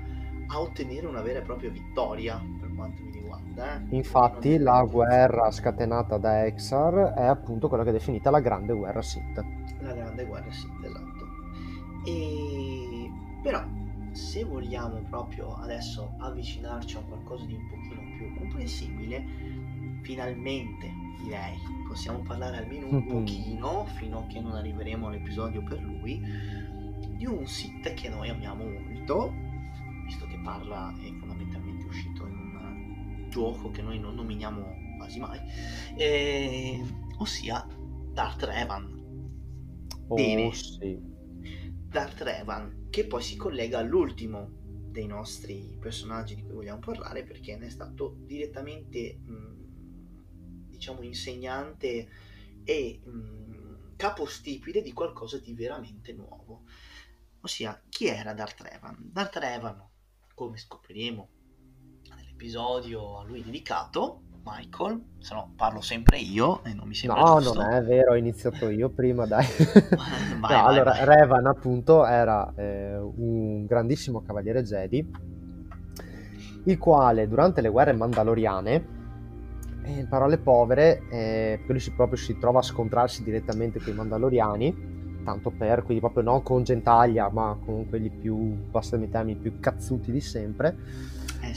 a 0.48 0.60
ottenere 0.60 1.08
una 1.08 1.22
vera 1.22 1.40
e 1.40 1.44
propria 1.44 1.70
vittoria 1.70 2.42
quanto 2.78 3.04
mi 3.04 3.12
riguarda. 3.12 3.76
Eh. 3.76 3.96
Infatti 3.96 4.58
la 4.58 4.84
guerra 4.84 5.52
scatenata 5.52 6.18
da 6.18 6.46
Exar 6.46 7.14
è 7.16 7.24
appunto 7.24 7.68
quella 7.68 7.84
che 7.84 7.90
è 7.90 7.94
definita 7.94 8.30
la 8.30 8.40
grande 8.40 8.74
guerra 8.74 9.02
Sith. 9.02 9.44
La 9.82 9.94
grande 9.94 10.26
guerra 10.26 10.52
Sith, 10.52 10.84
esatto. 10.84 11.28
E... 12.06 13.12
Però 13.42 13.62
se 14.12 14.44
vogliamo 14.46 15.02
proprio 15.10 15.54
adesso 15.56 16.14
avvicinarci 16.20 16.98
a 16.98 17.02
qualcosa 17.02 17.46
di 17.46 17.54
un 17.54 17.68
pochino 17.68 18.02
più 18.18 18.34
comprensibile, 18.40 19.26
finalmente 20.02 20.90
direi 21.24 21.56
possiamo 21.88 22.20
parlare 22.20 22.58
almeno 22.58 22.88
un 22.90 23.06
pochino, 23.06 23.86
fino 23.86 24.20
a 24.20 24.26
che 24.28 24.40
non 24.40 24.54
arriveremo 24.54 25.08
all'episodio 25.08 25.64
per 25.64 25.82
lui, 25.82 26.22
di 27.16 27.26
un 27.26 27.46
Sith 27.46 27.94
che 27.94 28.10
noi 28.10 28.30
amiamo 28.30 28.64
molto, 28.64 29.34
visto 30.06 30.26
che 30.28 30.40
parla 30.44 30.94
è 31.02 31.06
gioco 33.30 33.72
che 33.72 33.82
noi 33.82 34.00
non 34.00 34.16
nominiamo 34.16 34.96
quasi 34.98 35.20
mai, 35.20 35.40
eh, 35.96 36.84
ossia 37.18 37.66
Darth 38.12 38.44
Revan. 38.44 38.96
Oh, 40.08 40.16
Bene. 40.16 40.54
Sì. 40.54 41.00
Darth 41.90 42.22
Revan, 42.22 42.88
che 42.90 43.06
poi 43.06 43.22
si 43.22 43.36
collega 43.36 43.80
all'ultimo 43.80 44.58
dei 44.98 45.06
nostri 45.06 45.78
personaggi 45.80 46.34
di 46.34 46.42
cui 46.42 46.54
vogliamo 46.54 46.80
parlare 46.80 47.24
perché 47.24 47.56
ne 47.56 47.68
è 47.68 47.70
stato 47.70 48.16
direttamente 48.26 49.20
mh, 49.24 50.70
diciamo 50.70 51.04
insegnante 51.04 52.10
e 52.64 53.00
mh, 53.04 53.96
capostipite 53.96 54.82
di 54.82 54.94
qualcosa 54.94 55.38
di 55.38 55.54
veramente 55.54 56.14
nuovo 56.14 56.64
ossia 57.42 57.80
chi 57.88 58.08
era 58.08 58.34
Darth 58.34 58.60
Revan 58.62 58.98
Darth 59.12 59.36
Revan 59.36 59.88
come 60.34 60.58
scopriremo 60.58 61.30
nell'episodio 62.38 63.20
a 63.20 63.24
lui 63.26 63.44
dedicato, 63.44 64.22
Michael, 64.46 65.02
se 65.18 65.34
no 65.34 65.52
parlo 65.56 65.82
sempre 65.82 66.20
io 66.20 66.64
e 66.64 66.74
non 66.74 66.88
mi 66.88 66.94
sembra 66.94 67.20
No, 67.20 67.42
giusto. 67.42 67.62
non 67.62 67.74
è 67.74 67.84
vero, 67.84 68.12
ho 68.12 68.16
iniziato 68.16 68.70
io 68.70 68.90
prima, 68.90 69.26
dai. 69.26 69.46
vai, 69.48 70.30
no, 70.34 70.40
vai, 70.40 70.54
allora, 70.54 70.92
vai. 70.92 71.06
Revan 71.06 71.48
appunto 71.48 72.06
era 72.06 72.54
eh, 72.56 72.96
un 72.98 73.66
grandissimo 73.66 74.22
cavaliere 74.22 74.62
Jedi, 74.64 75.12
il 76.66 76.78
quale 76.78 77.28
durante 77.28 77.62
le 77.62 77.70
guerre 77.70 77.94
mandaloriane, 77.94 78.88
eh, 79.84 79.92
in 79.92 80.08
parole 80.08 80.38
povere, 80.38 81.08
eh, 81.10 81.64
lui 81.68 81.80
si 81.80 81.92
proprio 81.92 82.18
si 82.18 82.38
trova 82.38 82.60
a 82.60 82.64
scontrarsi 82.64 83.24
direttamente 83.24 83.80
con 83.82 83.92
i 83.94 83.96
mandaloriani, 83.96 84.96
tanto 85.26 85.50
per, 85.50 85.82
quindi 85.84 86.00
proprio 86.00 86.24
non 86.24 86.42
con 86.44 86.64
Gentaglia, 86.64 87.30
ma 87.30 87.58
con 87.66 87.90
quelli 87.90 88.10
più, 88.10 88.70
passami 88.72 89.10
termini, 89.10 89.38
più 89.38 89.60
cazzuti 89.60 90.12
di 90.12 90.22
sempre. 90.22 91.16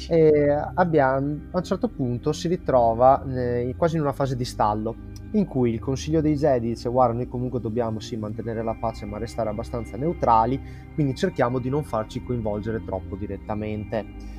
E 0.09 0.49
abbiamo, 0.75 1.41
a 1.51 1.59
un 1.59 1.65
certo 1.65 1.89
punto 1.89 2.33
si 2.33 2.49
ritrova 2.49 3.25
eh, 3.29 3.75
quasi 3.77 3.97
in 3.97 4.03
una 4.03 4.13
fase 4.13 4.37
di 4.37 4.45
stallo 4.45 4.95
in 5.33 5.47
cui 5.47 5.73
il 5.73 5.79
Consiglio 5.79 6.21
dei 6.21 6.35
Jedi 6.35 6.69
dice 6.69 6.89
guarda 6.89 7.15
noi 7.15 7.29
comunque 7.29 7.61
dobbiamo 7.61 8.01
sì 8.01 8.17
mantenere 8.17 8.65
la 8.65 8.75
pace 8.75 9.05
ma 9.05 9.19
restare 9.19 9.49
abbastanza 9.49 9.97
neutrali 9.97 10.61
quindi 10.95 11.15
cerchiamo 11.15 11.61
di 11.61 11.69
non 11.69 11.85
farci 11.85 12.23
coinvolgere 12.23 12.83
troppo 12.85 13.15
direttamente 13.15 14.39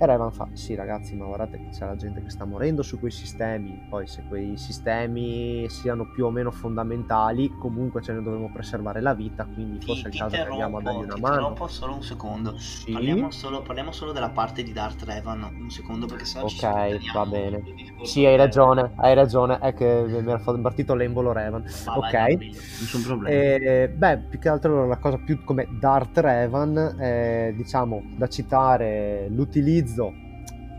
e 0.00 0.06
Revan 0.06 0.30
fa, 0.32 0.48
sì 0.52 0.74
ragazzi, 0.74 1.16
ma 1.16 1.24
guardate 1.26 1.58
che 1.60 1.68
c'è 1.70 1.84
la 1.86 1.96
gente 1.96 2.22
che 2.22 2.30
sta 2.30 2.44
morendo 2.44 2.82
su 2.82 2.98
quei 2.98 3.10
sistemi, 3.10 3.84
poi 3.88 4.06
se 4.06 4.24
quei 4.26 4.56
sistemi 4.56 5.68
siano 5.68 6.08
più 6.10 6.24
o 6.26 6.30
meno 6.30 6.50
fondamentali, 6.52 7.54
comunque 7.56 8.00
ce 8.02 8.12
ne 8.12 8.22
dovremmo 8.22 8.50
preservare 8.50 9.00
la 9.00 9.14
vita, 9.14 9.46
quindi 9.46 9.80
Ti, 9.80 9.84
forse 9.84 10.08
è 10.08 10.10
il 10.10 10.16
caso 10.16 10.38
che 10.38 10.48
andiamo 10.48 10.78
a 10.78 10.82
dargli 10.82 11.02
una 11.02 11.14
ti 11.14 11.20
mano. 11.20 11.26
interrompo 11.40 11.66
solo 11.68 11.94
un 11.94 12.02
secondo. 12.02 12.56
Sì, 12.56 12.92
Parliamo 12.92 13.30
solo, 13.30 13.62
parliamo 13.62 13.92
solo 13.92 14.12
della 14.12 14.30
parte 14.30 14.62
di 14.62 14.72
Darth 14.72 15.02
Revan, 15.04 15.42
un 15.58 15.70
secondo, 15.70 16.06
perché 16.06 16.24
sennò 16.24 16.44
ci 16.44 16.56
ok, 16.56 16.58
sconteniamo 16.58 17.18
va 17.18 17.26
bene. 17.26 17.62
Sì, 18.00 18.24
hai 18.24 18.36
ragione, 18.36 18.92
hai 18.96 19.14
ragione, 19.14 19.58
è 19.58 19.74
che 19.74 20.04
mi 20.06 20.18
era 20.30 20.38
fatto- 20.38 20.60
partito 20.60 20.94
l'embolo 20.94 21.32
Revan. 21.32 21.62
Va, 21.84 21.92
Ok. 21.92 22.12
vai, 22.12 22.36
nessun 22.78 23.02
problema. 23.02 23.30
Eh, 23.30 23.92
beh, 23.94 24.26
più 24.28 24.38
che 24.38 24.48
altro 24.48 24.86
la 24.86 24.96
cosa 24.98 25.18
più 25.18 25.42
come 25.44 25.66
Darth 25.70 26.18
Revan, 26.18 26.94
è, 26.98 27.52
diciamo, 27.54 28.02
da 28.16 28.26
citare 28.28 29.28
l'utilizzo 29.30 29.87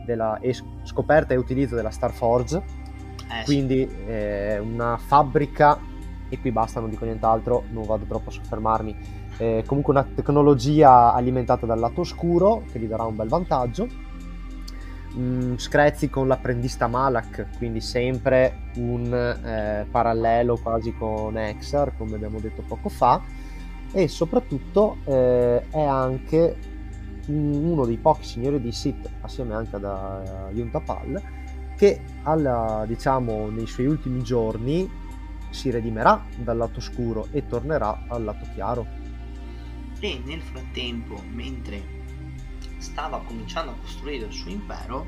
della 0.05 0.39
e 0.39 0.55
scoperta 0.84 1.34
e 1.34 1.38
utilizzo 1.38 1.76
della 1.76 1.91
Starforge, 1.91 2.62
Eh, 3.30 3.43
quindi 3.43 3.88
eh, 4.07 4.57
una 4.60 4.97
fabbrica, 4.97 5.78
e 6.30 6.39
qui 6.39 6.51
basta, 6.51 6.80
non 6.80 6.89
dico 6.89 7.05
nient'altro, 7.05 7.66
non 7.72 7.86
vado 7.86 8.05
troppo 8.05 8.30
a 8.30 8.32
soffermarmi, 8.32 8.95
eh, 9.38 9.64
comunque 9.68 9.93
una 9.93 10.03
tecnologia 10.03 11.14
alimentata 11.14 11.66
dal 11.66 11.80
lato 11.80 12.01
oscuro 12.01 12.64
che 12.72 12.80
gli 12.80 12.88
darà 12.88 13.03
un 13.03 13.16
bel 13.16 13.28
vantaggio. 13.28 13.88
Mm, 15.18 15.55
screzi 15.55 16.07
con 16.10 16.28
l'apprendista 16.28 16.88
Malak, 16.88 17.57
quindi 17.57 17.82
sempre 17.82 18.70
un 18.76 19.12
eh, 19.12 19.86
parallelo 19.89 20.57
quasi 20.57 20.93
con 20.93 21.36
Exar, 21.36 21.97
come 21.97 22.16
abbiamo 22.16 22.39
detto 22.39 22.64
poco 22.68 22.89
fa, 22.89 23.20
e 23.91 24.07
soprattutto 24.07 24.97
eh, 25.05 25.64
è 25.70 25.82
anche 25.82 26.57
uno 27.30 27.86
dei 27.86 27.98
pochi 27.98 28.26
signori 28.26 28.60
di 28.60 28.72
Sith, 28.72 29.10
assieme 29.22 29.54
anche 29.54 29.76
ad 29.76 29.84
uh, 29.84 30.56
Yuntapal, 30.56 31.22
che 31.76 32.02
alla, 32.24 32.84
diciamo, 32.88 33.50
nei 33.50 33.68
suoi 33.68 33.88
ultimi 33.88 34.22
giorni 34.24 34.90
si 35.50 35.70
redimerà 35.70 36.24
dal 36.38 36.58
lato 36.58 36.80
oscuro 36.80 37.28
e 37.32 37.48
tornerà 37.48 38.06
al 38.08 38.24
lato 38.24 38.46
chiaro. 38.54 38.86
E 40.00 40.22
nel 40.26 40.42
frattempo, 40.42 41.22
mentre 41.32 41.98
stava 42.78 43.22
cominciando 43.22 43.72
a 43.72 43.76
costruire 43.76 44.26
il 44.26 44.34
suo 44.34 44.50
impero, 44.50 45.08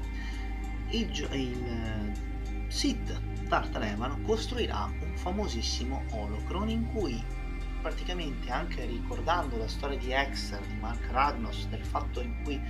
il, 0.90 1.10
il 1.32 1.66
eh, 1.66 2.70
Sith 2.70 3.20
Darth 3.48 3.76
Revan 3.76 4.24
costruirà 4.24 4.90
un 5.02 5.18
famosissimo 5.18 6.04
holocron 6.12 6.70
in 6.70 6.88
cui 6.94 7.22
praticamente 7.82 8.50
anche 8.52 8.86
ricordando 8.86 9.58
la 9.58 9.68
storia 9.68 9.98
di 9.98 10.12
Exer, 10.12 10.62
di 10.66 10.76
Mark 10.76 11.10
Ragnos, 11.12 11.68
del 11.68 11.84
fatto 11.84 12.22
in 12.22 12.44
cui 12.44 12.62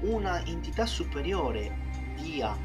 una 0.00 0.44
entità 0.44 0.84
superiore 0.84 1.74
dia 2.16 2.56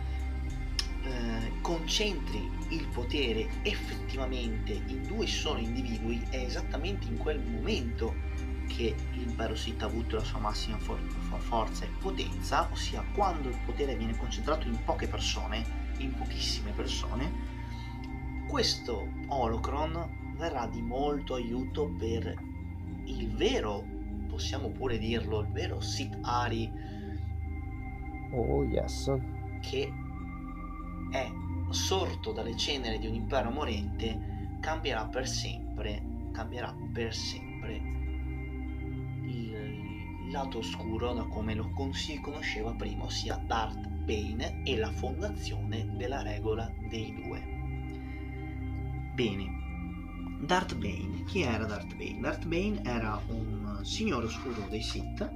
eh, 1.03 1.61
concentri 1.61 2.49
il 2.69 2.87
potere 2.87 3.47
effettivamente 3.63 4.73
in 4.73 5.03
due 5.03 5.27
soli 5.27 5.63
individui 5.63 6.25
è 6.29 6.37
esattamente 6.37 7.07
in 7.07 7.17
quel 7.17 7.39
momento 7.39 8.13
che 8.67 8.95
l'impero 9.11 9.55
Sith 9.55 9.81
ha 9.81 9.85
avuto 9.85 10.15
la 10.15 10.23
sua 10.23 10.39
massima 10.39 10.77
for- 10.77 11.01
for- 11.27 11.41
forza 11.41 11.85
e 11.85 11.89
potenza, 11.99 12.67
ossia 12.71 13.03
quando 13.13 13.49
il 13.49 13.57
potere 13.65 13.95
viene 13.95 14.15
concentrato 14.15 14.67
in 14.67 14.81
poche 14.83 15.07
persone, 15.07 15.63
in 15.97 16.13
pochissime 16.13 16.71
persone, 16.71 17.49
questo 18.47 19.07
holocron 19.27 20.20
verrà 20.41 20.65
di 20.65 20.81
molto 20.81 21.35
aiuto 21.35 21.93
per 21.99 22.33
il 23.05 23.35
vero, 23.35 23.85
possiamo 24.27 24.69
pure 24.69 24.97
dirlo, 24.97 25.41
il 25.41 25.51
vero 25.51 25.79
Sith 25.79 26.17
Ari 26.21 26.71
Oh 28.33 28.63
yes. 28.63 29.11
che 29.59 29.91
è 31.11 31.29
sorto 31.69 32.31
dalle 32.31 32.57
ceneri 32.57 32.97
di 32.97 33.05
un 33.05 33.13
impero 33.13 33.51
morente 33.51 34.57
cambierà 34.59 35.05
per 35.05 35.27
sempre, 35.27 36.01
cambierà 36.31 36.75
per 36.91 37.13
sempre 37.13 37.73
il 39.25 40.31
lato 40.31 40.57
oscuro 40.57 41.13
da 41.13 41.23
come 41.25 41.53
lo 41.53 41.69
si 41.91 42.19
conosceva 42.19 42.73
prima, 42.73 43.03
ossia 43.03 43.39
Darth 43.45 43.87
Bane 43.87 44.63
e 44.63 44.75
la 44.75 44.91
fondazione 44.91 45.95
della 45.95 46.23
regola 46.23 46.71
dei 46.89 47.13
due. 47.13 47.59
Bene, 49.13 49.60
Darth 50.41 50.75
Bane, 50.75 51.23
chi 51.25 51.41
era 51.41 51.65
Darth 51.65 51.95
Bane? 51.95 52.19
Darth 52.19 52.45
Bane 52.45 52.81
era 52.83 53.21
un 53.27 53.79
signore 53.83 54.25
oscuro 54.25 54.67
dei 54.69 54.81
Sith, 54.81 55.29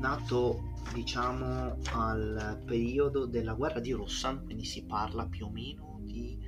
nato 0.00 0.72
diciamo 0.94 1.76
al 1.92 2.62
periodo 2.64 3.26
della 3.26 3.54
guerra 3.54 3.80
di 3.80 3.92
Rossan, 3.92 4.44
quindi 4.44 4.64
si 4.64 4.84
parla 4.84 5.26
più 5.26 5.46
o 5.46 5.50
meno 5.50 6.00
di 6.04 6.38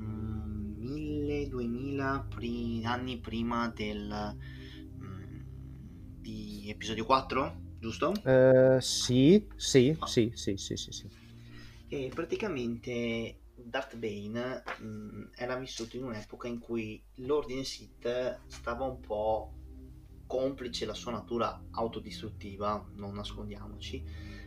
mm, 0.00 0.76
1000-2000 0.78 2.26
pri- 2.28 2.84
anni 2.84 3.18
prima 3.18 3.72
del 3.74 4.36
mm, 5.02 5.40
di 6.20 6.66
episodio 6.68 7.04
4, 7.04 7.60
giusto? 7.80 8.12
Eh, 8.24 8.78
sì, 8.80 9.46
sì, 9.56 9.96
sì, 10.04 10.30
sì, 10.34 10.56
sì, 10.56 10.76
sì, 10.76 10.92
sì. 10.92 11.08
E 11.88 12.10
praticamente 12.14 13.39
Darth 13.64 13.96
Bane 13.96 14.62
mh, 14.78 15.30
era 15.36 15.56
vissuto 15.56 15.96
in 15.96 16.04
un'epoca 16.04 16.48
in 16.48 16.58
cui 16.58 17.02
l'ordine 17.16 17.64
Sith 17.64 18.40
stava 18.46 18.84
un 18.84 19.00
po' 19.00 19.54
complice 20.26 20.86
la 20.86 20.94
sua 20.94 21.10
natura 21.10 21.60
autodistruttiva, 21.72 22.90
non 22.94 23.14
nascondiamoci, 23.14 24.02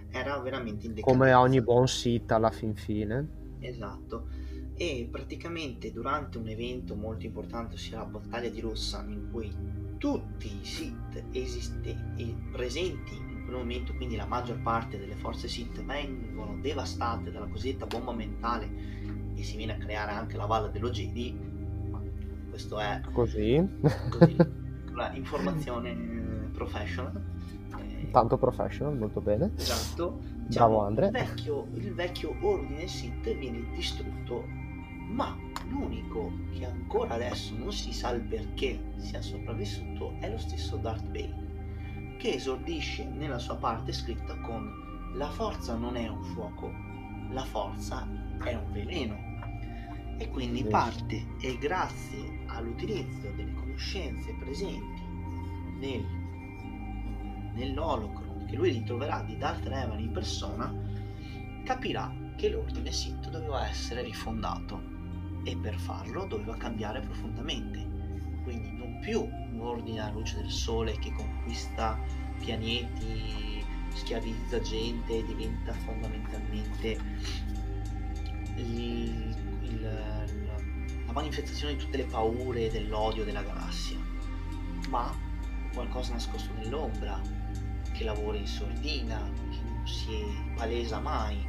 era 0.09 0.39
veramente 0.39 0.86
in 0.88 1.01
Come 1.01 1.34
ogni 1.34 1.61
buon 1.61 1.88
Sith 1.88 2.32
alla 2.32 2.51
fin 2.51 2.74
fine. 2.76 3.57
Esatto. 3.59 4.28
E 4.76 5.07
praticamente 5.11 5.91
durante 5.91 6.38
un 6.38 6.47
evento 6.47 6.95
molto 6.95 7.26
importante, 7.26 7.76
ossia 7.76 7.97
la 7.97 8.05
battaglia 8.05 8.49
di 8.49 8.61
Rossan, 8.61 9.11
in 9.11 9.30
cui 9.30 9.53
tutti 9.97 10.59
i 10.61 10.66
Sith 10.66 11.24
esistenti, 11.32 12.36
presenti 12.51 13.16
in 13.16 13.43
quel 13.43 13.57
momento, 13.57 13.93
quindi 13.95 14.16
la 14.16 14.26
maggior 14.26 14.61
parte 14.61 14.97
delle 14.97 15.16
forze 15.16 15.47
Sith, 15.47 15.84
vengono 15.84 16.57
devastate 16.61 17.30
dalla 17.32 17.47
cosiddetta 17.47 17.86
bomba 17.86 18.14
mentale 18.14 19.03
e 19.36 19.43
si 19.43 19.57
viene 19.57 19.73
a 19.73 19.77
creare 19.77 20.11
anche 20.11 20.38
la 20.38 20.45
Valle 20.45 20.71
dello 20.71 20.89
Jedi, 20.89 21.38
ma 21.89 22.01
questo 22.49 22.79
è 22.79 23.01
Così. 23.11 23.65
così, 24.09 24.36
la 24.93 25.13
informazione 25.13 26.49
professional. 26.53 27.21
Eh, 27.77 28.09
Tanto 28.11 28.38
professional, 28.38 28.97
molto 28.97 29.21
bene. 29.21 29.51
Esatto. 29.55 30.19
Bravo, 30.47 30.81
Andre. 30.86 31.07
Il 31.07 31.11
vecchio, 31.11 31.67
il 31.75 31.93
vecchio 31.93 32.36
ordine 32.41 32.88
Sith 32.88 33.36
viene 33.38 33.63
distrutto, 33.73 34.45
ma 35.09 35.36
l'unico 35.69 36.31
che 36.51 36.65
ancora 36.65 37.15
adesso 37.15 37.55
non 37.57 37.71
si 37.71 37.93
sa 37.93 38.11
il 38.11 38.21
perché 38.21 38.79
sia 38.97 39.21
sopravvissuto 39.21 40.13
è 40.19 40.29
lo 40.29 40.38
stesso 40.38 40.77
Darth 40.77 41.07
Bane, 41.07 42.15
che 42.19 42.34
esordisce 42.34 43.05
nella 43.05 43.39
sua 43.39 43.55
parte 43.55 43.91
scritta 43.93 44.36
con 44.41 44.69
la 45.15 45.29
forza 45.29 45.75
non 45.75 45.95
è 45.95 46.07
un 46.07 46.23
fuoco, 46.23 46.71
la 47.31 47.43
forza 47.43 48.07
è 48.43 48.55
un 48.55 48.71
veleno. 48.71 49.31
E 50.17 50.29
quindi 50.29 50.63
parte 50.63 51.25
e 51.41 51.57
grazie 51.57 52.43
all'utilizzo 52.47 53.31
delle 53.35 53.53
conoscenze 53.53 54.33
presenti 54.33 55.01
nel, 55.79 56.05
nell'Holocron 57.55 58.45
che 58.45 58.55
lui 58.55 58.71
ritroverà 58.71 59.23
di 59.23 59.37
Darth 59.37 59.65
Revan 59.65 59.99
in 59.99 60.11
persona, 60.11 60.71
capirà 61.63 62.13
che 62.35 62.49
l'ordine 62.49 62.91
Sith 62.91 63.29
doveva 63.29 63.67
essere 63.67 64.03
rifondato 64.03 64.81
e 65.43 65.57
per 65.57 65.75
farlo 65.75 66.25
doveva 66.25 66.55
cambiare 66.55 67.01
profondamente. 67.01 67.89
Quindi 68.43 68.71
non 68.73 68.99
più 68.99 69.21
un 69.21 69.59
ordine 69.59 70.01
alla 70.01 70.11
luce 70.11 70.37
del 70.37 70.51
sole 70.51 70.97
che 70.99 71.11
conquista 71.13 71.99
pianeti, 72.39 73.63
schiavizza 73.89 74.59
gente 74.61 75.17
e 75.17 75.25
diventa 75.25 75.73
fondamentalmente 75.73 76.99
il- 78.56 79.36
il- 79.62 79.82
la, 79.82 80.62
manifestazione 81.14 81.76
di 81.76 81.80
tutte 81.80 81.97
le 81.97 82.06
paure 82.06 82.72
dell'odio 82.72 83.24
della 83.24 83.43
galassia, 83.43 83.99
ma 84.89 85.16
qualcosa 85.72 86.14
nascosto 86.14 86.51
nell'ombra, 86.56 87.22
che 87.91 88.04
lavora 88.04 88.38
in 88.38 88.47
sordina, 88.47 89.30
che 89.49 89.60
non 89.64 89.88
si 89.88 90.24
palesa 90.56 90.99
mai, 90.99 91.45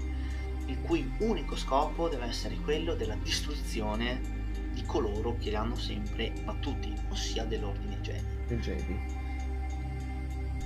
il 0.67 0.81
cui 0.83 1.11
unico 1.19 1.57
scopo 1.57 2.09
deve 2.09 2.27
essere 2.27 2.57
quello 2.57 2.95
della 2.95 3.17
distruzione 3.17 4.21
di 4.73 4.83
coloro 4.85 5.37
che 5.39 5.49
li 5.51 5.57
hanno 5.57 5.77
sempre 5.77 6.33
battuti, 6.45 6.93
ossia 7.09 7.45
dell'ordine 7.45 8.01
Jedi. 8.01 8.57
Jedi. 8.57 9.01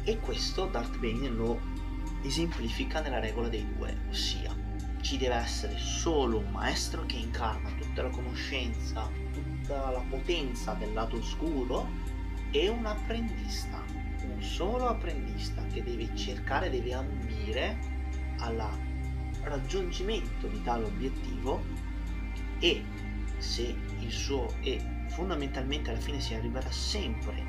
E 0.03 0.19
questo 0.19 0.67
Darth 0.67 0.99
Bane 0.99 1.29
lo 1.29 1.61
esemplifica 2.23 3.01
nella 3.01 3.21
regola 3.21 3.49
dei 3.49 3.65
due, 3.77 3.97
ossia 4.09 4.58
ci 5.01 5.17
deve 5.17 5.37
essere 5.37 5.79
solo 5.79 6.39
un 6.39 6.51
maestro 6.51 7.05
che 7.07 7.17
incarna 7.17 7.71
tutta 7.79 8.03
la 8.03 8.11
conoscenza, 8.11 9.09
tutta 9.33 9.91
la 9.91 10.03
potenza 10.09 10.75
del 10.75 10.93
lato 10.93 11.17
oscuro 11.17 11.89
e 12.51 12.69
un 12.69 12.87
apprendista, 12.87 13.83
un 14.23 14.43
solo 14.43 14.89
apprendista 14.89 15.65
che 15.67 15.83
deve 15.83 16.15
cercare, 16.17 16.71
deve 16.71 16.95
ambire 16.95 17.79
al 18.39 18.63
raggiungimento 19.43 20.47
di 20.47 20.63
tale 20.63 20.85
obiettivo 20.85 21.63
e 22.59 22.85
se 23.39 23.77
il 24.01 24.11
suo 24.11 24.53
e 24.61 24.81
fondamentalmente 25.09 25.91
alla 25.91 26.01
fine 26.01 26.21
si 26.21 26.35
arriverà 26.35 26.71
sempre 26.71 27.47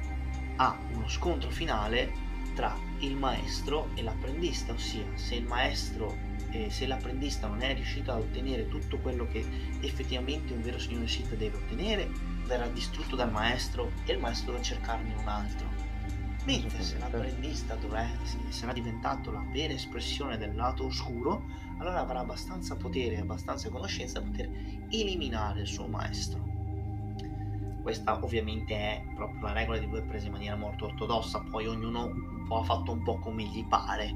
a 0.58 0.78
uno 0.94 1.08
scontro 1.08 1.50
finale 1.50 2.12
tra 2.54 2.76
il 3.00 3.16
maestro 3.16 3.90
e 3.96 4.04
l'apprendista, 4.04 4.74
ossia 4.74 5.06
se 5.16 5.36
il 5.36 5.46
maestro 5.46 6.30
eh, 6.52 6.70
se 6.70 6.88
l'apprendista 6.88 7.48
non 7.48 7.62
è 7.62 7.74
riuscito 7.74 8.12
a 8.12 8.18
ottenere 8.18 8.68
tutto 8.68 8.98
quello 9.00 9.28
che 9.28 9.46
effettivamente 9.82 10.54
un 10.54 10.62
vero 10.62 10.80
signore 10.80 11.08
Sith 11.08 11.36
deve 11.36 11.58
ottenere, 11.58 12.10
verrà 12.46 12.68
distrutto 12.68 13.16
dal 13.16 13.32
maestro 13.32 13.92
e 14.06 14.14
il 14.14 14.20
maestro 14.20 14.48
dovrà 14.48 14.64
cercarne 14.64 15.14
un 15.14 15.28
altro. 15.28 15.68
Mentre 16.46 16.82
se 16.82 16.98
l'apprendista 16.98 17.76
dovrà, 17.76 18.08
sarà 18.50 18.74
diventato 18.74 19.30
la 19.32 19.46
vera 19.52 19.74
espressione 19.74 20.38
del 20.38 20.56
lato 20.56 20.86
oscuro, 20.86 21.46
allora 21.78 22.00
avrà 22.00 22.20
abbastanza 22.20 22.76
potere 22.76 23.16
e 23.16 23.20
abbastanza 23.20 23.70
conoscenza 23.70 24.20
da 24.20 24.26
poter 24.26 24.50
eliminare 24.90 25.62
il 25.62 25.68
suo 25.68 25.88
maestro. 25.88 26.59
Questa 27.82 28.20
ovviamente 28.24 28.76
è 28.76 29.02
proprio 29.16 29.42
la 29.42 29.54
regola 29.54 29.78
di 29.78 29.88
due 29.88 30.02
prese 30.02 30.28
in 30.28 30.34
maniera 30.34 30.56
molto 30.56 30.86
ortodossa, 30.86 31.44
poi 31.50 31.66
ognuno 31.68 32.12
ha 32.52 32.64
fatto 32.64 32.92
un 32.92 33.02
po' 33.04 33.18
come 33.20 33.44
gli 33.44 33.66
pare, 33.68 34.14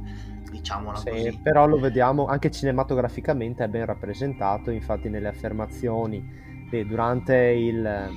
diciamola 0.49 0.97
sì, 0.97 1.09
così. 1.09 1.39
Però 1.41 1.65
lo 1.65 1.79
vediamo 1.79 2.25
anche 2.25 2.51
cinematograficamente 2.51 3.63
è 3.63 3.67
ben 3.67 3.85
rappresentato, 3.85 4.69
infatti 4.69 5.09
nelle 5.09 5.29
affermazioni 5.29 6.41
durante 6.87 7.35
il 7.35 8.09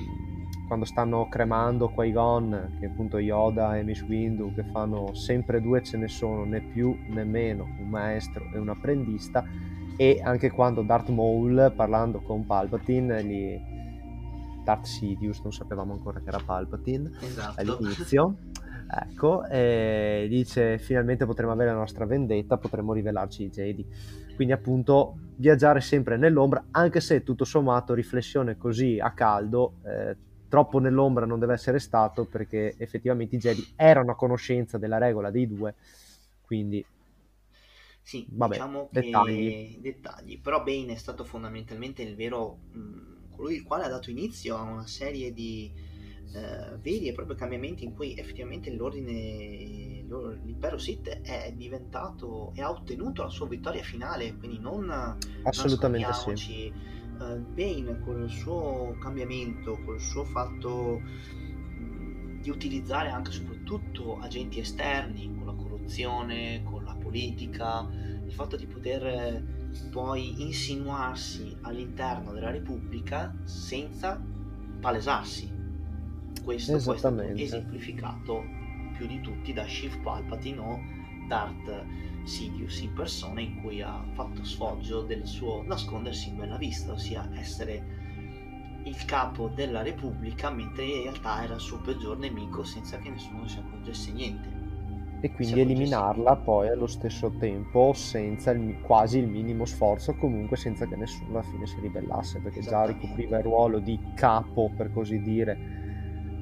quando 0.67 0.83
stanno 0.83 1.29
cremando 1.29 1.89
Qui-Gon, 1.89 2.77
che 2.79 2.87
appunto 2.87 3.19
Yoda 3.19 3.77
e 3.77 3.83
Miss 3.83 4.01
Windu, 4.01 4.53
che 4.53 4.63
fanno 4.63 5.13
sempre 5.13 5.61
due 5.61 5.81
ce 5.81 5.95
ne 5.97 6.09
sono, 6.09 6.43
né 6.43 6.59
più 6.59 6.97
né 7.07 7.23
meno, 7.23 7.67
un 7.79 7.87
maestro 7.87 8.43
e 8.53 8.57
un 8.57 8.69
apprendista, 8.69 9.45
e 9.95 10.19
anche 10.21 10.51
quando 10.51 10.81
Darth 10.81 11.09
Maul, 11.09 11.71
parlando 11.75 12.19
con 12.21 12.45
Palpatine, 12.45 13.23
gli... 13.23 13.75
Darth 14.67 14.83
Sidious, 14.83 15.39
non 15.43 15.53
sapevamo 15.53 15.93
ancora 15.93 16.19
che 16.19 16.27
era 16.27 16.41
Palpatine 16.43 17.09
esatto. 17.21 17.61
all'inizio, 17.61 18.35
ecco, 18.89 19.45
e 19.45 20.27
dice 20.29 20.77
finalmente 20.77 21.25
potremo 21.25 21.53
avere 21.53 21.71
la 21.71 21.77
nostra 21.77 22.05
vendetta, 22.05 22.57
potremo 22.57 22.91
rivelarci 22.91 23.43
i 23.43 23.49
Jedi. 23.49 23.85
Quindi 24.35 24.53
appunto 24.53 25.15
viaggiare 25.37 25.79
sempre 25.79 26.17
nell'ombra, 26.17 26.65
anche 26.71 26.99
se 26.99 27.23
tutto 27.23 27.45
sommato 27.45 27.93
riflessione 27.93 28.57
così 28.57 28.99
a 28.99 29.11
caldo, 29.11 29.75
eh, 29.85 30.17
troppo 30.49 30.79
nell'ombra 30.79 31.25
non 31.25 31.39
deve 31.39 31.53
essere 31.53 31.79
stato 31.79 32.25
perché 32.25 32.75
effettivamente 32.77 33.37
i 33.37 33.39
Jedi 33.39 33.65
erano 33.77 34.11
a 34.11 34.15
conoscenza 34.15 34.77
della 34.77 34.97
regola 34.97 35.31
dei 35.31 35.47
due, 35.47 35.75
quindi 36.41 36.85
sì, 38.01 38.27
vabbè, 38.29 38.55
diciamo 38.55 38.89
dettagli. 38.91 39.79
dettagli, 39.79 40.41
però 40.41 40.61
Bane 40.61 40.91
è 40.91 40.95
stato 40.95 41.23
fondamentalmente 41.23 42.03
il 42.03 42.15
vero 42.15 42.57
mh, 42.73 43.16
colui 43.37 43.55
il 43.55 43.63
quale 43.63 43.85
ha 43.85 43.89
dato 43.89 44.09
inizio 44.09 44.57
a 44.57 44.63
una 44.63 44.87
serie 44.87 45.31
di 45.31 45.71
eh, 46.33 46.77
veri 46.81 47.07
e 47.07 47.13
propri 47.13 47.35
cambiamenti 47.35 47.85
in 47.85 47.93
cui 47.93 48.17
effettivamente 48.17 48.73
l'ordine 48.73 50.03
l'impero 50.43 50.77
Sith 50.77 51.07
è 51.21 51.53
diventato 51.55 52.51
e 52.55 52.61
ha 52.61 52.69
ottenuto 52.69 53.23
la 53.23 53.29
sua 53.29 53.47
vittoria 53.47 53.83
finale, 53.83 54.35
quindi 54.37 54.59
non 54.59 55.17
assolutamente 55.43 56.11
sì. 56.35 56.71
uh, 57.19 57.39
Bane 57.53 57.99
con 58.03 58.23
il 58.23 58.29
suo 58.29 58.95
cambiamento, 58.99 59.79
con 59.83 59.95
il 59.95 60.01
suo 60.01 60.23
fatto 60.23 60.99
mh, 60.99 62.41
di 62.41 62.49
utilizzare 62.49 63.09
anche 63.09 63.29
e 63.29 63.33
soprattutto 63.33 64.19
agenti 64.19 64.59
esterni, 64.59 65.33
con 65.37 65.45
la 65.45 65.53
corruzione, 65.53 66.63
con 66.63 66.83
la 66.83 66.95
politica, 66.95 67.87
il 68.25 68.31
fatto 68.31 68.55
di 68.55 68.65
poter 68.65 69.43
poi 69.91 70.41
insinuarsi 70.41 71.55
all'interno 71.61 72.33
della 72.33 72.51
Repubblica 72.51 73.33
senza 73.43 74.21
palesarsi. 74.79 75.51
Questo 76.43 76.77
poi 76.77 76.95
è 76.95 76.97
stato 76.97 77.21
esemplificato 77.21 78.43
più 78.95 79.07
di 79.07 79.21
tutti 79.21 79.53
da 79.53 79.67
Shiv 79.67 80.01
Palpatine 80.01 80.59
o 80.59 80.79
Darth 81.27 81.85
Sidious 82.23 82.81
in 82.81 82.93
persona 82.93 83.41
in 83.41 83.61
cui 83.61 83.81
ha 83.81 84.03
fatto 84.13 84.43
sfoggio 84.43 85.01
del 85.01 85.25
suo 85.25 85.63
nascondersi 85.63 86.29
in 86.29 86.37
bella 86.37 86.57
vista, 86.57 86.91
ossia 86.91 87.29
essere 87.33 88.05
il 88.83 89.05
capo 89.05 89.49
della 89.49 89.81
Repubblica 89.81 90.49
mentre 90.49 90.85
in 90.85 91.03
realtà 91.03 91.43
era 91.43 91.55
il 91.55 91.59
suo 91.59 91.79
peggior 91.79 92.17
nemico 92.17 92.63
senza 92.63 92.97
che 92.97 93.09
nessuno 93.09 93.47
si 93.47 93.59
accorgesse 93.59 94.11
niente. 94.11 94.56
E 95.19 95.31
quindi 95.31 95.61
eliminarla 95.61 96.35
poi 96.35 96.69
allo 96.69 96.85
stesso 96.85 97.31
tempo 97.39 97.91
senza 97.93 98.51
il, 98.51 98.79
quasi 98.81 99.17
il 99.17 99.27
minimo 99.27 99.65
sforzo, 99.65 100.15
comunque 100.15 100.57
senza 100.57 100.85
che 100.85 100.95
nessuno 100.95 101.39
alla 101.39 101.41
fine 101.41 101.65
si 101.65 101.79
ribellasse, 101.79 102.39
perché 102.39 102.61
già 102.61 102.85
ricopriva 102.85 103.37
il 103.37 103.43
ruolo 103.43 103.79
di 103.79 103.99
capo, 104.13 104.71
per 104.75 104.91
così 104.93 105.19
dire, 105.21 105.57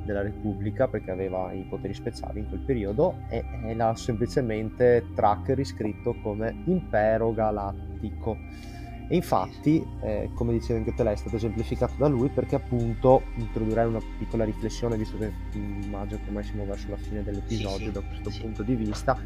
della 0.05 0.21
Repubblica 0.21 0.87
perché 0.87 1.11
aveva 1.11 1.51
i 1.51 1.65
poteri 1.67 1.93
speciali 1.93 2.39
in 2.39 2.47
quel 2.47 2.61
periodo 2.61 3.15
e, 3.27 3.43
e 3.65 3.73
l'ha 3.73 3.95
semplicemente 3.95 5.03
track 5.15 5.53
riscritto 5.55 6.15
come 6.21 6.63
Impero 6.65 7.33
Galattico. 7.33 8.37
E 9.07 9.15
infatti, 9.15 9.85
eh, 10.01 10.31
come 10.33 10.53
diceva 10.53 10.79
anche 10.79 10.93
te, 10.93 11.03
lei 11.03 11.13
è 11.13 11.17
stato 11.17 11.35
esemplificato 11.35 11.93
da 11.97 12.07
lui 12.07 12.29
perché 12.29 12.55
appunto 12.55 13.23
introdurrei 13.35 13.87
una 13.87 14.01
piccola 14.17 14.43
riflessione, 14.43 14.97
visto 14.97 15.17
che 15.17 15.31
immagino 15.53 16.19
che 16.19 16.27
ormai 16.27 16.43
siamo 16.43 16.65
verso 16.65 16.89
la 16.89 16.97
fine 16.97 17.21
dell'episodio 17.23 17.87
sì, 17.87 17.91
da 17.91 18.01
questo 18.01 18.29
sì. 18.31 18.41
punto 18.41 18.63
di 18.63 18.75
vista. 18.75 19.17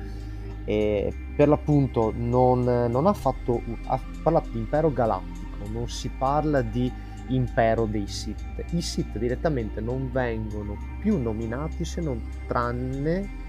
E 0.66 1.14
per 1.36 1.48
l'appunto 1.48 2.14
non, 2.16 2.64
non 2.64 3.08
ha 3.08 3.14
fatto, 3.14 3.62
ha 3.86 4.00
parlato 4.22 4.50
di 4.50 4.60
impero 4.60 4.92
galattico, 4.92 5.70
non 5.72 5.88
si 5.88 6.10
parla 6.10 6.62
di 6.62 6.92
impero 7.30 7.86
dei 7.86 8.08
Sith. 8.08 8.44
I 8.72 8.82
Sith 8.82 9.18
direttamente 9.18 9.80
non 9.80 10.12
vengono 10.12 10.76
più 11.00 11.18
nominati 11.18 11.86
se 11.86 12.02
non 12.02 12.22
tranne 12.48 13.48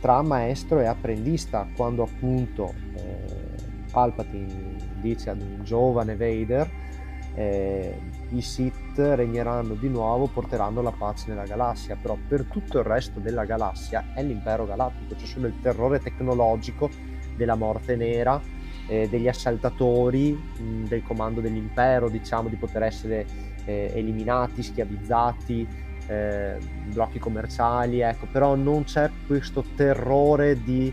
tra 0.00 0.22
maestro 0.22 0.80
e 0.80 0.86
apprendista, 0.86 1.68
quando 1.76 2.04
appunto 2.04 2.72
eh, 2.94 3.50
Palpatine 3.90 4.79
dice 5.00 5.30
ad 5.30 5.40
un 5.40 5.64
giovane 5.64 6.16
Vader 6.16 6.70
eh, 7.34 7.98
i 8.30 8.42
Sith 8.42 8.98
regneranno 8.98 9.74
di 9.74 9.88
nuovo, 9.88 10.26
porteranno 10.26 10.82
la 10.82 10.92
pace 10.92 11.28
nella 11.28 11.44
galassia, 11.44 11.96
però 12.00 12.16
per 12.28 12.44
tutto 12.44 12.78
il 12.78 12.84
resto 12.84 13.20
della 13.20 13.44
galassia 13.44 14.12
è 14.14 14.22
l'impero 14.22 14.66
galattico, 14.66 15.14
c'è 15.14 15.26
solo 15.26 15.46
il 15.46 15.54
terrore 15.60 16.00
tecnologico 16.00 16.90
della 17.36 17.54
morte 17.54 17.96
nera 17.96 18.40
eh, 18.86 19.08
degli 19.08 19.28
assaltatori 19.28 20.32
mh, 20.32 20.84
del 20.84 21.02
comando 21.02 21.40
dell'impero, 21.40 22.08
diciamo 22.08 22.48
di 22.48 22.56
poter 22.56 22.82
essere 22.82 23.26
eh, 23.64 23.90
eliminati, 23.94 24.62
schiavizzati, 24.62 25.66
eh, 26.06 26.58
blocchi 26.92 27.18
commerciali, 27.18 28.00
ecco, 28.00 28.26
però 28.30 28.56
non 28.56 28.84
c'è 28.84 29.08
questo 29.26 29.64
terrore 29.76 30.62
di 30.62 30.92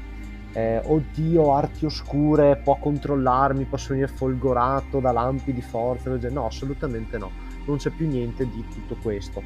eh, 0.58 0.82
oddio, 0.84 1.54
arti 1.54 1.86
oscure, 1.86 2.58
può 2.58 2.78
controllarmi, 2.78 3.66
posso 3.66 3.90
venire 3.90 4.08
folgorato 4.08 5.00
da 5.00 5.12
lampi 5.12 5.54
di 5.54 5.62
forza, 5.62 6.10
no, 6.32 6.48
assolutamente 6.48 7.20
no, 7.20 7.30
non 7.66 7.78
c'è 7.78 7.92
più 7.92 8.08
niente 8.08 8.50
di 8.50 8.66
tutto 8.68 8.96
questo. 8.96 9.44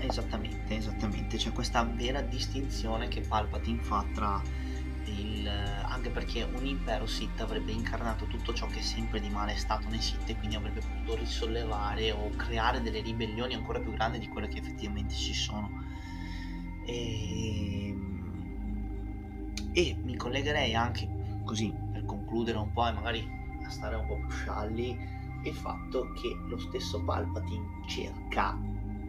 Esattamente, 0.00 0.76
esattamente, 0.76 1.36
c'è 1.36 1.52
questa 1.52 1.84
vera 1.84 2.22
distinzione 2.22 3.06
che 3.06 3.20
Palpatine 3.20 3.80
fa 3.82 4.04
tra 4.12 4.42
il, 5.04 5.48
anche 5.48 6.10
perché 6.10 6.42
un 6.42 6.66
impero 6.66 7.06
Sith 7.06 7.40
avrebbe 7.40 7.70
incarnato 7.70 8.24
tutto 8.24 8.52
ciò 8.52 8.66
che 8.66 8.82
sempre 8.82 9.20
di 9.20 9.30
male 9.30 9.52
è 9.52 9.56
stato 9.56 9.88
nei 9.88 10.00
Sith 10.00 10.28
e 10.28 10.36
quindi 10.36 10.56
avrebbe 10.56 10.80
potuto 10.80 11.14
risollevare 11.20 12.10
o 12.10 12.30
creare 12.30 12.82
delle 12.82 13.00
ribellioni 13.00 13.54
ancora 13.54 13.78
più 13.78 13.92
grandi 13.92 14.18
di 14.18 14.26
quelle 14.26 14.48
che 14.48 14.58
effettivamente 14.58 15.14
ci 15.14 15.34
sono. 15.34 15.70
E, 16.84 17.94
e 19.74 19.98
mi 20.02 20.14
collegherei 20.16 20.74
anche 20.74 21.40
così 21.44 21.74
per 21.92 22.04
concludere 22.04 22.58
un 22.58 22.72
po' 22.72 22.86
e 22.86 22.92
magari 22.92 23.28
a 23.64 23.68
stare 23.68 23.96
un 23.96 24.06
po' 24.06 24.18
più 24.18 24.30
scialli 24.30 24.96
il 25.44 25.54
fatto 25.54 26.12
che 26.12 26.34
lo 26.48 26.56
stesso 26.56 27.02
Palpatine 27.02 27.82
cerca 27.86 28.58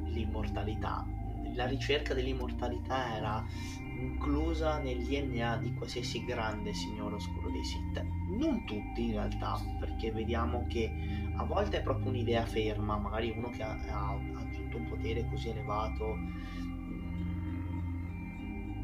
l'immortalità 0.05 1.05
la 1.55 1.65
ricerca 1.65 2.13
dell'immortalità 2.13 3.15
era 3.15 3.45
inclusa 3.97 4.79
nel 4.79 5.03
DNA 5.03 5.57
di 5.57 5.73
qualsiasi 5.73 6.23
grande 6.25 6.73
signore 6.73 7.15
oscuro 7.15 7.49
dei 7.49 7.63
Sith. 7.63 8.03
Non 8.37 8.65
tutti 8.65 9.05
in 9.05 9.11
realtà, 9.11 9.57
perché 9.79 10.11
vediamo 10.11 10.65
che 10.67 10.91
a 11.37 11.45
volte 11.45 11.79
è 11.79 11.81
proprio 11.81 12.09
un'idea 12.09 12.45
ferma, 12.45 12.97
magari 12.97 13.33
uno 13.35 13.49
che 13.49 13.63
ha, 13.63 13.77
ha 13.87 14.11
aggiunto 14.35 14.77
un 14.77 14.87
potere 14.87 15.25
così 15.29 15.49
elevato 15.49 16.17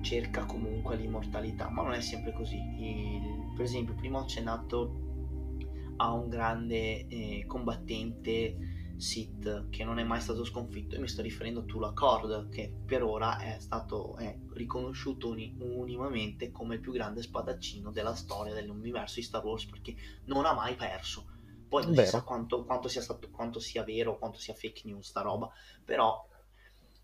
cerca 0.01 0.45
comunque 0.45 0.95
l'immortalità, 0.95 1.69
ma 1.69 1.83
non 1.83 1.93
è 1.93 2.01
sempre 2.01 2.33
così. 2.33 2.57
Il, 2.57 3.53
per 3.55 3.65
esempio, 3.65 3.95
prima 3.95 4.19
ho 4.19 4.21
accennato 4.21 5.09
a 5.97 6.13
un 6.13 6.29
grande 6.29 7.07
eh, 7.07 7.43
combattente 7.45 8.57
Sith 8.97 9.69
che 9.69 9.83
non 9.83 9.97
è 9.97 10.03
mai 10.03 10.21
stato 10.21 10.43
sconfitto. 10.43 10.95
Io 10.95 11.01
mi 11.01 11.07
sto 11.07 11.21
riferendo 11.21 11.61
a 11.61 11.63
Tula 11.63 11.91
Cord, 11.91 12.49
che 12.49 12.71
per 12.85 13.03
ora 13.03 13.39
è 13.39 13.59
stato 13.59 14.15
è 14.17 14.37
riconosciuto 14.53 15.29
uni- 15.29 15.55
unimamente 15.59 16.51
come 16.51 16.75
il 16.75 16.81
più 16.81 16.91
grande 16.91 17.21
spadaccino 17.23 17.91
della 17.91 18.13
storia 18.13 18.53
dell'universo 18.53 19.15
di 19.15 19.23
Star 19.23 19.43
Wars 19.43 19.65
perché 19.65 19.95
non 20.25 20.45
ha 20.45 20.53
mai 20.53 20.75
perso. 20.75 21.25
Poi 21.67 21.83
non 21.83 21.93
Vero. 21.93 22.05
si 22.05 22.11
sa 22.11 22.21
quanto, 22.23 22.63
quanto 22.63 22.87
sia 22.87 23.01
stato, 23.01 23.29
quanto 23.31 23.59
sia 23.59 23.83
vero, 23.83 24.17
quanto 24.19 24.37
sia 24.37 24.53
fake 24.53 24.81
news 24.85 25.07
sta 25.07 25.21
roba, 25.21 25.49
però 25.83 26.27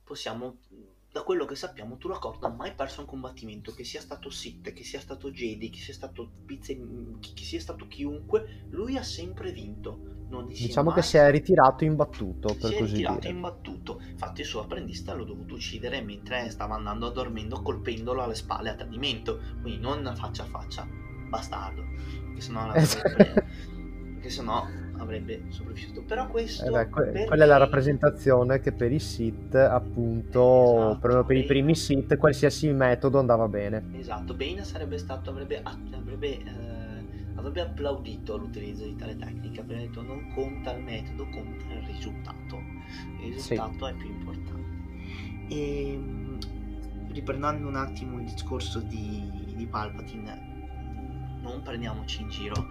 possiamo 0.04 0.58
da 1.12 1.24
quello 1.24 1.46
che 1.46 1.56
sappiamo, 1.56 1.98
tu 1.98 2.10
Cord 2.10 2.42
non 2.42 2.52
ha 2.52 2.56
mai 2.56 2.74
perso 2.76 3.02
un 3.02 3.08
combattimento, 3.08 3.74
che 3.74 3.84
sia 3.84 4.02
stato 4.02 4.30
Sith, 4.30 4.72
che 4.74 4.84
sia 4.84 5.00
stato 5.00 5.32
Jedi, 5.32 5.70
che 5.70 5.80
sia 5.80 5.94
stato 5.94 6.30
Pizze, 6.46 6.78
che 7.34 7.44
sia 7.44 7.60
stato 7.60 7.88
chiunque, 7.88 8.66
lui 8.70 8.98
ha 8.98 9.04
sempre 9.04 9.52
vinto. 9.52 10.16
Non 10.30 10.54
si 10.54 10.64
è 10.64 10.68
Diciamo 10.68 10.90
che 10.90 11.00
mai- 11.00 11.08
si 11.08 11.18
è 11.18 11.32
ritirato 11.32 11.86
imbattuto, 11.86 12.54
per 12.54 12.70
si 12.70 12.76
è 12.76 12.78
così 12.80 12.92
ritirato 12.92 13.20
dire. 13.20 13.34
imbattuto. 13.34 14.02
Infatti, 14.10 14.42
il 14.42 14.48
suo 14.48 14.62
apprendista 14.62 15.14
l'ho 15.14 15.24
dovuto 15.24 15.54
uccidere 15.56 16.02
mentre 16.02 16.50
stava 16.50 16.76
andando 16.76 17.08
a 17.08 17.12
dormendo, 17.12 17.62
colpendolo 17.62 18.22
alle 18.22 18.36
spalle 18.36 18.70
a 18.70 18.76
tradimento. 18.76 19.40
Quindi 19.62 19.80
non 19.80 20.14
faccia 20.18 20.44
a 20.44 20.48
faccia, 20.48 20.86
bastardo. 21.30 21.86
Che 22.36 22.42
sennò 22.42 22.74
Esatto. 22.74 23.14
preso. 23.14 23.34
Che 24.20 24.30
sennò 24.30 24.66
avrebbe 24.98 25.44
sopravvissuto. 25.50 26.04
Però 26.04 26.28
questo. 26.28 26.66
Eh 26.66 26.70
beh, 26.70 26.90
que- 26.90 27.26
quella 27.26 27.44
è 27.44 27.48
la 27.48 27.58
rappresentazione 27.58 28.60
che 28.60 28.72
per 28.72 28.92
i 28.92 29.00
Sith, 29.00 29.56
appunto, 29.56 30.92
Esatto, 30.92 31.24
per, 31.26 31.38
i 31.38 31.44
primi 31.44 31.76
Sith, 31.76 32.18
qualsiasi 32.18 32.72
metodo 32.72 33.20
andava 33.20 33.48
bene. 33.48 33.84
Esatto, 33.94 34.34
Bane 34.34 34.64
sarebbe 34.64 34.98
stato, 34.98 35.30
avrebbe, 35.30 35.62
avrebbe, 35.64 36.38
eh, 36.38 37.34
avrebbe 37.36 37.62
applaudito 37.62 38.38
l'utilizzo 38.38 38.86
di 38.86 38.96
tale 38.96 39.16
tecnica, 39.16 39.62
avrebbe 39.62 39.82
detto 39.82 40.02
non 40.02 40.32
conta 40.34 40.74
il 40.74 40.84
metodo, 40.84 41.28
conta 41.30 41.74
il 41.74 41.86
risultato. 41.86 42.62
Il 43.24 43.34
risultato 43.34 43.88
è 43.88 43.94
più 43.94 44.08
importante. 44.08 44.76
E 45.50 45.98
mh, 45.98 46.38
riprendendo 47.14 47.68
un 47.68 47.76
attimo 47.76 48.20
il 48.20 48.26
discorso 48.26 48.80
di, 48.80 49.54
di 49.56 49.66
Palpatine, 49.66 50.56
non 51.42 51.62
prendiamoci 51.62 52.22
in 52.22 52.30
giro. 52.30 52.68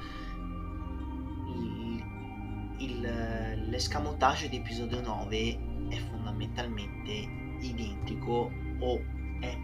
Il- 2.78 3.68
l'escamotage 3.68 4.48
di 4.48 4.56
episodio 4.56 5.00
9 5.00 5.58
è 5.88 5.96
fondamentalmente 5.96 7.28
identico 7.60 8.52
o 8.78 9.02
è 9.40 9.56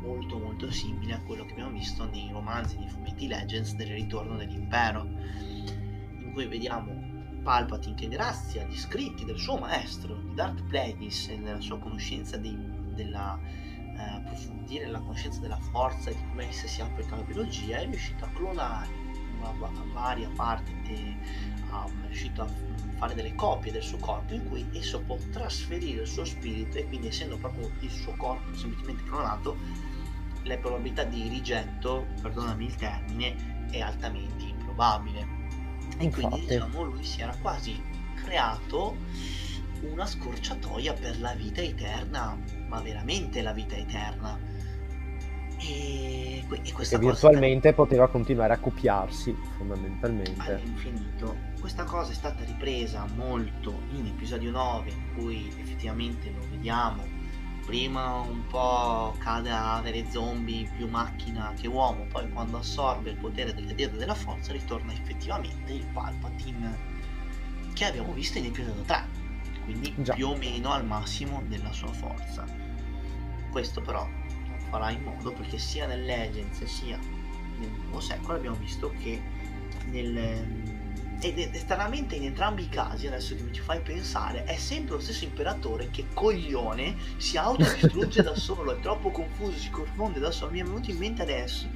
molto 0.00 0.38
molto 0.38 0.70
simile 0.70 1.14
a 1.14 1.20
quello 1.22 1.44
che 1.44 1.52
abbiamo 1.52 1.70
visto 1.70 2.08
nei 2.08 2.30
romanzi 2.32 2.78
nei 2.78 2.88
fumetti 2.88 3.26
Legends 3.28 3.74
del 3.74 3.88
ritorno 3.88 4.36
dell'impero 4.36 5.04
in 5.04 6.30
cui 6.32 6.46
vediamo 6.46 7.10
Palpatine 7.42 7.94
che 7.96 8.08
grazie 8.08 8.62
agli 8.62 8.76
scritti 8.76 9.24
del 9.24 9.38
suo 9.38 9.58
maestro 9.58 10.14
di 10.14 10.34
Darth 10.34 10.62
Plagueis 10.64 11.28
e 11.28 11.38
della 11.38 11.60
sua 11.60 11.78
conoscenza 11.78 12.36
di, 12.36 12.56
della 12.94 13.38
eh, 13.96 14.02
approfondire 14.02 14.86
la 14.86 15.00
conoscenza 15.00 15.40
della 15.40 15.58
forza 15.58 16.10
e 16.10 16.14
di 16.14 16.22
come 16.28 16.48
essa 16.48 16.66
si 16.68 16.80
applica 16.80 17.14
alla 17.14 17.24
biologia 17.24 17.78
è 17.78 17.84
riuscito 17.84 18.24
a 18.24 18.28
clonare 18.28 18.90
una 19.38 19.50
va- 19.58 19.72
varia 19.92 20.30
parte 20.34 20.72
de- 20.82 21.16
ha- 21.72 21.88
riuscito 22.06 22.42
a 22.42 22.48
fare 22.96 23.14
delle 23.14 23.34
copie 23.34 23.72
del 23.72 23.82
suo 23.82 23.98
corpo 23.98 24.34
in 24.34 24.48
cui 24.48 24.68
esso 24.72 25.00
può 25.00 25.18
trasferire 25.30 26.02
il 26.02 26.06
suo 26.06 26.24
spirito 26.24 26.78
e 26.78 26.86
quindi 26.86 27.08
essendo 27.08 27.36
proprio 27.36 27.70
il 27.80 27.90
suo 27.90 28.14
corpo 28.16 28.54
semplicemente 28.54 29.02
clonato 29.04 29.56
le 30.44 30.58
probabilità 30.58 31.04
di 31.04 31.28
rigetto, 31.28 32.06
perdonami 32.20 32.64
il 32.64 32.74
termine, 32.74 33.66
è 33.70 33.80
altamente 33.80 34.44
improbabile. 34.44 35.40
E 35.98 36.10
quindi 36.10 36.40
diciamo 36.40 36.82
lui 36.82 37.04
si 37.04 37.20
era 37.20 37.36
quasi 37.36 37.80
creato 38.16 38.96
una 39.82 40.06
scorciatoia 40.06 40.94
per 40.94 41.20
la 41.20 41.34
vita 41.34 41.60
eterna, 41.60 42.38
ma 42.68 42.80
veramente 42.80 43.42
la 43.42 43.52
vita 43.52 43.76
eterna. 43.76 44.38
E, 45.64 46.44
e 46.62 46.72
questa 46.72 46.98
Che 46.98 47.04
cosa 47.04 47.28
virtualmente 47.28 47.72
poteva 47.72 48.08
continuare 48.08 48.52
a 48.54 48.58
copiarsi, 48.58 49.34
fondamentalmente. 49.56 50.40
all'infinito. 50.52 51.36
Questa 51.60 51.84
cosa 51.84 52.10
è 52.10 52.14
stata 52.14 52.44
ripresa 52.44 53.06
molto 53.14 53.82
in 53.92 54.06
episodio 54.06 54.50
9, 54.50 54.90
in 54.90 55.14
cui 55.14 55.48
effettivamente 55.58 56.30
lo 56.30 56.40
vediamo. 56.50 57.04
Prima 57.64 58.16
un 58.16 58.44
po' 58.48 59.14
cadavere, 59.18 60.10
zombie, 60.10 60.68
più 60.76 60.88
macchina 60.88 61.54
che 61.58 61.68
uomo, 61.68 62.06
poi 62.10 62.28
quando 62.32 62.58
assorbe 62.58 63.10
il 63.10 63.16
potere 63.16 63.54
delle 63.54 63.72
diade 63.74 63.96
della 63.96 64.16
forza 64.16 64.50
ritorna 64.52 64.92
effettivamente 64.92 65.72
il 65.72 65.86
Palpatine 65.92 66.76
che 67.72 67.84
abbiamo 67.84 68.12
visto 68.12 68.38
in 68.38 68.46
episodio 68.46 68.82
3, 68.82 69.04
quindi 69.64 69.94
Già. 69.98 70.14
più 70.14 70.28
o 70.28 70.36
meno 70.36 70.72
al 70.72 70.84
massimo 70.84 71.42
della 71.46 71.72
sua 71.72 71.92
forza. 71.92 72.44
Questo 73.52 73.80
però 73.80 74.08
farà 74.72 74.90
in 74.90 75.02
modo 75.02 75.32
perché 75.32 75.58
sia 75.58 75.86
nel 75.86 76.02
Legends 76.02 76.64
sia 76.64 76.98
nel 77.58 77.70
nuovo 77.84 78.00
secolo 78.00 78.38
abbiamo 78.38 78.56
visto 78.56 78.90
che 78.98 79.20
nel 79.90 80.80
ed 81.24 81.38
è 81.38 81.56
stranamente 81.56 82.16
in 82.16 82.24
entrambi 82.24 82.64
i 82.64 82.68
casi, 82.68 83.06
adesso 83.06 83.36
che 83.36 83.42
mi 83.42 83.52
ci 83.52 83.60
fai 83.60 83.80
pensare, 83.80 84.42
è 84.42 84.56
sempre 84.56 84.96
lo 84.96 85.00
stesso 85.00 85.22
imperatore 85.22 85.88
che 85.90 86.06
coglione 86.12 86.96
si 87.16 87.36
autodistrugge 87.36 88.22
da 88.24 88.34
solo, 88.34 88.76
è 88.76 88.80
troppo 88.80 89.12
confuso, 89.12 89.56
si 89.56 89.70
confonde 89.70 90.18
da 90.18 90.32
solo. 90.32 90.50
Mi 90.50 90.58
è 90.58 90.64
venuto 90.64 90.90
in 90.90 90.98
mente 90.98 91.22
adesso 91.22 91.68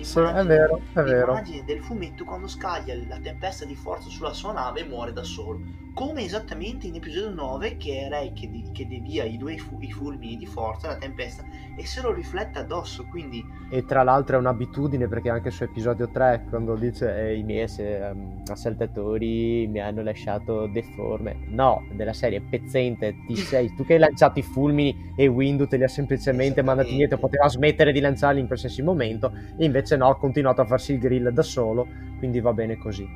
Sì, 0.00 0.20
è 0.22 0.42
l'immagine, 0.42 0.44
vero, 0.44 0.88
è 0.92 1.00
vero. 1.02 1.42
l'immagine 1.42 1.64
del 1.64 1.82
fumetto 1.82 2.24
quando 2.24 2.46
scaglia 2.48 2.94
la 3.06 3.18
tempesta 3.20 3.64
di 3.64 3.74
forza 3.76 4.08
sulla 4.08 4.32
sua 4.32 4.52
nave 4.52 4.80
e 4.80 4.84
muore 4.84 5.12
da 5.12 5.22
solo. 5.24 5.60
Come 5.92 6.22
esattamente 6.24 6.86
in 6.86 6.94
episodio 6.96 7.30
9 7.30 7.76
che 7.76 8.06
è 8.06 8.08
Rey 8.08 8.32
che, 8.32 8.48
di- 8.50 8.70
che 8.72 8.86
devia 8.86 9.24
i 9.24 9.36
due 9.36 9.56
fu- 9.58 9.80
i 9.80 9.90
fulmini 9.92 10.36
di 10.36 10.46
forza, 10.46 10.88
la 10.88 10.96
tempesta, 10.98 11.44
e 11.74 11.86
se 11.86 12.00
lo 12.02 12.12
riflette 12.12 12.58
addosso, 12.58 13.06
quindi 13.06 13.44
E 13.72 13.84
tra 13.84 14.02
l'altro 14.02 14.34
è 14.34 14.38
un'abitudine 14.40 15.06
perché 15.06 15.30
anche 15.30 15.52
su 15.52 15.62
episodio 15.62 16.10
3, 16.10 16.46
quando 16.48 16.74
dice 16.74 17.14
eh, 17.28 17.36
i 17.36 17.44
miei 17.44 17.68
ehm, 17.78 18.42
assaltatori 18.48 19.68
mi 19.68 19.78
hanno 19.78 20.02
lasciato 20.02 20.66
deforme. 20.66 21.44
No, 21.50 21.86
della 21.92 22.12
serie 22.12 22.40
pezzente, 22.40 23.22
ti 23.24 23.36
sei 23.36 23.72
tu 23.76 23.84
che 23.84 23.92
hai 23.92 24.00
lanciato 24.00 24.40
i 24.40 24.42
fulmini 24.42 25.12
e 25.14 25.28
Windu 25.28 25.68
te 25.68 25.76
li 25.76 25.84
ha 25.84 25.88
semplicemente 25.88 26.62
mandati 26.62 26.88
Esattamente. 26.88 26.96
dietro, 26.96 27.18
poteva 27.18 27.48
smettere 27.48 27.92
di 27.92 28.00
lanciarli 28.00 28.40
in 28.40 28.48
qualsiasi 28.48 28.82
momento, 28.82 29.32
e 29.56 29.64
invece 29.64 29.79
no, 29.96 30.08
ha 30.08 30.16
continuato 30.16 30.60
a 30.60 30.66
farsi 30.66 30.92
il 30.92 30.98
grill 30.98 31.28
da 31.30 31.42
solo, 31.42 31.86
quindi 32.18 32.40
va 32.40 32.52
bene 32.52 32.76
così. 32.76 33.06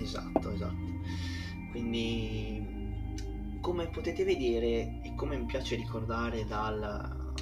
Esatto, 0.00 0.50
esatto. 0.50 0.92
Quindi, 1.70 3.58
come 3.60 3.88
potete 3.88 4.24
vedere 4.24 5.00
e 5.02 5.14
come 5.16 5.36
mi 5.36 5.44
piace 5.46 5.76
ricordare 5.76 6.44
dal, 6.44 7.32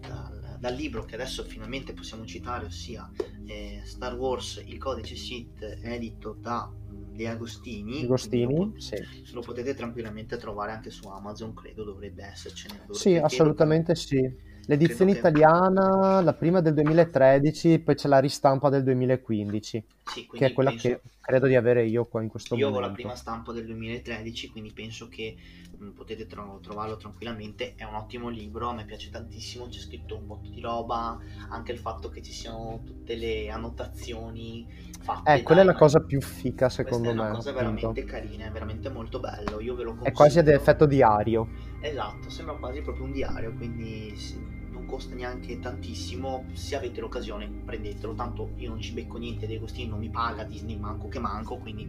dal, 0.00 0.56
dal 0.58 0.74
libro 0.74 1.04
che 1.04 1.14
adesso 1.14 1.44
finalmente 1.44 1.92
possiamo 1.92 2.24
citare, 2.24 2.66
ossia 2.66 3.10
eh, 3.46 3.80
Star 3.84 4.16
Wars, 4.16 4.62
il 4.64 4.78
codice 4.78 5.16
Sith, 5.16 5.62
edito 5.82 6.36
da 6.40 6.68
mm, 6.68 7.14
De 7.14 7.28
Agostini. 7.28 8.02
Agostini, 8.02 8.54
lo, 8.54 8.72
sì. 8.76 8.96
lo 9.32 9.40
potete 9.40 9.74
tranquillamente 9.74 10.36
trovare 10.36 10.72
anche 10.72 10.90
su 10.90 11.06
Amazon, 11.08 11.54
credo 11.54 11.84
dovrebbe 11.84 12.24
essercene. 12.24 12.78
Dovrebbe- 12.78 12.98
Sì, 12.98 13.16
assolutamente 13.16 13.94
sì. 13.94 14.52
L'edizione 14.66 15.12
che- 15.12 15.18
italiana, 15.18 16.20
la 16.22 16.32
prima 16.32 16.60
del 16.60 16.72
2013, 16.74 17.78
poi 17.80 17.94
c'è 17.94 18.08
la 18.08 18.18
ristampa 18.18 18.70
del 18.70 18.82
2015, 18.82 19.84
Sì, 20.04 20.26
che 20.32 20.46
è 20.46 20.52
quella 20.52 20.70
penso- 20.70 20.88
che 20.88 21.00
credo 21.20 21.46
di 21.46 21.54
avere 21.54 21.84
io 21.86 22.06
qua 22.06 22.22
in 22.22 22.28
questo 22.28 22.54
Io 22.56 22.66
ho 22.66 22.70
la 22.70 22.74
momento. 22.76 22.94
prima 22.94 23.14
stampa 23.14 23.52
del 23.52 23.66
2013, 23.66 24.50
quindi 24.50 24.72
penso 24.72 25.08
che 25.08 25.36
mh, 25.76 25.88
potete 25.90 26.26
tro- 26.26 26.60
trovarlo 26.62 26.96
tranquillamente. 26.96 27.74
È 27.74 27.84
un 27.84 27.94
ottimo 27.96 28.28
libro, 28.28 28.68
a 28.68 28.74
me 28.74 28.84
piace 28.84 29.10
tantissimo, 29.10 29.66
c'è 29.66 29.80
scritto 29.80 30.16
un 30.16 30.26
botto 30.26 30.48
di 30.48 30.60
roba, 30.60 31.18
anche 31.50 31.72
il 31.72 31.78
fatto 31.78 32.08
che 32.08 32.22
ci 32.22 32.32
siano 32.32 32.80
tutte 32.86 33.16
le 33.16 33.50
annotazioni 33.50 34.66
fatte. 35.00 35.34
Eh, 35.34 35.42
quella 35.42 35.62
è 35.62 35.64
la 35.64 35.74
cosa 35.74 36.00
più 36.00 36.20
fica 36.20 36.68
secondo 36.68 37.08
Questa 37.08 37.20
è 37.20 37.24
me. 37.24 37.28
una 37.28 37.36
cosa 37.36 37.50
appunto. 37.50 37.74
veramente 37.74 38.04
carina, 38.04 38.46
è 38.46 38.50
veramente 38.50 38.88
molto 38.88 39.18
bello. 39.20 39.60
Io 39.60 39.74
ve 39.74 39.82
lo 39.82 39.90
consiglio. 39.90 40.08
È 40.10 40.12
quasi 40.12 40.38
ad 40.38 40.48
effetto 40.48 40.86
diario. 40.86 41.48
Esatto, 41.80 42.30
sembra 42.30 42.54
quasi 42.54 42.80
proprio 42.80 43.04
un 43.04 43.12
diario, 43.12 43.52
quindi 43.54 44.14
sì, 44.16 44.38
non 44.84 44.86
costa 44.86 45.14
neanche 45.14 45.58
tantissimo. 45.58 46.44
Se 46.52 46.76
avete 46.76 47.00
l'occasione, 47.00 47.50
prendetelo. 47.64 48.14
Tanto 48.14 48.50
io 48.56 48.68
non 48.70 48.80
ci 48.80 48.92
becco 48.92 49.18
niente, 49.18 49.46
De 49.46 49.56
Agostini 49.56 49.88
non 49.88 49.98
mi 49.98 50.10
paga, 50.10 50.44
Disney 50.44 50.76
manco 50.76 51.08
che 51.08 51.18
manco, 51.18 51.56
quindi 51.56 51.82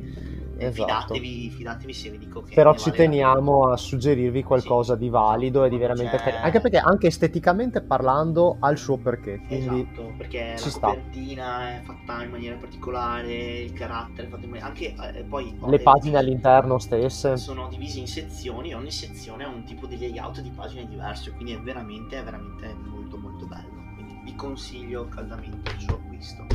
eh, 0.57 0.65
Esatto. 0.67 1.13
fidatevi, 1.13 1.49
fidatevi 1.49 1.93
se 1.93 2.09
vi 2.09 2.17
dico 2.17 2.41
che 2.41 2.55
Però 2.55 2.73
ci 2.75 2.89
vale 2.89 3.03
teniamo 3.03 3.69
a 3.69 3.77
suggerirvi 3.77 4.43
qualcosa 4.43 4.95
di 4.95 5.09
valido 5.09 5.63
e 5.65 5.69
di 5.69 5.77
veramente 5.77 6.17
c'è- 6.17 6.23
carino. 6.23 6.43
Anche 6.43 6.59
perché 6.61 6.77
anche 6.77 7.07
esteticamente 7.07 7.81
parlando 7.81 8.57
ha 8.59 8.69
il 8.71 8.77
suo 8.77 8.97
perché. 8.97 9.41
Quindi 9.45 9.87
Esatto, 9.89 10.13
perché 10.17 10.55
la 10.57 10.71
copertina 10.71 11.69
è 11.77 11.81
fatta 11.83 12.23
in 12.23 12.29
maniera 12.31 12.55
particolare, 12.55 13.59
il 13.59 13.73
carattere 13.73 14.27
è 14.27 14.29
fatto 14.29 14.43
in 14.45 14.49
maniera... 14.51 14.67
Anche 14.69 14.95
eh, 15.13 15.23
poi... 15.23 15.57
le 15.65 15.79
pagine 15.79 16.17
all'interno 16.17 16.79
stesse. 16.79 17.37
sono 17.37 17.67
divise 17.67 17.99
in 17.99 18.07
sezioni 18.07 18.69
e 18.69 18.75
ogni 18.75 18.91
sezione 18.91 19.43
ha 19.43 19.47
un 19.49 19.63
tipo 19.63 19.85
di 19.85 19.97
layout 19.97 20.41
di 20.41 20.51
pagine 20.51 20.87
diverso, 20.87 21.31
quindi 21.33 21.53
è 21.53 21.59
veramente, 21.59 22.19
è 22.19 22.23
veramente 22.23 22.75
molto 22.85 23.17
molto 23.17 23.45
bello. 23.45 23.83
ti 24.23 24.35
consiglio 24.35 25.07
caldamente 25.07 25.71
il 25.71 25.79
suo 25.79 25.95
acquisto. 25.95 26.45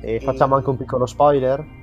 E, 0.00 0.14
e... 0.14 0.20
facciamo 0.20 0.56
anche 0.56 0.70
un 0.70 0.76
piccolo 0.76 1.06
spoiler? 1.06 1.79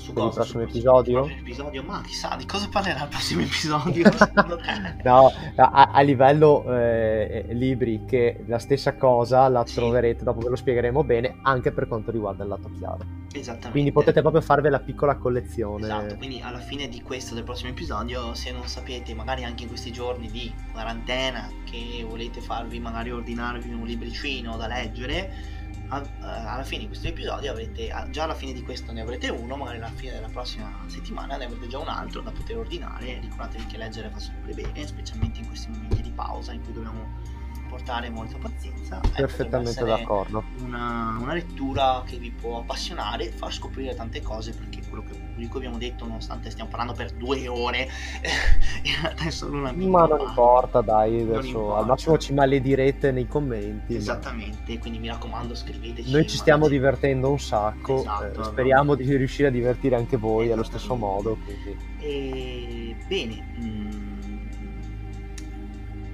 Su 0.00 0.12
cosa? 0.12 0.26
il 0.28 0.34
prossimo 0.34 0.62
episodio? 0.62 1.24
Il 1.26 1.38
episodio? 1.38 1.82
Ma 1.82 2.00
chissà, 2.00 2.34
di 2.36 2.46
cosa 2.46 2.68
parlerà 2.68 3.02
il 3.02 3.08
prossimo 3.08 3.42
episodio? 3.42 4.10
no, 5.04 5.32
a, 5.56 5.90
a 5.92 6.00
livello 6.00 6.64
eh, 6.74 7.46
libri, 7.50 8.04
che 8.06 8.42
la 8.46 8.58
stessa 8.58 8.96
cosa 8.96 9.46
la 9.48 9.64
sì. 9.66 9.74
troverete 9.74 10.24
dopo 10.24 10.40
che 10.40 10.48
lo 10.48 10.56
spiegheremo 10.56 11.04
bene, 11.04 11.38
anche 11.42 11.70
per 11.70 11.86
quanto 11.86 12.10
riguarda 12.10 12.42
il 12.42 12.48
lato 12.48 12.70
chiaro. 12.76 13.18
Esattamente. 13.32 13.70
Quindi 13.70 13.92
potete 13.92 14.22
proprio 14.22 14.42
farvi 14.42 14.68
la 14.70 14.80
piccola 14.80 15.16
collezione. 15.16 15.84
Esatto, 15.84 16.16
quindi 16.16 16.40
alla 16.42 16.58
fine 16.58 16.88
di 16.88 17.00
questo, 17.02 17.34
del 17.34 17.44
prossimo 17.44 17.70
episodio, 17.70 18.34
se 18.34 18.50
non 18.50 18.66
sapete, 18.66 19.14
magari 19.14 19.44
anche 19.44 19.62
in 19.64 19.68
questi 19.68 19.92
giorni 19.92 20.28
di 20.30 20.52
quarantena, 20.72 21.48
che 21.70 22.04
volete 22.08 22.40
farvi, 22.40 22.80
magari 22.80 23.12
ordinarvi 23.12 23.72
un 23.72 23.84
libricino 23.84 24.56
da 24.56 24.66
leggere 24.66 25.58
eh, 25.98 26.08
alla 26.22 26.62
fine 26.62 26.82
di 26.82 26.86
questo 26.86 27.08
episodio 27.08 27.50
avrete 27.50 27.92
già 28.10 28.24
alla 28.24 28.34
fine 28.34 28.52
di 28.52 28.62
questo 28.62 28.92
ne 28.92 29.00
avrete 29.00 29.28
uno 29.28 29.56
magari 29.56 29.78
alla 29.78 29.88
fine 29.88 30.12
della 30.12 30.28
prossima 30.28 30.70
settimana 30.86 31.36
ne 31.36 31.46
avrete 31.46 31.66
già 31.66 31.78
un 31.78 31.88
altro 31.88 32.20
da 32.20 32.30
poter 32.30 32.58
ordinare. 32.58 33.18
Ricordatevi 33.20 33.66
che 33.66 33.76
leggere 33.76 34.08
fa 34.10 34.18
sempre 34.20 34.54
bene 34.54 34.86
specialmente 34.86 35.40
in 35.40 35.46
questi 35.46 35.68
momenti 35.70 36.02
di 36.02 36.10
pausa 36.10 36.52
in 36.52 36.62
cui 36.62 36.72
dobbiamo 36.72 37.38
portare 37.70 38.10
molta 38.10 38.36
pazienza. 38.36 38.98
Ecco, 38.98 39.10
Perfettamente 39.14 39.84
d'accordo. 39.84 40.42
Una, 40.58 41.16
una, 41.20 41.32
lettura 41.32 42.02
che 42.04 42.18
vi 42.18 42.32
può 42.32 42.58
appassionare, 42.58 43.30
far 43.30 43.52
scoprire 43.52 43.94
tante 43.94 44.20
cose, 44.20 44.52
perché 44.52 44.80
quello 44.88 45.04
che, 45.04 45.16
di 45.36 45.46
cui 45.46 45.58
abbiamo 45.58 45.78
detto, 45.78 46.04
nonostante 46.06 46.50
stiamo 46.50 46.68
parlando 46.68 46.92
per 46.94 47.12
due 47.12 47.46
ore, 47.46 47.88
in 48.82 48.92
realtà 49.00 49.24
è 49.24 49.30
solo 49.30 49.58
una 49.58 49.72
Ma 49.72 50.06
non 50.06 50.20
importa, 50.20 50.80
dai, 50.80 51.20
adesso 51.20 51.46
importa. 51.46 51.78
al 51.78 51.86
massimo 51.86 52.18
ci 52.18 52.32
maledirete 52.32 53.12
nei 53.12 53.28
commenti. 53.28 53.94
Esattamente, 53.94 54.74
ma... 54.74 54.80
quindi 54.80 54.98
mi 54.98 55.08
raccomando 55.08 55.54
scriveteci. 55.54 56.10
Noi 56.10 56.26
ci 56.26 56.36
stiamo 56.36 56.64
ma... 56.64 56.70
divertendo 56.70 57.30
un 57.30 57.38
sacco, 57.38 58.00
esatto, 58.00 58.40
eh, 58.40 58.44
speriamo 58.44 58.96
di 58.96 59.16
riuscire 59.16 59.48
a 59.48 59.52
divertire 59.52 59.94
anche 59.94 60.16
voi 60.16 60.50
allo 60.50 60.64
stesso 60.64 60.96
modo. 60.96 61.38
Quindi. 61.44 61.76
E 62.00 62.96
bene. 63.06 63.46
Mm 63.62 63.79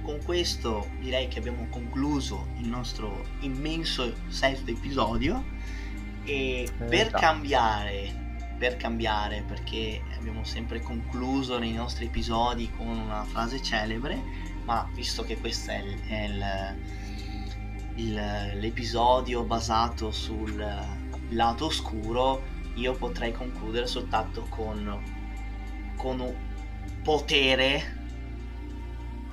con 0.07 0.23
questo 0.23 0.87
direi 1.01 1.27
che 1.27 1.39
abbiamo 1.39 1.67
concluso 1.69 2.47
il 2.59 2.67
nostro 2.69 3.25
immenso 3.41 4.15
sesto 4.29 4.71
episodio. 4.71 5.43
E 6.23 6.61
eh, 6.61 6.83
per 6.85 7.11
cambiare, 7.11 8.55
per 8.57 8.77
cambiare, 8.77 9.43
perché 9.45 10.01
abbiamo 10.17 10.45
sempre 10.45 10.79
concluso 10.79 11.59
nei 11.59 11.73
nostri 11.73 12.05
episodi 12.05 12.71
con 12.71 12.87
una 12.87 13.25
frase 13.25 13.61
celebre, 13.61 14.17
ma 14.63 14.89
visto 14.93 15.23
che 15.23 15.37
questo 15.39 15.71
è, 15.71 15.79
il, 15.79 15.99
è 16.07 16.23
il, 16.23 16.75
il, 17.95 18.59
l'episodio 18.59 19.43
basato 19.43 20.11
sul 20.11 20.65
lato 21.31 21.65
oscuro, 21.65 22.43
io 22.75 22.93
potrei 22.93 23.33
concludere 23.33 23.87
soltanto 23.87 24.45
con, 24.47 25.03
con 25.97 26.21
un 26.21 26.33
potere 27.03 27.96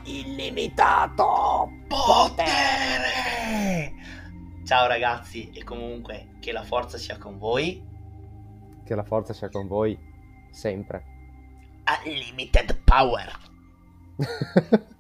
illimitato 0.04 1.70
potere. 1.88 3.12
Ciao 4.64 4.86
ragazzi 4.86 5.50
e 5.50 5.62
comunque 5.64 6.36
che 6.40 6.52
la 6.52 6.62
forza 6.62 6.96
sia 6.98 7.18
con 7.18 7.38
voi. 7.38 7.82
Che 8.84 8.94
la 8.94 9.04
forza 9.04 9.32
sia 9.32 9.48
con 9.48 9.66
voi 9.66 9.98
sempre. 10.50 11.04
Unlimited 12.06 12.82
power. 12.84 13.32